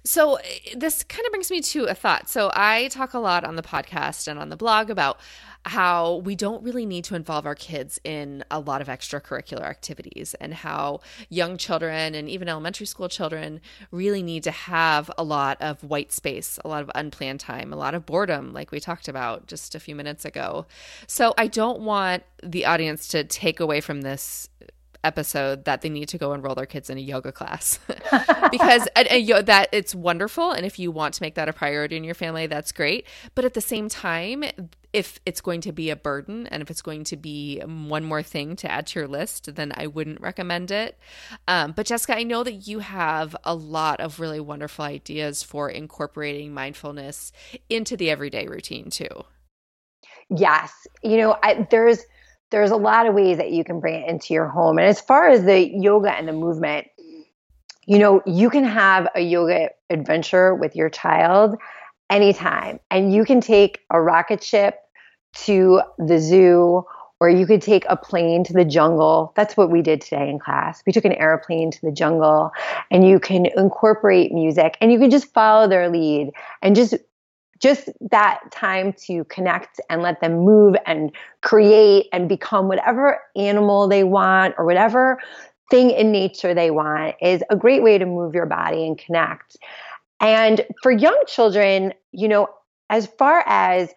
So, 0.06 0.36
eh, 0.36 0.76
this 0.78 1.04
kind 1.04 1.26
of 1.26 1.32
brings 1.32 1.50
me 1.50 1.62
to 1.62 1.86
a 1.86 1.96
thought. 1.96 2.30
So, 2.30 2.52
I 2.54 2.90
talk 2.90 3.16
a 3.16 3.20
lot 3.20 3.44
on 3.44 3.56
the 3.56 3.64
podcast 3.64 4.28
and 4.28 4.40
on 4.40 4.50
the 4.50 4.56
blog 4.56 4.92
about 4.92 5.20
how 5.66 6.18
we 6.18 6.36
don't 6.36 6.62
really 6.64 6.86
need 6.86 7.04
to 7.06 7.16
involve 7.16 7.48
our 7.48 7.56
kids 7.56 8.00
in 8.04 8.44
a 8.52 8.60
lot 8.60 8.82
of 8.82 8.88
extracurricular 8.88 9.64
activities 9.64 10.36
and 10.36 10.54
how 10.54 11.00
young 11.30 11.58
children 11.58 12.14
and 12.14 12.30
even 12.30 12.48
elementary 12.48 12.86
school 12.86 13.10
children 13.10 13.60
really 13.90 14.22
need 14.22 14.44
to 14.44 14.52
have 14.52 15.10
a 15.18 15.24
lot 15.24 15.60
of 15.62 15.84
white 15.84 16.12
space, 16.12 16.60
a 16.64 16.68
lot 16.68 16.84
of 16.84 16.92
unplanned 16.94 17.40
time, 17.40 17.74
a 17.74 17.76
lot 17.76 17.96
of 17.96 18.06
boredom, 18.06 18.54
like 18.54 18.70
we 18.72 18.80
talked 18.80 19.08
about 19.08 19.48
just 19.48 19.74
a 19.74 19.80
few 19.80 19.96
minutes 19.96 20.24
ago. 20.24 20.68
So, 21.08 21.34
I 21.36 21.48
don't 21.48 21.82
want 21.82 22.22
the 22.44 22.66
audience 22.66 23.08
to 23.08 23.24
take 23.24 23.60
away 23.60 23.82
from 23.82 24.02
this 24.02 24.50
episode 25.06 25.66
that 25.66 25.82
they 25.82 25.90
need 25.90 26.10
to 26.10 26.18
go 26.18 26.34
enroll 26.34 26.56
their 26.56 26.66
kids 26.66 26.90
in 26.90 26.98
a 26.98 27.02
yoga 27.02 27.32
class. 27.32 27.80
Because 28.52 28.88
that 28.96 29.70
it's 29.72 29.94
wonderful 29.94 30.52
and 30.52 30.66
if 30.66 30.80
you 30.80 30.92
want 30.92 31.14
to 31.16 31.24
make 31.24 31.36
that 31.36 31.50
a 31.50 31.54
priority 31.54 31.98
in 31.98 32.04
your 32.04 32.16
family 32.16 32.48
that's 32.48 32.72
great. 32.72 33.06
But 33.34 33.46
at 33.46 33.54
the 33.54 33.62
same 33.62 33.90
time 33.90 34.44
if 34.94 35.20
it's 35.26 35.42
going 35.42 35.62
to 35.62 35.74
be 35.74 35.90
a 35.90 35.96
burden 35.96 36.48
and 36.48 36.62
if 36.62 36.72
it's 36.72 36.82
going 36.82 37.04
to 37.06 37.18
be 37.18 37.60
one 37.60 38.04
more 38.06 38.24
thing 38.24 38.56
to 38.58 38.72
add 38.72 38.88
to 38.88 39.00
your 39.00 39.08
list 39.10 39.56
then 39.56 39.74
i 39.76 39.88
wouldn't 39.88 40.22
recommend 40.22 40.72
it. 40.72 40.98
Um, 41.48 41.74
but 41.74 41.86
jessica 41.86 42.16
i 42.18 42.24
know 42.24 42.44
that 42.44 42.68
you 42.68 42.80
have 42.80 43.36
a 43.44 43.56
lot 43.56 44.00
of 44.00 44.20
really 44.20 44.40
wonderful 44.40 44.86
ideas 44.86 45.44
for 45.44 45.70
incorporating 45.70 46.54
mindfulness 46.54 47.32
into 47.70 47.98
the 47.98 48.10
everyday 48.10 48.48
routine 48.48 48.90
too. 48.90 49.26
Yes. 50.30 50.72
You 51.04 51.18
know 51.18 51.38
I, 51.44 51.68
there's 51.70 52.00
there's 52.56 52.72
a 52.72 52.78
lot 52.78 53.06
of 53.06 53.14
ways 53.14 53.36
that 53.36 53.52
you 53.52 53.66
can 53.66 53.82
bring 53.82 53.96
it 53.96 54.08
into 54.08 54.34
your 54.34 54.48
home. 54.48 54.78
And 54.78 54.88
as 54.88 55.02
far 55.02 55.28
as 55.28 55.44
the 55.44 55.60
yoga 55.60 56.10
and 56.10 56.26
the 56.26 56.32
movement, 56.32 56.88
you 57.86 58.00
know, 58.00 58.24
you 58.26 58.50
can 58.50 58.64
have 58.64 59.10
a 59.14 59.20
yoga 59.20 59.72
adventure 59.90 60.56
with 60.56 60.74
your 60.74 60.90
child 60.90 61.58
anytime. 62.10 62.80
And 62.90 63.14
you 63.14 63.26
can 63.26 63.42
take 63.42 63.82
a 63.92 64.02
rocket 64.02 64.42
ship 64.42 64.80
to 65.44 65.82
the 65.98 66.18
zoo 66.18 66.86
or 67.20 67.30
you 67.30 67.46
could 67.46 67.62
take 67.62 67.84
a 67.90 67.98
plane 67.98 68.46
to 68.46 68.54
the 68.54 68.64
jungle. 68.64 69.34
That's 69.36 69.58
what 69.58 69.70
we 69.70 69.82
did 69.82 70.00
today 70.00 70.30
in 70.30 70.40
class. 70.40 70.82
We 70.88 70.94
took 70.94 71.04
an 71.04 71.12
airplane 71.12 71.72
to 71.72 71.82
the 71.82 71.92
jungle 71.92 72.52
and 72.90 73.06
you 73.06 73.20
can 73.20 73.48
incorporate 73.48 74.32
music 74.32 74.78
and 74.80 74.94
you 74.94 75.00
can 75.00 75.10
just 75.10 75.34
follow 75.34 75.68
their 75.68 75.90
lead 75.90 76.32
and 76.62 76.74
just 76.74 76.94
just 77.62 77.90
that 78.12 78.40
time 78.52 78.94
to 78.94 79.24
connect 79.26 79.80
and 79.90 80.02
let 80.02 80.20
them 80.22 80.40
move 80.40 80.76
and 80.86 81.12
create 81.42 82.08
and 82.12 82.28
become 82.28 82.68
whatever 82.68 83.20
animal 83.36 83.88
they 83.88 84.04
want 84.04 84.56
or 84.58 84.66
whatever 84.66 85.20
thing 85.72 85.90
in 85.92 86.12
nature 86.12 86.54
they 86.54 86.70
want 86.70 87.16
is 87.22 87.44
a 87.50 87.56
great 87.56 87.82
way 87.82 87.98
to 87.98 88.06
move 88.06 88.36
your 88.36 88.46
body 88.46 88.86
and 88.86 88.98
connect. 88.98 89.58
And 90.20 90.66
for 90.84 90.92
young 90.92 91.20
children, 91.28 91.94
you 92.12 92.28
know, 92.28 92.48
as 92.90 93.08
far 93.18 93.44
as 93.48 93.94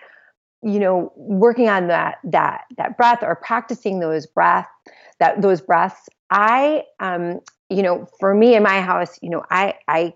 you 0.62 0.80
know, 0.80 1.12
working 1.14 1.68
on 1.68 1.86
that 1.86 2.18
that 2.24 2.64
that 2.76 2.96
breath 2.96 3.22
or 3.22 3.36
practicing 3.36 4.00
those 4.00 4.26
breath 4.26 4.66
that 5.20 5.40
those 5.40 5.60
breaths, 5.60 6.08
I 6.30 6.82
um, 7.00 7.40
you 7.70 7.82
know, 7.82 8.08
for 8.18 8.34
me 8.34 8.56
in 8.56 8.62
my 8.62 8.80
house, 8.80 9.18
you 9.22 9.30
know, 9.30 9.44
I 9.50 9.74
I 9.86 10.14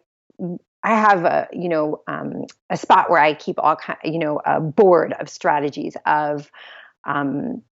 I 0.84 0.94
have 0.94 1.24
a 1.24 1.48
you 1.52 1.68
know 1.68 2.02
um, 2.06 2.46
a 2.70 2.76
spot 2.76 3.10
where 3.10 3.20
I 3.20 3.34
keep 3.34 3.58
all 3.58 3.76
kind 3.76 3.98
you 4.04 4.18
know 4.18 4.40
a 4.44 4.60
board 4.60 5.14
of 5.18 5.28
strategies 5.28 5.96
of 6.06 6.50
um, 7.04 7.62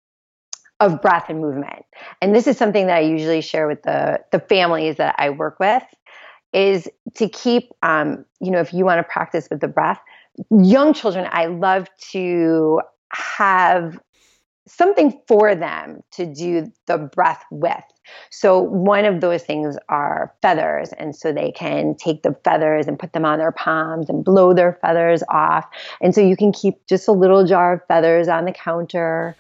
of 0.79 1.03
breath 1.03 1.27
and 1.29 1.41
movement, 1.41 1.85
and 2.23 2.35
this 2.35 2.47
is 2.47 2.57
something 2.57 2.87
that 2.87 2.97
I 2.97 3.01
usually 3.01 3.41
share 3.41 3.67
with 3.67 3.83
the 3.83 4.21
the 4.33 4.41
families 4.41 4.97
that 4.97 5.17
I 5.19 5.31
work 5.31 5.59
with 5.59 5.83
is 6.53 6.89
to 7.15 7.29
keep 7.29 7.71
um, 7.83 8.25
you 8.41 8.51
know 8.51 8.61
if 8.61 8.73
you 8.73 8.85
want 8.85 8.99
to 8.99 9.13
practice 9.13 9.49
with 9.51 9.61
the 9.61 9.69
breath, 9.69 10.01
young 10.51 10.93
children 10.95 11.29
I 11.31 11.47
love 11.47 11.89
to 12.13 12.81
have 13.13 13.99
something 14.67 15.19
for 15.27 15.55
them 15.55 16.03
to 16.13 16.27
do 16.27 16.71
the 16.87 16.99
breath 16.99 17.45
with. 17.51 17.83
So 18.31 18.61
one 18.61 19.05
of 19.05 19.21
those 19.21 19.43
things 19.43 19.77
are 19.89 20.35
feathers. 20.43 20.93
And 20.99 21.15
so 21.15 21.33
they 21.33 21.53
can 21.53 21.95
take 21.97 22.23
the 22.23 22.37
feathers 22.45 22.87
and 22.87 22.99
put 22.99 23.13
them 23.13 23.25
on 23.25 23.39
their 23.39 23.53
palms 23.53 24.09
and 24.09 24.25
blow 24.25 24.55
their 24.55 24.79
feathers 24.83 25.23
off. 25.29 25.67
And 26.01 26.15
so 26.15 26.21
you 26.21 26.37
can 26.37 26.53
keep 26.53 26.87
just 26.87 27.09
a 27.09 27.13
little 27.13 27.47
jar 27.47 27.75
of 27.75 27.87
feathers 27.87 28.29
on 28.29 28.45
the 28.45 28.53
counter. 28.53 29.37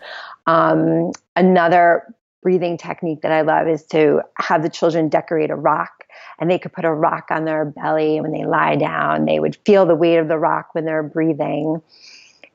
Um, 0.46 1.12
another 1.36 2.14
breathing 2.42 2.78
technique 2.78 3.20
that 3.22 3.32
I 3.32 3.42
love 3.42 3.68
is 3.68 3.84
to 3.86 4.22
have 4.36 4.62
the 4.62 4.70
children 4.70 5.08
decorate 5.08 5.50
a 5.50 5.56
rock 5.56 6.06
and 6.38 6.50
they 6.50 6.58
could 6.58 6.72
put 6.72 6.86
a 6.86 6.92
rock 6.92 7.26
on 7.30 7.44
their 7.44 7.66
belly 7.66 8.20
when 8.20 8.32
they 8.32 8.44
lie 8.44 8.76
down. 8.76 9.26
They 9.26 9.40
would 9.40 9.58
feel 9.66 9.84
the 9.84 9.94
weight 9.94 10.16
of 10.16 10.28
the 10.28 10.38
rock 10.38 10.70
when 10.74 10.86
they're 10.86 11.02
breathing. 11.02 11.82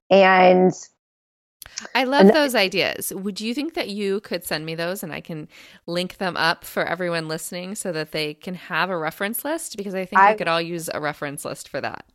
And 0.10 0.74
I 1.94 2.04
love 2.04 2.28
those 2.28 2.56
ideas. 2.56 3.12
Would 3.14 3.42
you 3.42 3.54
think 3.54 3.74
that 3.74 3.90
you 3.90 4.20
could 4.22 4.44
send 4.44 4.66
me 4.66 4.76
those 4.76 5.04
and 5.04 5.12
I 5.12 5.22
can 5.22 5.48
link 5.88 6.18
them 6.18 6.38
up 6.38 6.64
for 6.64 6.86
everyone 6.86 7.28
listening 7.28 7.76
so 7.76 7.92
that 7.92 8.12
they 8.12 8.34
can 8.34 8.56
have 8.56 8.90
a 8.90 8.98
reference 8.98 9.44
list? 9.44 9.78
Because 9.78 9.96
I 9.96 10.06
think 10.06 10.22
I, 10.22 10.32
we 10.32 10.38
could 10.38 10.48
all 10.48 10.62
use 10.62 10.90
a 10.94 11.02
reference 11.02 11.44
list 11.44 11.70
for 11.70 11.82
that. 11.82 12.06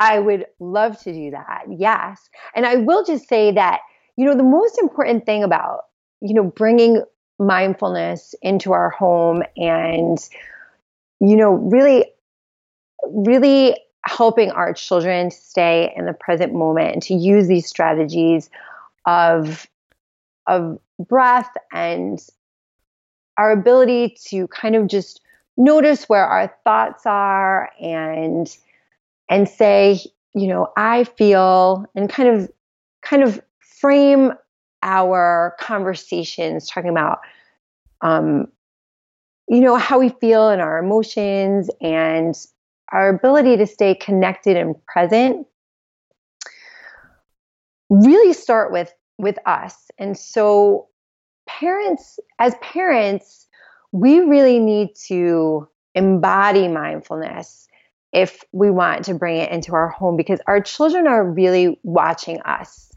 I 0.00 0.18
would 0.18 0.46
love 0.60 1.00
to 1.02 1.12
do 1.12 1.30
that. 1.30 1.64
Yes. 1.70 2.28
And 2.54 2.66
I 2.66 2.76
will 2.76 3.04
just 3.04 3.28
say 3.28 3.52
that, 3.52 3.80
you 4.16 4.24
know, 4.24 4.36
the 4.36 4.42
most 4.42 4.78
important 4.78 5.26
thing 5.26 5.42
about, 5.42 5.86
you 6.20 6.34
know, 6.34 6.44
bringing 6.44 7.02
mindfulness 7.38 8.34
into 8.42 8.72
our 8.72 8.90
home 8.90 9.42
and, 9.56 10.18
you 11.20 11.36
know, 11.36 11.52
really, 11.52 12.04
really 13.04 13.76
helping 14.06 14.50
our 14.50 14.72
children 14.72 15.30
to 15.30 15.36
stay 15.36 15.92
in 15.96 16.06
the 16.06 16.12
present 16.12 16.52
moment 16.52 16.92
and 16.94 17.02
to 17.02 17.14
use 17.14 17.46
these 17.46 17.66
strategies 17.66 18.50
of 19.08 19.66
of 20.46 20.78
breath 20.98 21.50
and 21.72 22.20
our 23.38 23.50
ability 23.50 24.16
to 24.26 24.46
kind 24.48 24.76
of 24.76 24.86
just 24.86 25.20
notice 25.56 26.08
where 26.08 26.24
our 26.24 26.52
thoughts 26.64 27.04
are 27.06 27.70
and 27.80 28.56
and 29.30 29.48
say 29.48 29.98
you 30.34 30.46
know 30.46 30.68
i 30.76 31.04
feel 31.04 31.86
and 31.94 32.10
kind 32.10 32.28
of 32.28 32.50
kind 33.02 33.22
of 33.22 33.40
frame 33.80 34.32
our 34.82 35.56
conversations 35.58 36.68
talking 36.68 36.90
about 36.90 37.20
um 38.02 38.46
you 39.48 39.60
know 39.60 39.76
how 39.76 39.98
we 39.98 40.10
feel 40.10 40.50
and 40.50 40.60
our 40.60 40.78
emotions 40.78 41.70
and 41.80 42.34
our 42.92 43.08
ability 43.08 43.56
to 43.56 43.66
stay 43.66 43.94
connected 43.94 44.56
and 44.56 44.74
present. 44.86 45.46
Really 47.90 48.32
start 48.32 48.72
with 48.72 48.92
with 49.18 49.38
us. 49.46 49.90
And 49.98 50.16
so 50.16 50.88
parents 51.46 52.18
as 52.38 52.54
parents 52.60 53.46
we 53.92 54.20
really 54.20 54.58
need 54.58 54.90
to 55.06 55.66
embody 55.94 56.68
mindfulness 56.68 57.66
if 58.12 58.44
we 58.52 58.70
want 58.70 59.04
to 59.04 59.14
bring 59.14 59.38
it 59.38 59.50
into 59.50 59.74
our 59.74 59.88
home 59.88 60.16
because 60.16 60.40
our 60.46 60.60
children 60.60 61.06
are 61.06 61.24
really 61.24 61.78
watching 61.82 62.40
us. 62.42 62.90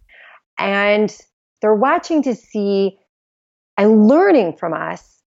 And 0.58 1.16
they're 1.62 1.76
watching 1.76 2.24
to 2.24 2.36
see 2.36 2.98
and 3.78 4.08
learning 4.08 4.58
from 4.58 4.74
us 4.74 5.22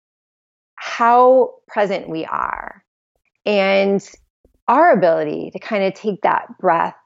how 0.75 1.55
present 1.69 2.09
we 2.09 2.25
are 2.25 2.83
and 3.45 4.07
our 4.67 4.93
ability 4.93 5.51
to 5.53 5.59
kind 5.59 5.85
of 5.85 5.95
take 5.95 6.23
that 6.23 6.59
breath 6.59 6.97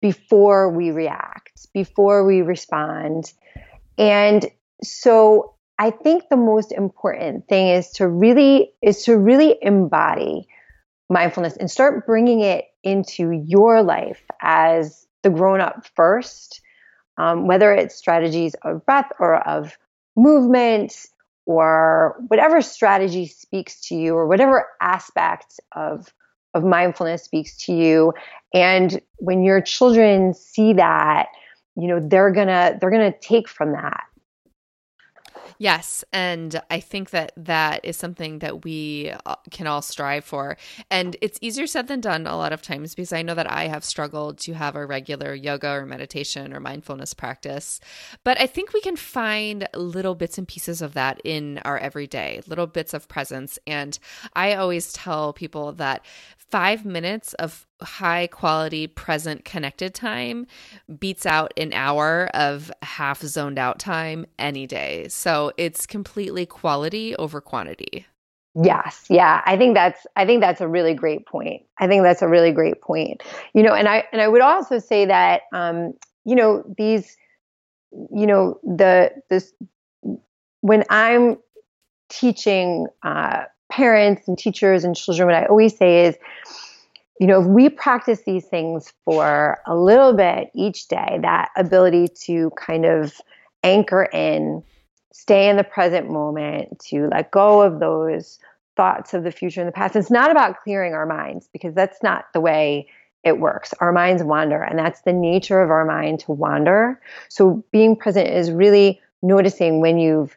before 0.00 0.70
we 0.70 0.90
react, 0.90 1.47
before 1.66 2.24
we 2.24 2.42
respond. 2.42 3.32
And 3.96 4.46
so 4.82 5.54
I 5.78 5.90
think 5.90 6.28
the 6.28 6.36
most 6.36 6.72
important 6.72 7.48
thing 7.48 7.68
is 7.68 7.90
to 7.92 8.08
really 8.08 8.72
is 8.82 9.04
to 9.04 9.16
really 9.16 9.56
embody 9.62 10.48
mindfulness 11.08 11.56
and 11.56 11.70
start 11.70 12.06
bringing 12.06 12.40
it 12.40 12.64
into 12.82 13.30
your 13.30 13.82
life 13.82 14.22
as 14.42 15.06
the 15.22 15.30
grown 15.30 15.60
up 15.60 15.86
first, 15.94 16.60
um, 17.16 17.46
whether 17.46 17.72
it's 17.72 17.94
strategies 17.94 18.54
of 18.62 18.84
breath 18.84 19.10
or 19.18 19.36
of 19.36 19.76
movement 20.16 21.06
or 21.46 22.16
whatever 22.28 22.60
strategy 22.60 23.26
speaks 23.26 23.80
to 23.88 23.94
you 23.94 24.14
or 24.14 24.26
whatever 24.26 24.66
aspect 24.80 25.60
of 25.74 26.12
of 26.54 26.64
mindfulness 26.64 27.22
speaks 27.22 27.56
to 27.56 27.72
you 27.74 28.12
and 28.54 29.00
when 29.18 29.42
your 29.42 29.60
children 29.60 30.32
see 30.32 30.72
that 30.72 31.28
you 31.78 31.88
know 31.88 32.00
they're 32.00 32.32
gonna 32.32 32.76
they're 32.80 32.90
gonna 32.90 33.14
take 33.20 33.48
from 33.48 33.72
that 33.72 34.04
Yes, 35.58 36.04
and 36.12 36.60
I 36.70 36.78
think 36.78 37.10
that 37.10 37.32
that 37.36 37.84
is 37.84 37.96
something 37.96 38.38
that 38.38 38.64
we 38.64 39.12
uh, 39.26 39.34
can 39.50 39.66
all 39.66 39.82
strive 39.82 40.24
for. 40.24 40.56
And 40.88 41.16
it's 41.20 41.38
easier 41.42 41.66
said 41.66 41.88
than 41.88 42.00
done 42.00 42.28
a 42.28 42.36
lot 42.36 42.52
of 42.52 42.62
times 42.62 42.94
because 42.94 43.12
I 43.12 43.22
know 43.22 43.34
that 43.34 43.50
I 43.50 43.66
have 43.66 43.84
struggled 43.84 44.38
to 44.40 44.52
have 44.52 44.76
a 44.76 44.86
regular 44.86 45.34
yoga 45.34 45.70
or 45.70 45.84
meditation 45.84 46.54
or 46.54 46.60
mindfulness 46.60 47.12
practice. 47.12 47.80
But 48.22 48.40
I 48.40 48.46
think 48.46 48.72
we 48.72 48.80
can 48.80 48.94
find 48.94 49.68
little 49.74 50.14
bits 50.14 50.38
and 50.38 50.46
pieces 50.46 50.80
of 50.80 50.94
that 50.94 51.20
in 51.24 51.58
our 51.64 51.78
everyday, 51.78 52.40
little 52.46 52.68
bits 52.68 52.94
of 52.94 53.08
presence. 53.08 53.58
And 53.66 53.98
I 54.34 54.54
always 54.54 54.92
tell 54.92 55.32
people 55.32 55.72
that 55.72 56.04
five 56.50 56.84
minutes 56.84 57.34
of 57.34 57.66
high 57.82 58.26
quality 58.26 58.86
present 58.86 59.44
connected 59.44 59.94
time 59.94 60.46
beats 60.98 61.26
out 61.26 61.52
an 61.56 61.72
hour 61.72 62.28
of 62.34 62.72
half 62.82 63.20
zoned 63.22 63.58
out 63.58 63.78
time 63.78 64.26
any 64.38 64.66
day. 64.66 65.06
So 65.08 65.52
it's 65.56 65.86
completely 65.86 66.46
quality 66.46 67.14
over 67.16 67.40
quantity. 67.40 68.06
Yes, 68.60 69.04
yeah. 69.08 69.42
I 69.46 69.56
think 69.56 69.74
that's 69.74 70.06
I 70.16 70.26
think 70.26 70.40
that's 70.40 70.60
a 70.60 70.66
really 70.66 70.94
great 70.94 71.26
point. 71.26 71.62
I 71.78 71.86
think 71.86 72.02
that's 72.02 72.22
a 72.22 72.28
really 72.28 72.50
great 72.50 72.80
point. 72.80 73.22
You 73.54 73.62
know, 73.62 73.74
and 73.74 73.86
I 73.88 74.04
and 74.12 74.20
I 74.20 74.26
would 74.26 74.40
also 74.40 74.78
say 74.78 75.06
that 75.06 75.42
um, 75.52 75.92
you 76.24 76.34
know, 76.34 76.64
these 76.76 77.16
you 77.92 78.26
know, 78.26 78.58
the 78.64 79.12
this 79.30 79.52
when 80.60 80.84
I'm 80.90 81.38
teaching 82.08 82.86
uh 83.02 83.44
parents 83.78 84.26
and 84.26 84.36
teachers 84.36 84.82
and 84.82 84.96
children, 84.96 85.28
what 85.28 85.36
I 85.36 85.46
always 85.46 85.76
say 85.76 86.06
is, 86.06 86.16
you 87.20 87.28
know, 87.28 87.40
if 87.40 87.46
we 87.46 87.68
practice 87.68 88.22
these 88.26 88.44
things 88.44 88.92
for 89.04 89.60
a 89.66 89.76
little 89.76 90.14
bit 90.14 90.50
each 90.52 90.88
day, 90.88 91.20
that 91.22 91.50
ability 91.56 92.08
to 92.24 92.50
kind 92.56 92.84
of 92.84 93.14
anchor 93.62 94.02
in, 94.12 94.64
stay 95.12 95.48
in 95.48 95.56
the 95.56 95.62
present 95.62 96.10
moment, 96.10 96.80
to 96.88 97.06
let 97.06 97.30
go 97.30 97.62
of 97.62 97.78
those 97.78 98.40
thoughts 98.76 99.14
of 99.14 99.22
the 99.22 99.30
future 99.30 99.60
and 99.60 99.68
the 99.68 99.72
past. 99.72 99.94
It's 99.94 100.10
not 100.10 100.32
about 100.32 100.58
clearing 100.58 100.94
our 100.94 101.06
minds 101.06 101.48
because 101.52 101.72
that's 101.72 102.02
not 102.02 102.24
the 102.34 102.40
way 102.40 102.88
it 103.22 103.38
works. 103.38 103.72
Our 103.80 103.92
minds 103.92 104.24
wander, 104.24 104.60
and 104.60 104.76
that's 104.76 105.02
the 105.02 105.12
nature 105.12 105.62
of 105.62 105.70
our 105.70 105.84
mind 105.84 106.18
to 106.20 106.32
wander. 106.32 107.00
So 107.28 107.64
being 107.70 107.94
present 107.94 108.28
is 108.28 108.50
really 108.50 109.00
noticing 109.22 109.80
when 109.80 109.98
you've 109.98 110.36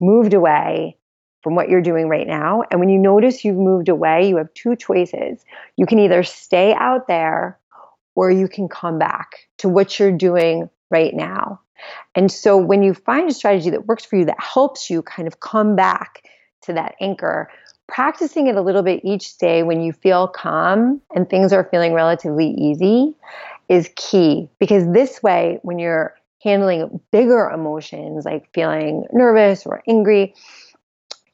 moved 0.00 0.34
away 0.34 0.96
from 1.42 1.54
what 1.54 1.68
you're 1.68 1.82
doing 1.82 2.08
right 2.08 2.26
now. 2.26 2.62
And 2.70 2.80
when 2.80 2.88
you 2.88 2.98
notice 2.98 3.44
you've 3.44 3.56
moved 3.56 3.88
away, 3.88 4.28
you 4.28 4.36
have 4.36 4.52
two 4.54 4.76
choices. 4.76 5.44
You 5.76 5.86
can 5.86 5.98
either 5.98 6.22
stay 6.22 6.74
out 6.74 7.08
there 7.08 7.58
or 8.14 8.30
you 8.30 8.48
can 8.48 8.68
come 8.68 8.98
back 8.98 9.48
to 9.58 9.68
what 9.68 9.98
you're 9.98 10.16
doing 10.16 10.68
right 10.90 11.14
now. 11.14 11.60
And 12.14 12.30
so 12.30 12.56
when 12.56 12.82
you 12.82 12.92
find 12.92 13.30
a 13.30 13.34
strategy 13.34 13.70
that 13.70 13.86
works 13.86 14.04
for 14.04 14.16
you, 14.16 14.26
that 14.26 14.40
helps 14.40 14.90
you 14.90 15.02
kind 15.02 15.26
of 15.26 15.40
come 15.40 15.76
back 15.76 16.28
to 16.62 16.74
that 16.74 16.94
anchor, 17.00 17.48
practicing 17.88 18.46
it 18.46 18.56
a 18.56 18.60
little 18.60 18.82
bit 18.82 19.00
each 19.04 19.38
day 19.38 19.62
when 19.62 19.80
you 19.80 19.92
feel 19.92 20.28
calm 20.28 21.00
and 21.14 21.28
things 21.28 21.52
are 21.52 21.64
feeling 21.70 21.94
relatively 21.94 22.50
easy 22.50 23.14
is 23.68 23.88
key 23.96 24.48
because 24.58 24.84
this 24.92 25.22
way, 25.22 25.58
when 25.62 25.78
you're 25.78 26.14
handling 26.42 27.00
bigger 27.12 27.48
emotions 27.48 28.24
like 28.24 28.52
feeling 28.52 29.04
nervous 29.12 29.64
or 29.64 29.82
angry, 29.88 30.34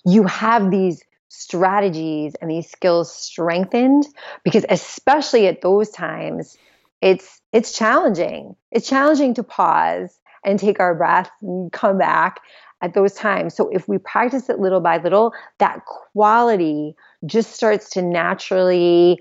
you 0.07 0.24
have 0.24 0.70
these 0.70 1.02
strategies 1.28 2.34
and 2.40 2.50
these 2.50 2.70
skills 2.70 3.12
strengthened 3.12 4.07
because 4.44 4.64
especially 4.70 5.46
at 5.46 5.61
those 5.61 5.90
times 5.90 6.57
it's 7.02 7.40
it's 7.52 7.72
challenging. 7.72 8.57
It's 8.70 8.88
challenging 8.88 9.34
to 9.34 9.42
pause 9.42 10.18
and 10.44 10.59
take 10.59 10.80
our 10.80 10.94
breath 10.94 11.30
and 11.42 11.70
come 11.72 11.98
back 11.98 12.40
at 12.82 12.94
those 12.94 13.14
times. 13.14 13.54
So 13.54 13.68
if 13.70 13.88
we 13.88 13.98
practice 13.98 14.48
it 14.48 14.59
little 14.59 14.80
by 14.80 14.98
little 14.98 15.32
that 15.59 15.84
quality 15.86 16.94
just 17.24 17.52
starts 17.52 17.90
to 17.90 18.02
naturally 18.02 19.20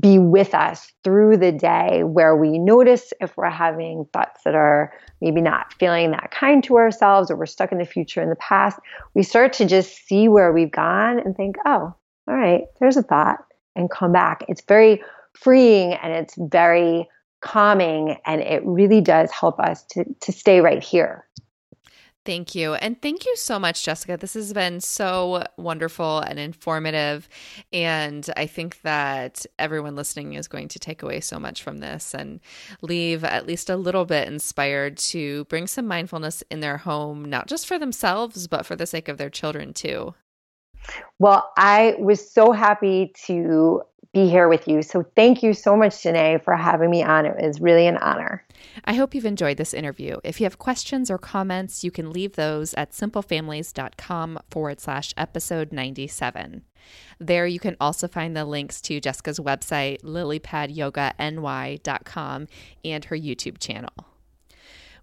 be 0.00 0.18
with 0.18 0.54
us 0.54 0.92
through 1.04 1.36
the 1.36 1.52
day 1.52 2.02
where 2.04 2.34
we 2.34 2.58
notice 2.58 3.12
if 3.20 3.36
we're 3.36 3.50
having 3.50 4.06
thoughts 4.12 4.42
that 4.44 4.54
are 4.54 4.92
maybe 5.20 5.42
not 5.42 5.74
feeling 5.74 6.10
that 6.10 6.30
kind 6.30 6.64
to 6.64 6.76
ourselves 6.76 7.30
or 7.30 7.36
we're 7.36 7.44
stuck 7.44 7.70
in 7.70 7.78
the 7.78 7.84
future 7.84 8.22
in 8.22 8.30
the 8.30 8.36
past 8.36 8.78
we 9.12 9.22
start 9.22 9.52
to 9.52 9.66
just 9.66 10.06
see 10.06 10.26
where 10.26 10.52
we've 10.52 10.72
gone 10.72 11.18
and 11.18 11.36
think 11.36 11.56
oh 11.66 11.94
all 12.26 12.34
right 12.34 12.64
there's 12.80 12.96
a 12.96 13.02
thought 13.02 13.44
and 13.76 13.90
come 13.90 14.12
back. 14.12 14.44
It's 14.48 14.62
very 14.62 15.02
freeing 15.34 15.94
and 15.94 16.12
it's 16.12 16.34
very 16.38 17.08
calming 17.40 18.16
and 18.24 18.40
it 18.40 18.64
really 18.64 19.00
does 19.00 19.30
help 19.30 19.60
us 19.60 19.84
to 19.84 20.04
to 20.20 20.32
stay 20.32 20.60
right 20.60 20.82
here 20.82 21.26
Thank 22.24 22.54
you. 22.54 22.74
And 22.74 23.00
thank 23.02 23.26
you 23.26 23.36
so 23.36 23.58
much, 23.58 23.84
Jessica. 23.84 24.16
This 24.16 24.32
has 24.32 24.52
been 24.54 24.80
so 24.80 25.44
wonderful 25.58 26.20
and 26.20 26.38
informative. 26.38 27.28
And 27.72 28.28
I 28.36 28.46
think 28.46 28.80
that 28.82 29.44
everyone 29.58 29.94
listening 29.94 30.32
is 30.32 30.48
going 30.48 30.68
to 30.68 30.78
take 30.78 31.02
away 31.02 31.20
so 31.20 31.38
much 31.38 31.62
from 31.62 31.78
this 31.78 32.14
and 32.14 32.40
leave 32.80 33.24
at 33.24 33.46
least 33.46 33.68
a 33.68 33.76
little 33.76 34.06
bit 34.06 34.26
inspired 34.26 34.96
to 34.98 35.44
bring 35.44 35.66
some 35.66 35.86
mindfulness 35.86 36.42
in 36.50 36.60
their 36.60 36.78
home, 36.78 37.26
not 37.26 37.46
just 37.46 37.66
for 37.66 37.78
themselves, 37.78 38.48
but 38.48 38.64
for 38.64 38.74
the 38.74 38.86
sake 38.86 39.08
of 39.08 39.18
their 39.18 39.30
children 39.30 39.74
too. 39.74 40.14
Well, 41.18 41.52
I 41.56 41.94
was 41.98 42.30
so 42.30 42.52
happy 42.52 43.12
to 43.26 43.82
be 44.14 44.28
here 44.28 44.48
with 44.48 44.66
you. 44.66 44.82
So 44.82 45.04
thank 45.14 45.42
you 45.42 45.52
so 45.52 45.76
much, 45.76 45.92
Denaye, 45.92 46.42
for 46.42 46.56
having 46.56 46.88
me 46.90 47.02
on. 47.02 47.26
It 47.26 47.36
was 47.44 47.60
really 47.60 47.86
an 47.86 47.98
honor. 47.98 48.42
I 48.84 48.94
hope 48.94 49.14
you've 49.14 49.26
enjoyed 49.26 49.58
this 49.58 49.74
interview. 49.74 50.16
If 50.24 50.40
you 50.40 50.44
have 50.44 50.58
questions 50.58 51.10
or 51.10 51.18
comments, 51.18 51.84
you 51.84 51.90
can 51.90 52.10
leave 52.12 52.36
those 52.36 52.72
at 52.74 52.92
simplefamilies.com 52.92 54.38
forward 54.48 54.80
slash 54.80 55.12
episode 55.16 55.72
97. 55.72 56.62
There 57.18 57.46
you 57.46 57.58
can 57.58 57.76
also 57.80 58.06
find 58.08 58.36
the 58.36 58.44
links 58.44 58.82
to 58.82 59.00
Jessica's 59.00 59.40
website, 59.40 60.02
lilypadyoga.ny.com, 60.02 62.48
and 62.84 63.04
her 63.04 63.16
YouTube 63.16 63.58
channel. 63.58 64.13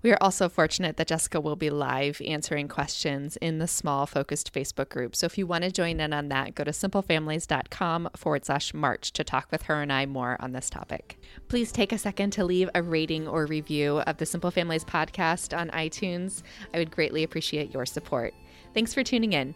We 0.04 0.12
are 0.12 0.18
also 0.20 0.50
fortunate 0.50 0.98
that 0.98 1.08
Jessica 1.08 1.40
will 1.40 1.56
be 1.56 1.70
live 1.70 2.22
answering 2.26 2.68
questions 2.68 3.38
in 3.38 3.60
the 3.60 3.68
small 3.68 4.06
focused 4.06 4.54
Facebook 4.54 4.90
group. 4.90 5.16
So 5.16 5.26
if 5.26 5.38
you 5.38 5.46
want 5.46 5.64
to 5.64 5.72
join 5.72 6.00
in 6.00 6.12
on 6.12 6.30
that, 6.30 6.56
go 6.56 6.64
to 6.64 6.72
simplefamilies.com 6.72 8.10
forward 8.16 8.46
slash 8.46 8.74
March 8.74 9.12
to 9.14 9.24
talk 9.24 9.48
with 9.52 9.64
her 9.64 9.82
and 9.82 9.94
I 9.94 10.06
more 10.06 10.38
on 10.40 10.54
this 10.54 10.70
topic. 10.70 11.18
Please 11.48 11.72
take 11.72 11.92
a 11.92 11.98
second 11.98 12.32
to 12.32 12.46
leave 12.46 12.70
a 12.74 12.82
rating 12.82 13.28
or 13.28 13.46
review 13.46 14.00
of 14.00 14.18
the 14.18 14.26
Simple 14.26 14.52
Families 14.52 14.84
podcast 14.84 15.58
on 15.58 15.70
iTunes. 15.70 16.42
I 16.74 16.80
would 16.80 16.92
greatly 16.92 17.24
appreciate 17.24 17.74
your 17.74 17.86
support. 17.86 18.34
Thanks 18.74 18.94
for 18.94 19.04
tuning 19.04 19.34
in. 19.34 19.54